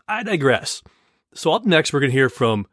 I 0.07 0.23
digress. 0.23 0.83
So 1.33 1.51
up 1.51 1.65
next, 1.65 1.91
we're 1.91 2.01
going 2.01 2.11
to 2.11 2.17
hear 2.17 2.29
from 2.29 2.67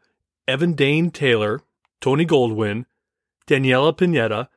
Evan 0.47 0.73
Dane 0.73 1.09
Taylor, 1.09 1.61
Tony 2.01 2.25
Goldwyn, 2.25 2.85
Daniela 3.47 3.95
Pineda, 3.95 4.49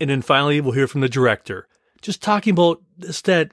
and 0.00 0.10
then 0.10 0.22
finally 0.22 0.60
we'll 0.60 0.72
hear 0.72 0.86
from 0.86 1.00
the 1.00 1.08
director, 1.08 1.68
just 2.02 2.22
talking 2.22 2.52
about 2.52 2.82
this 2.96 3.20
that 3.22 3.52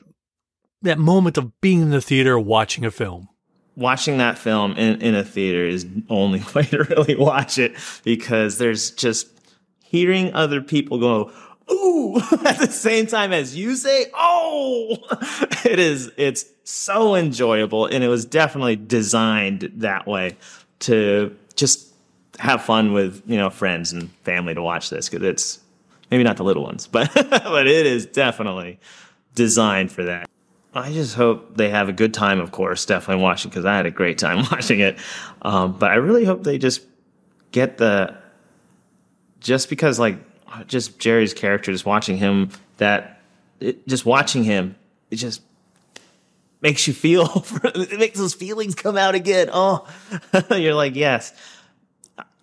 that 0.81 0.99
moment 0.99 1.37
of 1.37 1.59
being 1.61 1.81
in 1.81 1.89
the 1.91 2.01
theater 2.01 2.37
watching 2.37 2.85
a 2.85 2.91
film. 2.91 3.29
Watching 3.75 4.17
that 4.17 4.37
film 4.37 4.73
in, 4.73 5.01
in 5.01 5.15
a 5.15 5.23
theater 5.23 5.65
is 5.65 5.87
only 6.09 6.43
way 6.55 6.63
to 6.63 6.83
really 6.83 7.15
watch 7.15 7.57
it 7.57 7.73
because 8.03 8.57
there's 8.57 8.91
just 8.91 9.27
hearing 9.83 10.33
other 10.33 10.61
people 10.61 10.99
go, 10.99 11.31
ooh, 11.71 12.17
at 12.45 12.59
the 12.59 12.67
same 12.67 13.07
time 13.07 13.31
as 13.31 13.55
you 13.55 13.75
say, 13.75 14.07
oh, 14.13 14.97
it 15.65 15.79
is, 15.79 16.11
it's 16.17 16.45
so 16.63 17.15
enjoyable. 17.15 17.85
And 17.85 18.03
it 18.03 18.09
was 18.09 18.25
definitely 18.25 18.75
designed 18.75 19.71
that 19.77 20.05
way 20.05 20.35
to 20.79 21.35
just 21.55 21.92
have 22.43 22.61
fun 22.61 22.91
with, 22.91 23.23
you 23.25 23.37
know, 23.37 23.49
friends 23.49 23.93
and 23.93 24.11
family 24.25 24.53
to 24.53 24.61
watch 24.61 24.89
this. 24.89 25.07
Cause 25.07 25.21
it's 25.21 25.61
maybe 26.11 26.23
not 26.23 26.35
the 26.35 26.43
little 26.43 26.63
ones, 26.63 26.87
but, 26.91 27.09
but 27.13 27.67
it 27.67 27.85
is 27.85 28.05
definitely 28.05 28.79
designed 29.33 29.91
for 29.93 30.03
that. 30.03 30.29
I 30.75 30.91
just 30.91 31.15
hope 31.15 31.55
they 31.55 31.69
have 31.69 31.87
a 31.87 31.93
good 31.93 32.13
time, 32.13 32.41
of 32.41 32.51
course, 32.51 32.85
definitely 32.85 33.23
watching 33.23 33.49
because 33.49 33.63
I 33.63 33.77
had 33.77 33.85
a 33.85 33.91
great 33.91 34.17
time 34.17 34.45
watching 34.51 34.81
it. 34.81 34.97
Um, 35.41 35.77
but 35.79 35.89
I 35.91 35.95
really 35.95 36.25
hope 36.25 36.43
they 36.43 36.57
just 36.57 36.81
get 37.51 37.77
the 37.77 38.17
just 39.39 39.69
because 39.69 39.97
like 39.97 40.17
just 40.67 40.99
Gerry's 40.99 41.33
character, 41.33 41.71
just 41.71 41.85
watching 41.85 42.17
him, 42.17 42.49
that 42.77 43.21
it, 43.61 43.87
just 43.87 44.05
watching 44.05 44.43
him, 44.43 44.75
it 45.11 45.15
just 45.15 45.41
makes 46.61 46.87
you 46.87 46.93
feel. 46.93 47.45
it 47.63 47.99
makes 47.99 48.17
those 48.17 48.33
feelings 48.33 48.75
come 48.75 48.97
out 48.97 49.15
again. 49.15 49.49
Oh, 49.53 49.87
you're 50.51 50.73
like, 50.73 50.95
yes, 50.95 51.33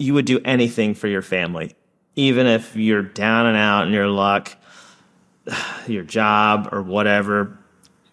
you 0.01 0.15
would 0.15 0.25
do 0.25 0.41
anything 0.45 0.95
for 0.95 1.07
your 1.07 1.23
family, 1.23 1.75
even 2.17 2.47
if 2.47 2.75
you're 2.75 3.03
down 3.03 3.47
and 3.47 3.57
out 3.57 3.87
in 3.87 3.93
your 3.93 4.09
luck, 4.09 4.57
your 5.87 6.03
job 6.05 6.69
or 6.73 6.83
whatever. 6.83 7.57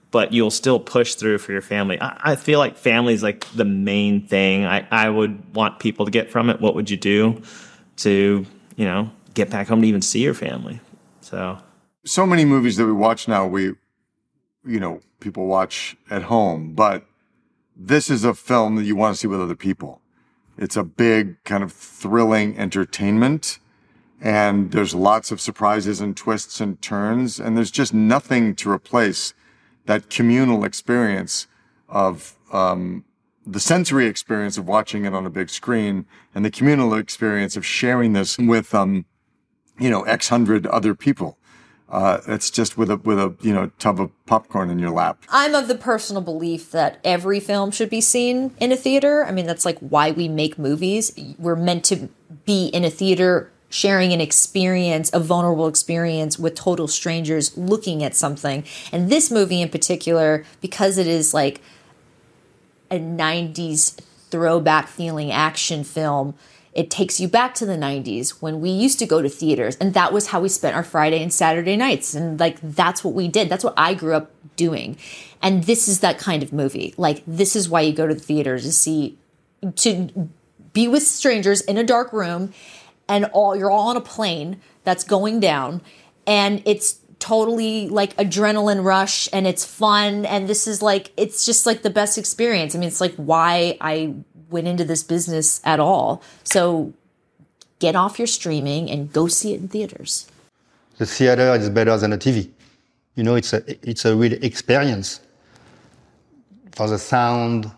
But 0.09 0.33
you'll 0.33 0.51
still 0.51 0.79
push 0.79 1.15
through 1.15 1.39
for 1.39 1.51
your 1.51 1.61
family. 1.61 1.99
I, 1.99 2.31
I 2.31 2.35
feel 2.35 2.59
like 2.59 2.77
family 2.77 3.13
is 3.13 3.23
like 3.23 3.45
the 3.51 3.65
main 3.65 4.25
thing 4.25 4.65
I, 4.65 4.87
I 4.89 5.09
would 5.09 5.55
want 5.55 5.79
people 5.79 6.05
to 6.05 6.11
get 6.11 6.31
from 6.31 6.49
it. 6.49 6.61
What 6.61 6.75
would 6.75 6.89
you 6.89 6.97
do 6.97 7.41
to 7.97 8.45
you 8.77 8.85
know, 8.85 9.11
get 9.33 9.49
back 9.49 9.67
home 9.67 9.81
to 9.81 9.87
even 9.87 10.01
see 10.01 10.23
your 10.23 10.33
family. 10.33 10.79
So, 11.19 11.57
so 12.05 12.25
many 12.25 12.45
movies 12.45 12.77
that 12.77 12.85
we 12.85 12.93
watch 12.93 13.27
now, 13.27 13.45
we, 13.45 13.73
you 14.65 14.79
know, 14.79 15.01
people 15.19 15.47
watch 15.47 15.97
at 16.09 16.23
home, 16.23 16.73
but 16.73 17.05
this 17.75 18.09
is 18.09 18.23
a 18.23 18.33
film 18.33 18.75
that 18.77 18.85
you 18.85 18.95
want 18.95 19.15
to 19.15 19.19
see 19.19 19.27
with 19.27 19.41
other 19.41 19.55
people. 19.55 20.01
It's 20.57 20.75
a 20.75 20.83
big 20.83 21.43
kind 21.43 21.63
of 21.63 21.71
thrilling 21.71 22.57
entertainment 22.57 23.59
and 24.19 24.71
there's 24.71 24.95
lots 24.95 25.31
of 25.31 25.39
surprises 25.39 26.01
and 26.01 26.17
twists 26.17 26.59
and 26.59 26.81
turns 26.81 27.39
and 27.39 27.55
there's 27.55 27.71
just 27.71 27.93
nothing 27.93 28.55
to 28.55 28.71
replace 28.71 29.33
that 29.85 30.09
communal 30.09 30.63
experience 30.63 31.47
of 31.87 32.35
um, 32.51 33.05
the 33.47 33.59
sensory 33.59 34.07
experience 34.07 34.57
of 34.57 34.67
watching 34.67 35.05
it 35.05 35.13
on 35.13 35.25
a 35.25 35.29
big 35.29 35.49
screen 35.49 36.05
and 36.35 36.43
the 36.43 36.51
communal 36.51 36.93
experience 36.93 37.55
of 37.55 37.65
sharing 37.65 38.13
this 38.13 38.37
with, 38.37 38.75
um, 38.75 39.05
you 39.79 39.89
know, 39.89 40.03
X 40.03 40.27
hundred 40.29 40.67
other 40.67 40.93
people. 40.93 41.37
Uh, 41.89 42.19
it's 42.27 42.51
just 42.51 42.77
with 42.77 42.91
a 42.91 42.97
with 42.97 43.17
a 43.17 43.33
you 43.41 43.53
know 43.53 43.71
tub 43.79 43.99
of 44.01 44.11
popcorn 44.25 44.69
in 44.69 44.77
your 44.77 44.91
lap. 44.91 45.23
I'm 45.29 45.55
of 45.55 45.67
the 45.67 45.75
personal 45.75 46.21
belief 46.21 46.71
that 46.71 46.99
every 47.03 47.39
film 47.39 47.71
should 47.71 47.89
be 47.89 48.01
seen 48.01 48.53
in 48.59 48.71
a 48.71 48.75
theater. 48.75 49.23
I 49.25 49.31
mean, 49.31 49.45
that's 49.45 49.65
like 49.65 49.79
why 49.79 50.11
we 50.11 50.27
make 50.27 50.59
movies. 50.59 51.13
We're 51.37 51.55
meant 51.55 51.85
to 51.85 52.09
be 52.45 52.67
in 52.67 52.83
a 52.83 52.89
theater 52.89 53.51
sharing 53.69 54.13
an 54.13 54.21
experience, 54.21 55.09
a 55.13 55.19
vulnerable 55.19 55.67
experience 55.67 56.39
with 56.39 56.55
total 56.55 56.87
strangers 56.87 57.57
looking 57.57 58.03
at 58.03 58.15
something. 58.15 58.63
And 58.91 59.09
this 59.09 59.29
movie 59.29 59.61
in 59.61 59.69
particular, 59.69 60.45
because 60.61 60.97
it 60.97 61.07
is 61.07 61.33
like 61.33 61.61
a 62.89 62.97
90s 62.97 63.99
throwback 64.29 64.87
feeling 64.87 65.31
action 65.31 65.83
film. 65.83 66.35
It 66.77 66.91
takes 66.91 67.19
you 67.19 67.27
back 67.27 67.55
to 67.55 67.65
the 67.65 67.75
90s 67.75 68.39
when 68.39 68.61
we 68.61 68.69
used 68.69 68.99
to 68.99 69.07
go 69.07 69.23
to 69.23 69.27
theaters 69.27 69.75
and 69.77 69.95
that 69.95 70.13
was 70.13 70.27
how 70.27 70.39
we 70.39 70.47
spent 70.47 70.75
our 70.75 70.83
Friday 70.83 71.23
and 71.23 71.33
Saturday 71.33 71.75
nights 71.75 72.13
and 72.13 72.39
like 72.39 72.59
that's 72.61 73.03
what 73.03 73.15
we 73.15 73.27
did. 73.27 73.49
That's 73.49 73.63
what 73.63 73.73
I 73.75 73.95
grew 73.95 74.13
up 74.13 74.31
doing. 74.55 74.95
And 75.41 75.63
this 75.63 75.87
is 75.87 76.01
that 76.01 76.19
kind 76.19 76.43
of 76.43 76.53
movie. 76.53 76.93
Like 76.95 77.23
this 77.25 77.55
is 77.55 77.67
why 77.67 77.81
you 77.81 77.93
go 77.93 78.05
to 78.05 78.13
the 78.13 78.19
theaters 78.19 78.63
to 78.63 78.71
see 78.71 79.17
to 79.75 80.29
be 80.73 80.87
with 80.87 81.01
strangers 81.01 81.61
in 81.61 81.79
a 81.79 81.83
dark 81.83 82.13
room 82.13 82.53
and 83.09 83.25
all 83.33 83.55
you're 83.55 83.71
all 83.71 83.89
on 83.89 83.97
a 83.97 84.01
plane 84.01 84.61
that's 84.83 85.03
going 85.03 85.39
down 85.39 85.81
and 86.27 86.61
it's 86.65 86.99
totally 87.19 87.89
like 87.89 88.15
adrenaline 88.17 88.83
rush 88.83 89.27
and 89.33 89.47
it's 89.47 89.65
fun 89.65 90.25
and 90.25 90.47
this 90.47 90.67
is 90.67 90.81
like 90.81 91.11
it's 91.17 91.45
just 91.45 91.65
like 91.65 91.81
the 91.81 91.89
best 91.89 92.17
experience. 92.17 92.75
I 92.75 92.79
mean, 92.79 92.87
it's 92.87 93.01
like 93.01 93.15
why 93.15 93.77
I 93.81 94.13
went 94.49 94.67
into 94.67 94.85
this 94.85 95.03
business 95.03 95.61
at 95.63 95.79
all. 95.79 96.21
So 96.43 96.93
get 97.79 97.95
off 97.95 98.17
your 98.17 98.27
streaming 98.27 98.89
and 98.89 99.11
go 99.11 99.27
see 99.27 99.53
it 99.53 99.61
in 99.61 99.67
theaters. 99.67 100.27
The 100.97 101.05
theater 101.05 101.53
is 101.55 101.69
better 101.69 101.95
than 101.97 102.13
a 102.13 102.17
TV. 102.17 102.49
You 103.15 103.23
know, 103.23 103.35
it's 103.35 103.53
a 103.53 103.63
it's 103.87 104.05
a 104.05 104.15
real 104.15 104.33
experience 104.43 105.21
for 106.71 106.87
the 106.87 106.99
sound, 106.99 107.71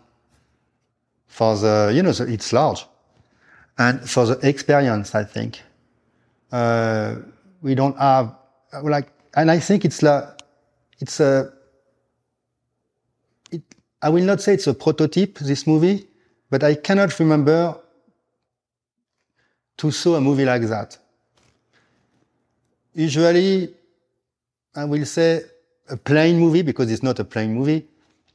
for 1.27 1.55
the 1.55 1.91
you 1.93 2.03
know 2.03 2.09
it's 2.09 2.51
large, 2.53 2.85
and 3.77 4.09
for 4.09 4.25
the 4.25 4.47
experience. 4.47 5.15
I 5.15 5.23
think 5.23 5.61
uh, 6.51 7.15
we 7.61 7.75
don't 7.75 7.97
have 7.97 8.35
like 8.83 9.11
and 9.35 9.51
I 9.51 9.59
think 9.59 9.85
it's 9.85 10.01
la, 10.01 10.27
it's 10.99 11.19
a, 11.19 11.51
it, 13.51 13.61
I 14.01 14.09
will 14.09 14.23
not 14.23 14.41
say 14.41 14.53
it's 14.53 14.67
a 14.67 14.73
prototype, 14.73 15.39
this 15.39 15.67
movie, 15.67 16.07
but 16.49 16.63
I 16.63 16.75
cannot 16.75 17.17
remember 17.19 17.79
to 19.77 19.91
saw 19.91 20.15
a 20.15 20.21
movie 20.21 20.45
like 20.45 20.63
that. 20.63 20.97
Usually, 22.93 23.73
I 24.75 24.85
will 24.85 25.05
say 25.05 25.41
a 25.89 25.97
plane 25.97 26.39
movie 26.39 26.61
because 26.61 26.91
it's 26.91 27.03
not 27.03 27.19
a 27.19 27.23
plane 27.23 27.53
movie, 27.53 27.87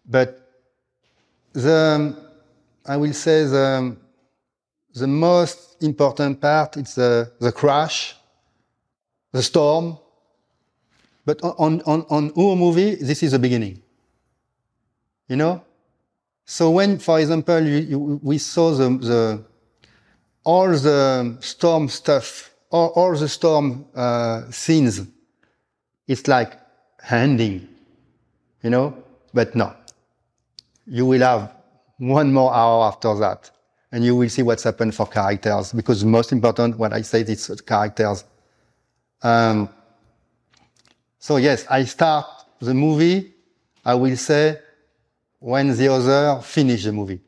but 0.07 0.40
the, 1.53 2.16
I 2.86 2.97
will 2.97 3.12
say 3.12 3.45
the, 3.45 3.97
the 4.95 5.07
most 5.07 5.82
important 5.82 6.40
part 6.40 6.76
is 6.76 6.95
the, 6.95 7.32
the 7.40 7.53
crash, 7.53 8.16
the 9.32 9.42
storm. 9.42 9.99
But 11.24 11.42
on, 11.42 11.80
on, 11.82 12.04
on 12.10 12.32
our 12.36 12.56
movie, 12.56 12.96
this 12.96 13.22
is 13.22 13.32
the 13.32 13.38
beginning. 13.38 13.82
You 15.28 15.36
know? 15.36 15.64
So 16.44 16.70
when, 16.70 16.98
for 16.98 17.18
example, 17.18 17.60
you, 17.60 17.76
you, 17.78 18.20
we 18.22 18.38
saw 18.38 18.72
the, 18.72 18.90
the, 18.98 19.44
all 20.44 20.68
the 20.68 21.36
storm 21.40 21.88
stuff, 21.88 22.50
all, 22.70 22.88
all 22.88 23.16
the 23.16 23.28
storm 23.28 23.86
uh, 23.94 24.50
scenes, 24.50 25.00
it's 26.06 26.28
like 26.28 26.60
ending, 27.10 27.66
you 28.62 28.70
know? 28.70 28.94
But 29.32 29.54
no. 29.54 29.74
You 30.86 31.06
will 31.06 31.22
have 31.22 31.54
one 31.96 32.30
more 32.30 32.52
hour 32.54 32.84
after 32.84 33.14
that, 33.20 33.50
and 33.90 34.04
you 34.04 34.14
will 34.14 34.28
see 34.28 34.42
what's 34.42 34.64
happened 34.64 34.94
for 34.94 35.06
characters, 35.06 35.72
because 35.72 36.04
most 36.04 36.32
important, 36.32 36.76
what 36.76 36.92
I 36.92 37.00
said, 37.00 37.30
is 37.30 37.48
characters. 37.62 38.24
Um, 39.22 39.70
so 41.24 41.38
yes, 41.38 41.64
I 41.70 41.84
start 41.84 42.26
the 42.60 42.74
movie, 42.74 43.32
I 43.82 43.94
will 43.94 44.14
say, 44.14 44.58
when 45.38 45.74
the 45.74 45.90
other 45.90 46.42
finish 46.42 46.84
the 46.84 46.92
movie. 46.92 47.22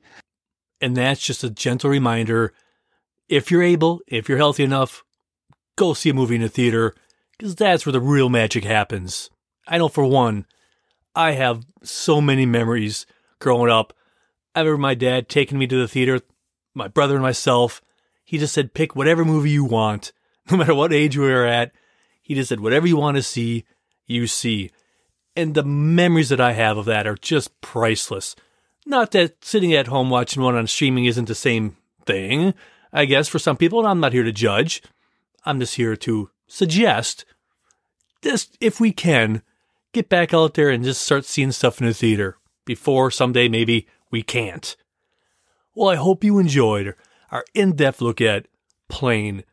And 0.82 0.94
that's 0.94 1.22
just 1.22 1.42
a 1.42 1.48
gentle 1.48 1.88
reminder 1.88 2.52
if 3.30 3.50
you're 3.50 3.62
able, 3.62 4.02
if 4.06 4.28
you're 4.28 4.36
healthy 4.36 4.64
enough, 4.64 5.02
go 5.76 5.94
see 5.94 6.10
a 6.10 6.14
movie 6.14 6.36
in 6.36 6.42
a 6.42 6.48
theater 6.50 6.94
because 7.38 7.54
that's 7.54 7.86
where 7.86 7.94
the 7.94 8.02
real 8.02 8.28
magic 8.28 8.64
happens. 8.64 9.30
I 9.66 9.78
know 9.78 9.88
for 9.88 10.04
one, 10.04 10.44
I 11.14 11.32
have 11.32 11.64
so 11.82 12.20
many 12.20 12.44
memories 12.44 13.06
growing 13.38 13.70
up. 13.70 13.94
I 14.54 14.60
remember 14.60 14.76
my 14.76 14.94
dad 14.94 15.30
taking 15.30 15.56
me 15.56 15.66
to 15.68 15.80
the 15.80 15.88
theater, 15.88 16.20
my 16.74 16.88
brother 16.88 17.14
and 17.14 17.22
myself. 17.22 17.80
He 18.26 18.36
just 18.36 18.52
said, 18.52 18.74
pick 18.74 18.94
whatever 18.94 19.24
movie 19.24 19.52
you 19.52 19.64
want, 19.64 20.12
no 20.50 20.58
matter 20.58 20.74
what 20.74 20.92
age 20.92 21.16
we 21.16 21.24
were 21.24 21.46
at. 21.46 21.72
He 22.20 22.34
just 22.34 22.50
said, 22.50 22.60
whatever 22.60 22.86
you 22.86 22.98
want 22.98 23.16
to 23.16 23.22
see, 23.22 23.64
you 24.06 24.26
see. 24.26 24.70
And 25.34 25.54
the 25.54 25.64
memories 25.64 26.30
that 26.30 26.40
I 26.40 26.52
have 26.52 26.78
of 26.78 26.86
that 26.86 27.06
are 27.06 27.16
just 27.16 27.60
priceless. 27.60 28.34
Not 28.86 29.10
that 29.12 29.44
sitting 29.44 29.74
at 29.74 29.88
home 29.88 30.10
watching 30.10 30.42
one 30.42 30.54
on 30.54 30.66
streaming 30.66 31.04
isn't 31.04 31.28
the 31.28 31.34
same 31.34 31.76
thing. 32.06 32.54
I 32.92 33.04
guess, 33.04 33.28
for 33.28 33.38
some 33.38 33.56
people, 33.56 33.80
and 33.80 33.88
I'm 33.88 34.00
not 34.00 34.12
here 34.12 34.22
to 34.22 34.32
judge. 34.32 34.82
I'm 35.44 35.60
just 35.60 35.74
here 35.74 35.96
to 35.96 36.30
suggest 36.46 37.24
just 38.26 38.56
if 38.60 38.80
we 38.80 38.92
can, 38.92 39.42
get 39.92 40.08
back 40.08 40.34
out 40.34 40.54
there 40.54 40.68
and 40.70 40.84
just 40.84 41.02
start 41.02 41.24
seeing 41.24 41.52
stuff 41.52 41.80
in 41.80 41.86
the 41.86 41.94
theater 41.94 42.36
before 42.64 43.10
someday 43.10 43.48
maybe 43.48 43.86
we 44.10 44.22
can't. 44.22 44.76
Well, 45.74 45.88
I 45.88 45.96
hope 45.96 46.24
you 46.24 46.38
enjoyed 46.38 46.94
our 47.30 47.44
in 47.54 47.76
depth 47.76 48.00
look 48.00 48.20
at 48.20 48.48
Plane. 48.88 49.44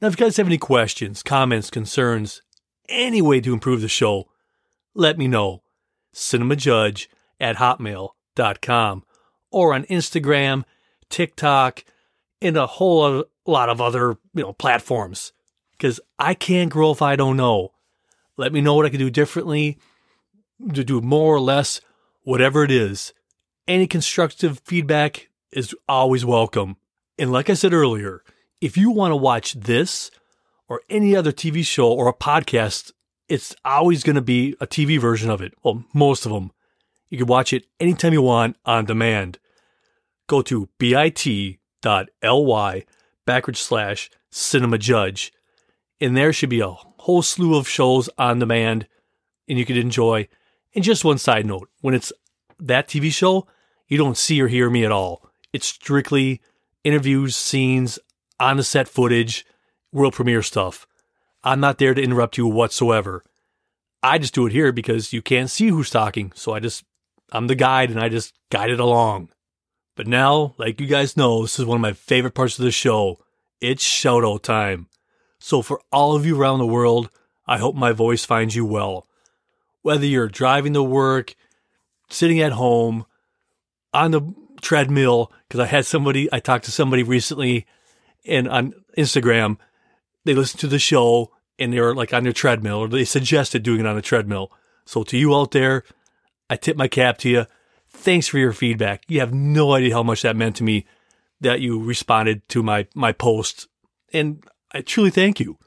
Now, 0.00 0.08
if 0.08 0.18
you 0.18 0.24
guys 0.24 0.36
have 0.36 0.46
any 0.46 0.58
questions, 0.58 1.22
comments, 1.22 1.70
concerns, 1.70 2.42
any 2.92 3.22
way 3.22 3.40
to 3.40 3.52
improve 3.52 3.80
the 3.80 3.88
show, 3.88 4.28
let 4.94 5.18
me 5.18 5.26
know. 5.26 5.62
Cinemajudge 6.14 7.08
at 7.40 7.56
hotmail.com 7.56 9.04
or 9.50 9.74
on 9.74 9.84
Instagram, 9.84 10.64
TikTok, 11.08 11.84
and 12.40 12.56
a 12.56 12.66
whole 12.66 13.24
lot 13.46 13.68
of 13.68 13.80
other 13.80 14.18
you 14.34 14.42
know 14.42 14.52
platforms 14.52 15.32
because 15.72 16.00
I 16.18 16.34
can't 16.34 16.70
grow 16.70 16.92
if 16.92 17.02
I 17.02 17.16
don't 17.16 17.36
know. 17.36 17.72
Let 18.36 18.52
me 18.52 18.60
know 18.60 18.74
what 18.74 18.86
I 18.86 18.90
can 18.90 18.98
do 18.98 19.10
differently, 19.10 19.78
to 20.72 20.84
do 20.84 21.00
more 21.00 21.34
or 21.34 21.40
less, 21.40 21.80
whatever 22.22 22.64
it 22.64 22.70
is. 22.70 23.12
Any 23.68 23.86
constructive 23.86 24.60
feedback 24.64 25.28
is 25.50 25.74
always 25.88 26.24
welcome. 26.24 26.76
And 27.18 27.30
like 27.30 27.50
I 27.50 27.54
said 27.54 27.72
earlier, 27.72 28.22
if 28.60 28.76
you 28.76 28.90
want 28.90 29.12
to 29.12 29.16
watch 29.16 29.54
this 29.54 30.10
or 30.72 30.80
any 30.88 31.14
other 31.14 31.32
TV 31.32 31.62
show 31.62 31.92
or 31.92 32.08
a 32.08 32.14
podcast, 32.14 32.92
it's 33.28 33.54
always 33.62 34.02
going 34.02 34.16
to 34.16 34.22
be 34.22 34.56
a 34.58 34.66
TV 34.66 34.98
version 34.98 35.28
of 35.28 35.42
it. 35.42 35.52
Well, 35.62 35.84
most 35.92 36.24
of 36.24 36.32
them. 36.32 36.50
You 37.10 37.18
can 37.18 37.26
watch 37.26 37.52
it 37.52 37.66
anytime 37.78 38.14
you 38.14 38.22
want 38.22 38.56
on 38.64 38.86
demand. 38.86 39.38
Go 40.28 40.40
to 40.40 40.70
bit.ly 40.78 41.56
backward 43.26 43.56
slash 43.58 44.10
cinema 44.30 44.78
judge. 44.78 45.30
And 46.00 46.16
there 46.16 46.32
should 46.32 46.48
be 46.48 46.60
a 46.60 46.70
whole 46.70 47.20
slew 47.20 47.54
of 47.58 47.68
shows 47.68 48.08
on 48.16 48.38
demand 48.38 48.88
and 49.46 49.58
you 49.58 49.66
could 49.66 49.76
enjoy. 49.76 50.26
And 50.74 50.82
just 50.82 51.04
one 51.04 51.18
side 51.18 51.44
note 51.44 51.68
when 51.82 51.92
it's 51.92 52.14
that 52.58 52.88
TV 52.88 53.12
show, 53.12 53.46
you 53.88 53.98
don't 53.98 54.16
see 54.16 54.40
or 54.40 54.48
hear 54.48 54.70
me 54.70 54.86
at 54.86 54.92
all. 54.92 55.28
It's 55.52 55.66
strictly 55.66 56.40
interviews, 56.82 57.36
scenes, 57.36 57.98
on 58.40 58.56
the 58.56 58.64
set 58.64 58.88
footage, 58.88 59.44
world 59.92 60.14
premiere 60.14 60.42
stuff. 60.42 60.86
I'm 61.44 61.60
not 61.60 61.78
there 61.78 61.94
to 61.94 62.02
interrupt 62.02 62.38
you 62.38 62.46
whatsoever. 62.46 63.22
I 64.02 64.18
just 64.18 64.34
do 64.34 64.46
it 64.46 64.52
here 64.52 64.72
because 64.72 65.12
you 65.12 65.22
can't 65.22 65.50
see 65.50 65.68
who's 65.68 65.90
talking. 65.90 66.32
So 66.34 66.52
I 66.52 66.60
just, 66.60 66.84
I'm 67.30 67.46
the 67.46 67.54
guide 67.54 67.90
and 67.90 68.00
I 68.00 68.08
just 68.08 68.34
guide 68.50 68.70
it 68.70 68.80
along. 68.80 69.30
But 69.94 70.06
now, 70.06 70.54
like 70.58 70.80
you 70.80 70.86
guys 70.86 71.16
know, 71.16 71.42
this 71.42 71.58
is 71.58 71.64
one 71.64 71.76
of 71.76 71.82
my 71.82 71.92
favorite 71.92 72.34
parts 72.34 72.58
of 72.58 72.64
the 72.64 72.70
show. 72.70 73.18
It's 73.60 73.82
shout 73.82 74.24
out 74.24 74.42
time. 74.42 74.88
So 75.38 75.62
for 75.62 75.80
all 75.92 76.16
of 76.16 76.24
you 76.24 76.40
around 76.40 76.58
the 76.58 76.66
world, 76.66 77.10
I 77.46 77.58
hope 77.58 77.74
my 77.74 77.92
voice 77.92 78.24
finds 78.24 78.56
you 78.56 78.64
well. 78.64 79.06
Whether 79.82 80.06
you're 80.06 80.28
driving 80.28 80.72
to 80.74 80.82
work, 80.82 81.34
sitting 82.08 82.40
at 82.40 82.52
home, 82.52 83.04
on 83.92 84.12
the 84.12 84.22
treadmill, 84.62 85.32
because 85.46 85.60
I 85.60 85.66
had 85.66 85.84
somebody, 85.84 86.28
I 86.32 86.38
talked 86.38 86.64
to 86.66 86.72
somebody 86.72 87.02
recently 87.02 87.66
and 88.24 88.48
on 88.48 88.74
Instagram, 88.96 89.58
they 90.24 90.34
listened 90.34 90.60
to 90.60 90.66
the 90.66 90.78
show 90.78 91.32
and 91.58 91.72
they 91.72 91.80
were 91.80 91.94
like 91.94 92.12
on 92.12 92.24
their 92.24 92.32
treadmill 92.32 92.78
or 92.78 92.88
they 92.88 93.04
suggested 93.04 93.62
doing 93.62 93.80
it 93.80 93.86
on 93.86 93.96
a 93.96 94.02
treadmill. 94.02 94.52
So 94.84 95.02
to 95.04 95.16
you 95.16 95.34
out 95.34 95.52
there, 95.52 95.84
I 96.50 96.56
tip 96.56 96.76
my 96.76 96.88
cap 96.88 97.18
to 97.18 97.28
you. 97.28 97.46
Thanks 97.88 98.26
for 98.26 98.38
your 98.38 98.52
feedback. 98.52 99.04
You 99.08 99.20
have 99.20 99.34
no 99.34 99.72
idea 99.72 99.94
how 99.94 100.02
much 100.02 100.22
that 100.22 100.36
meant 100.36 100.56
to 100.56 100.64
me 100.64 100.86
that 101.40 101.60
you 101.60 101.82
responded 101.82 102.48
to 102.50 102.62
my, 102.62 102.86
my 102.94 103.12
post. 103.12 103.68
And 104.12 104.42
I 104.72 104.80
truly 104.80 105.10
thank 105.10 105.40
you. 105.40 105.58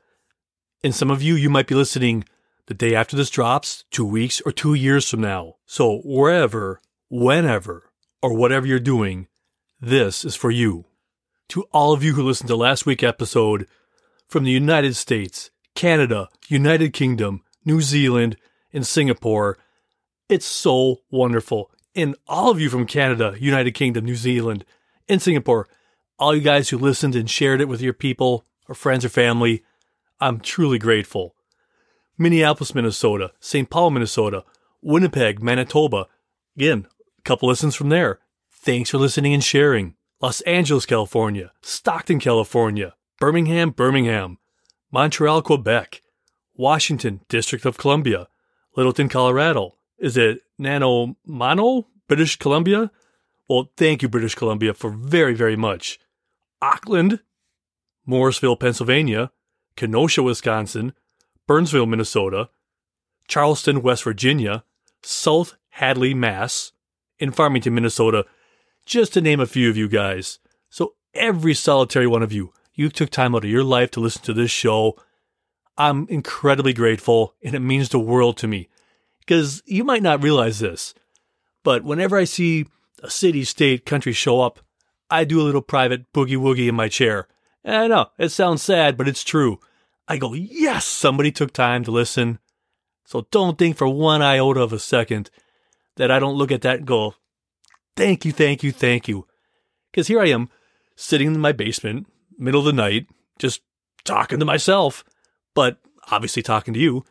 And 0.83 0.93
some 0.93 1.11
of 1.11 1.21
you, 1.21 1.35
you 1.35 1.49
might 1.49 1.67
be 1.67 1.75
listening 1.75 2.25
the 2.67 2.73
day 2.73 2.95
after 2.95 3.15
this 3.15 3.29
drops, 3.29 3.83
two 3.91 4.05
weeks, 4.05 4.41
or 4.45 4.51
two 4.51 4.73
years 4.73 5.09
from 5.09 5.21
now. 5.21 5.55
So 5.65 6.01
wherever, 6.03 6.81
whenever, 7.09 7.91
or 8.21 8.33
whatever 8.33 8.65
you're 8.65 8.79
doing, 8.79 9.27
this 9.79 10.25
is 10.25 10.35
for 10.35 10.51
you. 10.51 10.85
To 11.49 11.63
all 11.71 11.93
of 11.93 12.03
you 12.03 12.13
who 12.13 12.23
listened 12.23 12.47
to 12.49 12.55
last 12.55 12.85
week's 12.85 13.03
episode 13.03 13.67
from 14.27 14.43
the 14.43 14.51
United 14.51 14.95
States, 14.95 15.51
Canada, 15.75 16.29
United 16.47 16.93
Kingdom, 16.93 17.43
New 17.63 17.81
Zealand, 17.81 18.37
and 18.73 18.85
Singapore, 18.85 19.57
it's 20.29 20.45
so 20.45 21.01
wonderful. 21.09 21.71
And 21.95 22.15
all 22.27 22.51
of 22.51 22.59
you 22.59 22.69
from 22.69 22.85
Canada, 22.85 23.35
United 23.39 23.71
Kingdom, 23.71 24.05
New 24.05 24.15
Zealand, 24.15 24.65
and 25.07 25.21
Singapore, 25.21 25.67
all 26.19 26.35
you 26.35 26.41
guys 26.41 26.69
who 26.69 26.77
listened 26.77 27.15
and 27.15 27.29
shared 27.29 27.61
it 27.61 27.67
with 27.67 27.81
your 27.81 27.93
people, 27.93 28.45
or 28.67 28.75
friends 28.75 29.05
or 29.05 29.09
family, 29.09 29.63
I'm 30.19 30.39
truly 30.39 30.79
grateful. 30.79 31.35
Minneapolis, 32.17 32.73
Minnesota, 32.73 33.31
St. 33.39 33.69
Paul, 33.69 33.91
Minnesota, 33.91 34.43
Winnipeg, 34.81 35.43
Manitoba. 35.43 36.07
Again, 36.55 36.87
a 37.19 37.21
couple 37.23 37.49
listens 37.49 37.75
from 37.75 37.89
there. 37.89 38.19
Thanks 38.51 38.89
for 38.89 38.97
listening 38.97 39.33
and 39.33 39.43
sharing. 39.43 39.95
Los 40.21 40.41
Angeles, 40.41 40.85
California, 40.85 41.51
Stockton, 41.61 42.19
California, 42.19 42.95
Birmingham, 43.19 43.71
Birmingham, 43.71 44.37
Montreal, 44.91 45.41
Quebec, 45.41 46.01
Washington, 46.53 47.21
District 47.29 47.65
of 47.65 47.77
Columbia, 47.77 48.27
Littleton, 48.75 49.09
Colorado. 49.09 49.75
Is 49.97 50.17
it 50.17 50.39
Nanomano, 50.59 51.85
British 52.07 52.37
Columbia? 52.37 52.91
Well, 53.47 53.71
thank 53.77 54.01
you, 54.01 54.09
British 54.09 54.35
Columbia, 54.35 54.73
for 54.73 54.89
very, 54.89 55.33
very 55.33 55.55
much. 55.55 55.99
Auckland, 56.61 57.21
Morrisville, 58.05 58.55
Pennsylvania, 58.55 59.31
Kenosha, 59.75 60.23
Wisconsin, 60.23 60.93
Burnsville, 61.47 61.85
Minnesota, 61.85 62.49
Charleston, 63.27 63.81
West 63.81 64.03
Virginia, 64.03 64.63
South 65.03 65.55
Hadley, 65.69 66.13
Mass, 66.13 66.71
and 67.19 67.35
Farmington, 67.35 67.73
Minnesota, 67.73 68.25
just 68.85 69.13
to 69.13 69.21
name 69.21 69.39
a 69.39 69.45
few 69.45 69.69
of 69.69 69.77
you 69.77 69.87
guys. 69.87 70.39
So 70.69 70.95
every 71.13 71.53
solitary 71.53 72.07
one 72.07 72.23
of 72.23 72.33
you, 72.33 72.51
you 72.75 72.89
took 72.89 73.09
time 73.09 73.33
out 73.33 73.43
of 73.43 73.49
your 73.49 73.63
life 73.63 73.89
to 73.91 73.99
listen 73.99 74.21
to 74.23 74.33
this 74.33 74.51
show. 74.51 74.97
I'm 75.77 76.07
incredibly 76.09 76.73
grateful, 76.73 77.33
and 77.43 77.55
it 77.55 77.59
means 77.59 77.89
the 77.89 77.99
world 77.99 78.37
to 78.37 78.47
me. 78.47 78.69
Because 79.19 79.63
you 79.65 79.83
might 79.83 80.03
not 80.03 80.21
realize 80.21 80.59
this, 80.59 80.93
But 81.65 81.83
whenever 81.83 82.15
I 82.15 82.25
see 82.25 82.67
a 83.01 83.09
city, 83.09 83.43
state, 83.43 83.85
country 83.85 84.13
show 84.13 84.39
up, 84.39 84.59
I 85.09 85.25
do 85.25 85.41
a 85.41 85.43
little 85.43 85.63
private 85.63 86.13
boogie 86.13 86.37
woogie 86.37 86.69
in 86.69 86.75
my 86.75 86.87
chair. 86.87 87.27
And 87.63 87.75
I 87.75 87.87
know 87.87 88.09
it 88.19 88.29
sounds 88.29 88.61
sad, 88.61 88.95
but 88.95 89.07
it's 89.07 89.23
true. 89.23 89.59
I 90.07 90.17
go, 90.17 90.33
yes, 90.33 90.85
somebody 90.85 91.31
took 91.31 91.51
time 91.51 91.83
to 91.83 91.91
listen. 91.91 92.37
So 93.03 93.27
don't 93.31 93.57
think 93.57 93.77
for 93.77 93.87
one 93.87 94.21
iota 94.21 94.61
of 94.61 94.73
a 94.73 94.79
second 94.79 95.31
that 95.95 96.11
I 96.11 96.19
don't 96.19 96.37
look 96.37 96.51
at 96.51 96.61
that 96.61 96.77
and 96.77 96.87
go, 96.87 97.15
thank 97.95 98.25
you, 98.25 98.31
thank 98.31 98.61
you, 98.61 98.71
thank 98.71 99.07
you. 99.07 99.25
Because 99.91 100.07
here 100.07 100.19
I 100.19 100.27
am 100.27 100.49
sitting 100.95 101.33
in 101.33 101.39
my 101.39 101.51
basement, 101.51 102.05
middle 102.37 102.61
of 102.61 102.65
the 102.65 102.73
night, 102.73 103.07
just 103.39 103.61
talking 104.03 104.39
to 104.39 104.45
myself, 104.45 105.03
but 105.53 105.77
obviously 106.11 106.43
talking 106.43 106.73
to 106.73 106.79
you, 106.79 107.05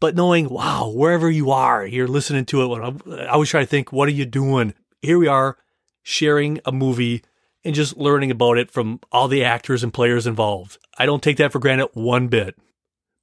but 0.00 0.16
knowing, 0.16 0.48
wow, 0.48 0.88
wherever 0.88 1.30
you 1.30 1.50
are, 1.50 1.86
you're 1.86 2.08
listening 2.08 2.44
to 2.46 2.62
it. 2.62 3.02
I 3.08 3.26
always 3.26 3.50
try 3.50 3.60
to 3.60 3.66
think, 3.66 3.92
what 3.92 4.08
are 4.08 4.12
you 4.12 4.24
doing? 4.24 4.74
Here 5.00 5.18
we 5.18 5.28
are 5.28 5.56
sharing 6.02 6.60
a 6.64 6.72
movie 6.72 7.22
and 7.64 7.74
just 7.74 7.96
learning 7.96 8.30
about 8.30 8.58
it 8.58 8.70
from 8.70 8.98
all 9.12 9.28
the 9.28 9.44
actors 9.44 9.84
and 9.84 9.94
players 9.94 10.26
involved. 10.26 10.78
I 10.98 11.06
don't 11.06 11.22
take 11.22 11.36
that 11.36 11.52
for 11.52 11.60
granted 11.60 11.90
one 11.92 12.28
bit. 12.28 12.56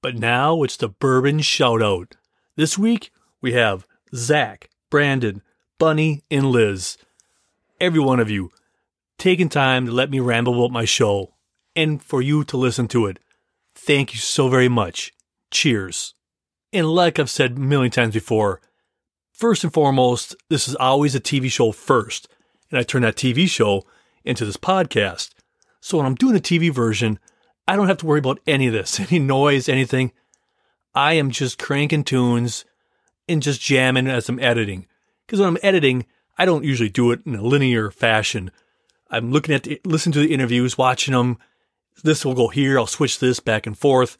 But 0.02 0.16
now 0.16 0.64
it's 0.64 0.78
the 0.78 0.88
bourbon 0.88 1.42
shout 1.42 1.82
out. 1.82 2.16
This 2.56 2.78
week 2.78 3.12
we 3.42 3.52
have 3.54 3.86
Zach, 4.16 4.70
Brandon, 4.90 5.42
Bunny, 5.78 6.24
and 6.32 6.46
Liz. 6.46 6.98
Every 7.82 8.00
one 8.00 8.22
of 8.22 8.30
you 8.30 8.52
taking 9.20 9.50
time 9.50 9.86
to 9.86 9.92
let 9.92 10.10
me 10.10 10.20
ramble 10.20 10.56
about 10.56 10.72
my 10.72 10.86
show 10.86 11.36
and 11.76 12.02
for 12.02 12.22
you 12.22 12.44
to 12.46 12.58
listen 12.58 12.88
to 12.88 13.06
it. 13.06 13.20
Thank 13.76 14.14
you 14.14 14.20
so 14.20 14.50
very 14.50 14.70
much. 14.70 15.14
Cheers. 15.52 16.16
And 16.74 16.88
like 16.88 17.20
I've 17.20 17.30
said 17.30 17.58
a 17.58 17.60
million 17.60 17.92
times 17.92 18.14
before, 18.14 18.62
first 19.32 19.64
and 19.64 19.74
foremost, 19.74 20.36
this 20.50 20.68
is 20.68 20.76
always 20.76 21.16
a 21.16 21.20
TV 21.20 21.52
show 21.52 21.72
first. 21.72 22.28
And 22.72 22.80
I 22.80 22.84
turn 22.84 23.02
that 23.04 23.16
TV 23.16 23.48
show 23.48 23.86
into 24.24 24.46
this 24.46 24.58
podcast. 24.58 25.32
So 25.82 25.98
when 25.98 26.06
I'm 26.06 26.16
doing 26.16 26.36
a 26.36 26.40
TV 26.40 26.72
version, 26.74 27.20
I 27.68 27.76
don't 27.76 27.88
have 27.88 27.98
to 27.98 28.06
worry 28.06 28.20
about 28.20 28.40
any 28.48 28.68
of 28.68 28.74
this, 28.74 29.00
any 29.12 29.20
noise, 29.20 29.70
anything. 29.70 30.12
I 30.94 31.14
am 31.14 31.32
just 31.32 31.60
cranking 31.60 32.04
tunes 32.04 32.66
and 33.28 33.42
just 33.42 33.62
jamming 33.62 34.08
as 34.08 34.28
I'm 34.30 34.40
editing. 34.40 34.88
Because 35.26 35.40
when 35.40 35.50
I'm 35.50 35.58
editing, 35.62 36.06
I 36.38 36.46
don't 36.46 36.64
usually 36.64 36.90
do 36.90 37.12
it 37.12 37.22
in 37.26 37.36
a 37.36 37.42
linear 37.42 37.92
fashion. 37.92 38.52
I'm 39.10 39.32
looking 39.32 39.56
at, 39.56 39.64
the, 39.64 39.82
listening 39.86 40.14
to 40.14 40.20
the 40.20 40.34
interviews, 40.34 40.78
watching 40.78 41.14
them. 41.14 41.38
This 42.04 42.24
will 42.24 42.36
go 42.36 42.48
here. 42.48 42.80
I'll 42.80 42.88
switch 42.88 43.20
this 43.20 43.40
back 43.40 43.68
and 43.68 43.78
forth. 43.78 44.18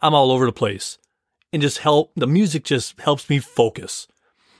I'm 0.00 0.14
all 0.14 0.32
over 0.32 0.46
the 0.46 0.52
place, 0.52 0.98
and 1.52 1.60
just 1.60 1.78
help. 1.78 2.12
The 2.16 2.26
music 2.26 2.64
just 2.64 2.98
helps 3.00 3.28
me 3.28 3.38
focus. 3.38 4.08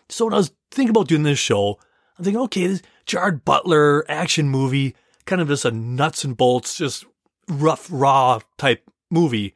So 0.08 0.26
when 0.26 0.34
I 0.34 0.38
was 0.38 0.52
thinking 0.70 0.90
about 0.90 1.08
doing 1.08 1.22
this 1.22 1.38
show, 1.38 1.78
I'm 2.18 2.24
thinking, 2.24 2.42
okay, 2.42 2.66
this 2.66 2.82
Gerard 3.06 3.44
Butler 3.44 4.04
action 4.10 4.48
movie, 4.48 4.94
kind 5.24 5.40
of 5.40 5.48
just 5.48 5.64
a 5.64 5.70
nuts 5.70 6.24
and 6.24 6.36
bolts, 6.36 6.76
just 6.76 7.06
rough, 7.48 7.88
raw 7.90 8.40
type 8.58 8.84
movie. 9.10 9.54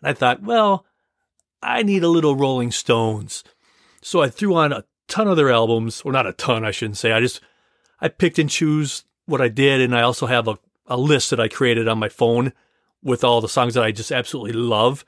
And 0.00 0.10
I 0.10 0.14
thought, 0.14 0.42
well, 0.42 0.86
I 1.62 1.82
need 1.82 2.02
a 2.02 2.08
little 2.08 2.36
Rolling 2.36 2.70
Stones. 2.70 3.44
So 4.00 4.22
I 4.22 4.28
threw 4.28 4.54
on 4.54 4.72
a 4.72 4.84
ton 5.08 5.28
of 5.28 5.36
their 5.36 5.50
albums, 5.50 6.00
or 6.02 6.12
not 6.12 6.26
a 6.26 6.32
ton, 6.32 6.64
I 6.64 6.70
shouldn't 6.70 6.98
say. 6.98 7.12
I 7.12 7.20
just, 7.20 7.40
I 8.00 8.08
picked 8.08 8.38
and 8.38 8.48
choose 8.48 9.04
what 9.28 9.40
I 9.40 9.48
did. 9.48 9.80
And 9.80 9.94
I 9.94 10.02
also 10.02 10.26
have 10.26 10.48
a, 10.48 10.58
a 10.86 10.96
list 10.96 11.30
that 11.30 11.40
I 11.40 11.48
created 11.48 11.86
on 11.86 11.98
my 11.98 12.08
phone 12.08 12.52
with 13.02 13.22
all 13.22 13.40
the 13.40 13.48
songs 13.48 13.74
that 13.74 13.84
I 13.84 13.92
just 13.92 14.10
absolutely 14.10 14.52
love. 14.52 15.04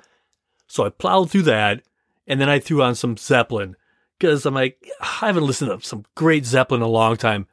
So 0.66 0.84
I 0.84 0.90
plowed 0.90 1.30
through 1.30 1.42
that. 1.42 1.82
And 2.26 2.40
then 2.40 2.48
I 2.48 2.60
threw 2.60 2.82
on 2.82 2.94
some 2.94 3.16
Zeppelin 3.16 3.76
because 4.18 4.46
I'm 4.46 4.54
like, 4.54 4.86
I 5.00 5.26
haven't 5.26 5.46
listened 5.46 5.70
to 5.70 5.86
some 5.86 6.04
great 6.14 6.44
Zeppelin 6.44 6.82
in 6.82 6.86
a 6.86 6.90
long 6.90 7.16
time. 7.16 7.46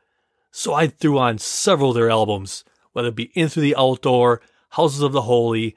So 0.51 0.73
I 0.73 0.87
threw 0.87 1.17
on 1.17 1.37
several 1.37 1.91
of 1.91 1.95
their 1.95 2.09
albums, 2.09 2.63
whether 2.91 3.07
it 3.07 3.15
be 3.15 3.31
In 3.33 3.47
Through 3.47 3.63
the 3.63 3.75
Outdoor, 3.75 4.41
Houses 4.71 5.01
of 5.01 5.13
the 5.13 5.23
Holy, 5.23 5.75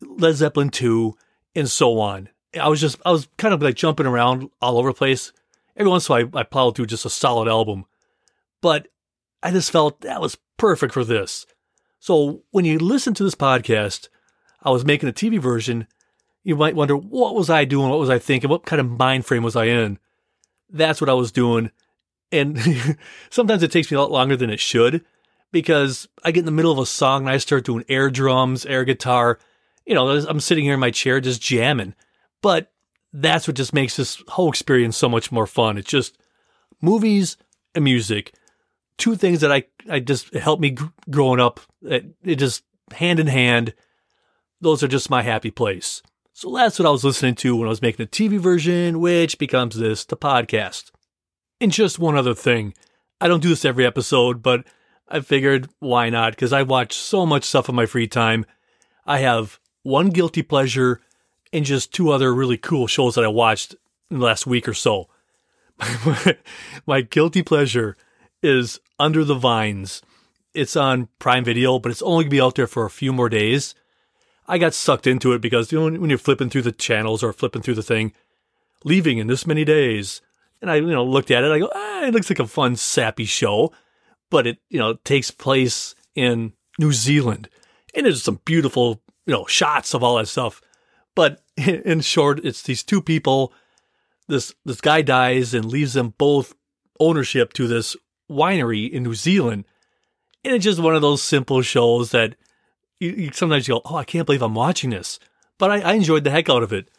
Led 0.00 0.34
Zeppelin 0.34 0.70
2, 0.70 1.14
and 1.54 1.70
so 1.70 2.00
on. 2.00 2.28
I 2.60 2.68
was 2.68 2.80
just, 2.80 2.98
I 3.04 3.12
was 3.12 3.28
kind 3.36 3.54
of 3.54 3.62
like 3.62 3.76
jumping 3.76 4.06
around 4.06 4.50
all 4.60 4.78
over 4.78 4.90
the 4.90 4.94
place. 4.94 5.32
Every 5.76 5.90
once 5.90 6.08
in 6.08 6.12
a 6.12 6.24
while, 6.24 6.30
I, 6.34 6.40
I 6.40 6.42
plowed 6.42 6.76
through 6.76 6.86
just 6.86 7.04
a 7.04 7.10
solid 7.10 7.48
album. 7.48 7.84
But 8.60 8.88
I 9.42 9.50
just 9.50 9.70
felt 9.70 10.00
that 10.00 10.20
was 10.20 10.38
perfect 10.56 10.94
for 10.94 11.04
this. 11.04 11.46
So 12.00 12.42
when 12.50 12.64
you 12.64 12.78
listen 12.78 13.14
to 13.14 13.24
this 13.24 13.34
podcast, 13.34 14.08
I 14.62 14.70
was 14.70 14.84
making 14.84 15.08
a 15.08 15.12
TV 15.12 15.38
version. 15.38 15.86
You 16.42 16.56
might 16.56 16.74
wonder, 16.74 16.96
what 16.96 17.34
was 17.34 17.50
I 17.50 17.64
doing? 17.64 17.88
What 17.90 17.98
was 17.98 18.10
I 18.10 18.18
thinking? 18.18 18.50
What 18.50 18.66
kind 18.66 18.80
of 18.80 18.90
mind 18.90 19.26
frame 19.26 19.42
was 19.42 19.56
I 19.56 19.66
in? 19.66 19.98
That's 20.70 21.00
what 21.00 21.10
I 21.10 21.14
was 21.14 21.32
doing. 21.32 21.70
And 22.30 22.58
sometimes 23.30 23.62
it 23.62 23.72
takes 23.72 23.90
me 23.90 23.96
a 23.96 24.00
lot 24.00 24.10
longer 24.10 24.36
than 24.36 24.50
it 24.50 24.60
should 24.60 25.04
because 25.52 26.08
I 26.24 26.30
get 26.30 26.40
in 26.40 26.46
the 26.46 26.52
middle 26.52 26.72
of 26.72 26.78
a 26.78 26.86
song 26.86 27.22
and 27.22 27.30
I 27.30 27.38
start 27.38 27.64
doing 27.64 27.84
air 27.88 28.10
drums, 28.10 28.66
air 28.66 28.84
guitar. 28.84 29.38
You 29.86 29.94
know, 29.94 30.08
I'm 30.08 30.40
sitting 30.40 30.64
here 30.64 30.74
in 30.74 30.80
my 30.80 30.90
chair 30.90 31.20
just 31.20 31.40
jamming. 31.40 31.94
But 32.42 32.72
that's 33.12 33.48
what 33.48 33.56
just 33.56 33.72
makes 33.72 33.96
this 33.96 34.22
whole 34.28 34.48
experience 34.48 34.96
so 34.96 35.08
much 35.08 35.32
more 35.32 35.46
fun. 35.46 35.78
It's 35.78 35.90
just 35.90 36.18
movies 36.80 37.36
and 37.74 37.84
music, 37.84 38.34
two 38.98 39.16
things 39.16 39.40
that 39.40 39.52
I, 39.52 39.64
I 39.88 40.00
just 40.00 40.34
helped 40.34 40.60
me 40.60 40.76
growing 41.08 41.40
up. 41.40 41.60
It, 41.82 42.06
it 42.22 42.36
just 42.36 42.64
hand 42.92 43.20
in 43.20 43.28
hand. 43.28 43.72
Those 44.60 44.82
are 44.82 44.88
just 44.88 45.08
my 45.08 45.22
happy 45.22 45.50
place. 45.50 46.02
So 46.32 46.54
that's 46.54 46.78
what 46.78 46.86
I 46.86 46.90
was 46.90 47.04
listening 47.04 47.34
to 47.36 47.56
when 47.56 47.66
I 47.66 47.70
was 47.70 47.82
making 47.82 48.04
the 48.04 48.10
TV 48.10 48.38
version, 48.38 49.00
which 49.00 49.38
becomes 49.38 49.76
this, 49.76 50.04
the 50.04 50.16
podcast. 50.16 50.90
And 51.60 51.72
just 51.72 51.98
one 51.98 52.16
other 52.16 52.34
thing. 52.34 52.74
I 53.20 53.26
don't 53.26 53.42
do 53.42 53.48
this 53.48 53.64
every 53.64 53.84
episode, 53.86 54.42
but 54.42 54.64
I 55.08 55.20
figured 55.20 55.68
why 55.80 56.10
not? 56.10 56.32
Because 56.32 56.52
I 56.52 56.62
watch 56.62 56.92
so 56.94 57.26
much 57.26 57.44
stuff 57.44 57.68
in 57.68 57.74
my 57.74 57.86
free 57.86 58.06
time. 58.06 58.44
I 59.06 59.18
have 59.18 59.58
one 59.82 60.10
guilty 60.10 60.42
pleasure 60.42 61.00
and 61.52 61.64
just 61.64 61.92
two 61.92 62.10
other 62.10 62.32
really 62.32 62.58
cool 62.58 62.86
shows 62.86 63.14
that 63.14 63.24
I 63.24 63.28
watched 63.28 63.74
in 64.10 64.18
the 64.18 64.24
last 64.24 64.46
week 64.46 64.68
or 64.68 64.74
so. 64.74 65.08
my 66.86 67.00
guilty 67.00 67.42
pleasure 67.42 67.96
is 68.42 68.80
Under 68.98 69.24
the 69.24 69.34
Vines. 69.34 70.02
It's 70.54 70.76
on 70.76 71.08
Prime 71.18 71.44
Video, 71.44 71.78
but 71.78 71.92
it's 71.92 72.02
only 72.02 72.24
going 72.24 72.30
to 72.30 72.36
be 72.36 72.40
out 72.40 72.54
there 72.54 72.66
for 72.66 72.84
a 72.84 72.90
few 72.90 73.12
more 73.12 73.28
days. 73.28 73.74
I 74.46 74.58
got 74.58 74.74
sucked 74.74 75.06
into 75.06 75.32
it 75.32 75.40
because 75.40 75.70
you 75.70 75.78
know, 75.78 75.98
when 75.98 76.08
you're 76.08 76.18
flipping 76.18 76.48
through 76.48 76.62
the 76.62 76.72
channels 76.72 77.22
or 77.22 77.32
flipping 77.32 77.62
through 77.62 77.74
the 77.74 77.82
thing, 77.82 78.12
leaving 78.84 79.18
in 79.18 79.26
this 79.26 79.46
many 79.46 79.64
days, 79.64 80.22
and 80.62 80.70
I 80.70 80.76
you 80.76 80.86
know 80.86 81.04
looked 81.04 81.30
at 81.30 81.44
it, 81.44 81.52
I 81.52 81.58
go, 81.58 81.70
ah, 81.72 82.04
it 82.04 82.14
looks 82.14 82.30
like 82.30 82.38
a 82.38 82.46
fun 82.46 82.76
sappy 82.76 83.26
show, 83.26 83.72
but 84.30 84.46
it 84.46 84.58
you 84.70 84.78
know 84.78 84.94
takes 85.04 85.30
place 85.30 85.94
in 86.14 86.54
New 86.78 86.92
Zealand, 86.92 87.50
and 87.94 88.06
there's 88.06 88.22
some 88.22 88.40
beautiful 88.46 89.02
you 89.26 89.34
know 89.34 89.44
shots 89.46 89.94
of 89.94 90.02
all 90.02 90.16
that 90.16 90.28
stuff. 90.28 90.62
But 91.14 91.42
in 91.56 92.00
short, 92.00 92.40
it's 92.44 92.62
these 92.62 92.82
two 92.82 93.02
people. 93.02 93.52
This 94.28 94.54
this 94.64 94.80
guy 94.80 95.02
dies 95.02 95.52
and 95.52 95.66
leaves 95.66 95.92
them 95.92 96.14
both 96.16 96.54
ownership 96.98 97.52
to 97.52 97.68
this 97.68 97.96
winery 98.30 98.90
in 98.90 99.02
New 99.02 99.14
Zealand, 99.14 99.64
and 100.44 100.54
it's 100.54 100.64
just 100.64 100.80
one 100.80 100.94
of 100.94 101.02
those 101.02 101.22
simple 101.22 101.62
shows 101.62 102.10
that 102.10 102.36
you, 103.00 103.10
you 103.10 103.32
sometimes 103.32 103.66
you 103.66 103.74
go, 103.74 103.82
"Oh, 103.84 103.96
I 103.96 104.04
can't 104.04 104.26
believe 104.26 104.42
I'm 104.42 104.54
watching 104.54 104.90
this," 104.90 105.18
but 105.58 105.70
I, 105.70 105.80
I 105.80 105.92
enjoyed 105.94 106.24
the 106.24 106.30
heck 106.30 106.48
out 106.48 106.62
of 106.62 106.72
it. 106.72 106.90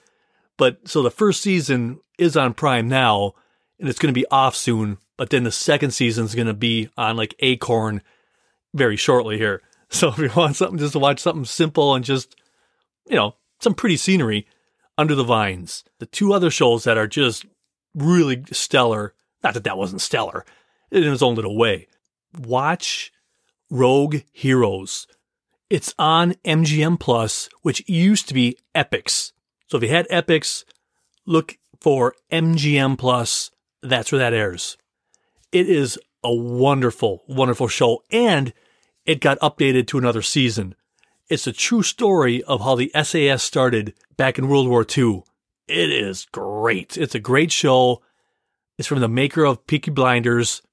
But 0.57 0.87
so 0.87 1.01
the 1.01 1.11
first 1.11 1.41
season 1.41 1.99
is 2.17 2.35
on 2.35 2.53
Prime 2.53 2.87
now, 2.87 3.33
and 3.79 3.87
it's 3.87 3.99
going 3.99 4.13
to 4.13 4.19
be 4.19 4.27
off 4.29 4.55
soon. 4.55 4.97
But 5.17 5.29
then 5.29 5.43
the 5.43 5.51
second 5.51 5.91
season 5.91 6.25
is 6.25 6.35
going 6.35 6.47
to 6.47 6.53
be 6.53 6.89
on 6.97 7.17
like 7.17 7.35
Acorn 7.39 8.01
very 8.73 8.95
shortly 8.95 9.37
here. 9.37 9.61
So 9.91 10.09
if 10.09 10.19
you 10.19 10.29
want 10.35 10.55
something 10.55 10.77
just 10.77 10.93
to 10.93 10.99
watch 10.99 11.19
something 11.19 11.45
simple 11.45 11.95
and 11.95 12.05
just, 12.05 12.35
you 13.07 13.15
know, 13.15 13.33
some 13.59 13.73
pretty 13.73 13.97
scenery, 13.97 14.45
Under 14.99 15.15
the 15.15 15.23
Vines. 15.23 15.83
The 15.97 16.05
two 16.05 16.31
other 16.31 16.51
shows 16.51 16.83
that 16.83 16.95
are 16.95 17.07
just 17.07 17.43
really 17.95 18.43
stellar, 18.51 19.15
not 19.43 19.55
that 19.55 19.63
that 19.63 19.79
wasn't 19.79 20.01
stellar 20.01 20.45
in 20.91 21.03
his 21.03 21.21
own 21.21 21.35
little 21.35 21.57
way. 21.57 21.87
Watch 22.37 23.11
Rogue 23.69 24.17
Heroes. 24.31 25.07
It's 25.69 25.93
on 25.99 26.33
MGM 26.45 26.99
Plus, 26.99 27.49
which 27.61 27.87
used 27.87 28.27
to 28.27 28.33
be 28.33 28.57
Epix. 28.73 29.31
So 29.67 29.77
if 29.77 29.83
you 29.83 29.89
had 29.89 30.07
Epix, 30.09 30.63
look 31.25 31.57
for 31.79 32.15
MGM 32.31 32.97
Plus. 32.97 33.51
That's 33.83 34.11
where 34.11 34.19
that 34.19 34.33
airs. 34.33 34.77
It 35.51 35.69
is 35.69 35.99
a 36.23 36.33
wonderful, 36.33 37.23
wonderful 37.27 37.67
show, 37.67 38.03
and 38.11 38.53
it 39.05 39.21
got 39.21 39.39
updated 39.39 39.87
to 39.87 39.97
another 39.97 40.21
season. 40.21 40.75
It's 41.29 41.47
a 41.47 41.53
true 41.53 41.83
story 41.83 42.43
of 42.43 42.61
how 42.61 42.75
the 42.75 42.91
SAS 43.03 43.43
started 43.43 43.93
back 44.17 44.39
in 44.39 44.47
World 44.47 44.67
War 44.67 44.85
II. 44.85 45.23
It 45.67 45.91
is 45.91 46.25
great. 46.31 46.97
It's 46.97 47.13
a 47.13 47.19
great 47.19 47.51
show. 47.51 48.01
It's 48.77 48.87
from 48.87 49.01
the 49.01 49.07
maker 49.07 49.45
of 49.45 49.67
Peaky 49.67 49.91
Blinders. 49.91 50.63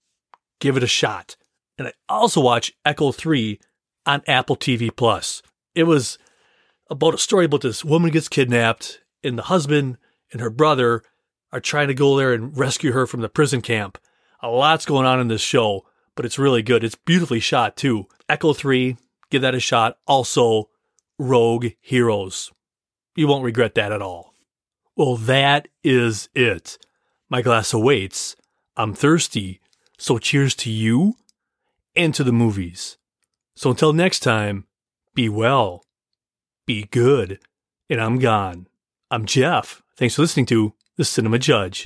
Give 0.61 0.77
it 0.77 0.83
a 0.83 0.89
shot. 0.89 1.37
And 1.79 1.89
I 1.89 1.93
also 2.09 2.41
watch 2.41 2.73
Echo 2.85 3.13
3 3.13 3.61
on 4.07 4.23
Apple 4.27 4.57
TV 4.57 4.95
Plus. 4.95 5.43
It 5.75 5.85
was 5.85 6.19
about 6.89 7.15
a 7.15 7.19
story 7.19 7.45
about 7.45 7.61
this 7.61 7.85
woman 7.85 8.11
gets 8.11 8.29
kidnapped 8.29 9.01
and 9.23 9.39
the 9.39 9.43
husband 9.43 9.99
and 10.33 10.41
her 10.41 10.51
brother 10.51 11.03
are 11.53 11.61
trying 11.61 11.89
to 11.89 11.95
go 11.95 12.17
there 12.17 12.33
and 12.33 12.57
rescue 12.57 12.93
her 12.93 13.07
from 13.07 13.21
the 13.21 13.29
prison 13.29 13.61
camp. 13.61 13.99
A 14.41 14.49
lot's 14.49 14.87
going 14.87 15.07
on 15.07 15.21
in 15.21 15.29
this 15.29 15.43
show, 15.43 15.85
but 16.15 16.25
it's 16.25 16.39
really 16.39 16.63
good. 16.63 16.85
It's 16.85 16.95
beautifully 16.95 17.41
shot 17.41 17.77
too. 17.77 18.07
Echo 18.29 18.53
3, 18.53 18.97
give 19.31 19.43
that 19.43 19.55
a 19.55 19.61
shot. 19.61 19.99
Also, 20.07 20.71
Rogue 21.19 21.69
Heroes. 21.81 22.51
You 23.15 23.27
won't 23.29 23.45
regret 23.45 23.75
that 23.75 23.93
at 23.93 24.03
all. 24.03 24.35
Well, 24.97 25.17
that 25.17 25.69
is 25.83 26.29
it. 26.35 26.79
My 27.29 27.43
glass 27.43 27.73
awaits. 27.73 28.37
I'm 28.77 28.95
thirsty. 28.95 29.61
So 29.99 30.19
cheers 30.19 30.55
to 30.57 30.71
you 30.71 31.15
and 31.95 32.15
to 32.15 32.25
the 32.25 32.33
movies. 32.33 32.97
So 33.55 33.71
until 33.71 33.93
next 33.93 34.21
time, 34.21 34.67
be 35.15 35.29
well, 35.29 35.85
be 36.67 36.85
good, 36.85 37.39
and 37.89 38.01
I'm 38.01 38.19
gone. 38.19 38.67
I'm 39.11 39.25
Jeff. 39.25 39.83
Thanks 39.97 40.17
for 40.17 40.23
listening 40.23 40.47
to 40.47 40.75
The 40.97 41.05
Cinema 41.05 41.39
Judge. 41.39 41.83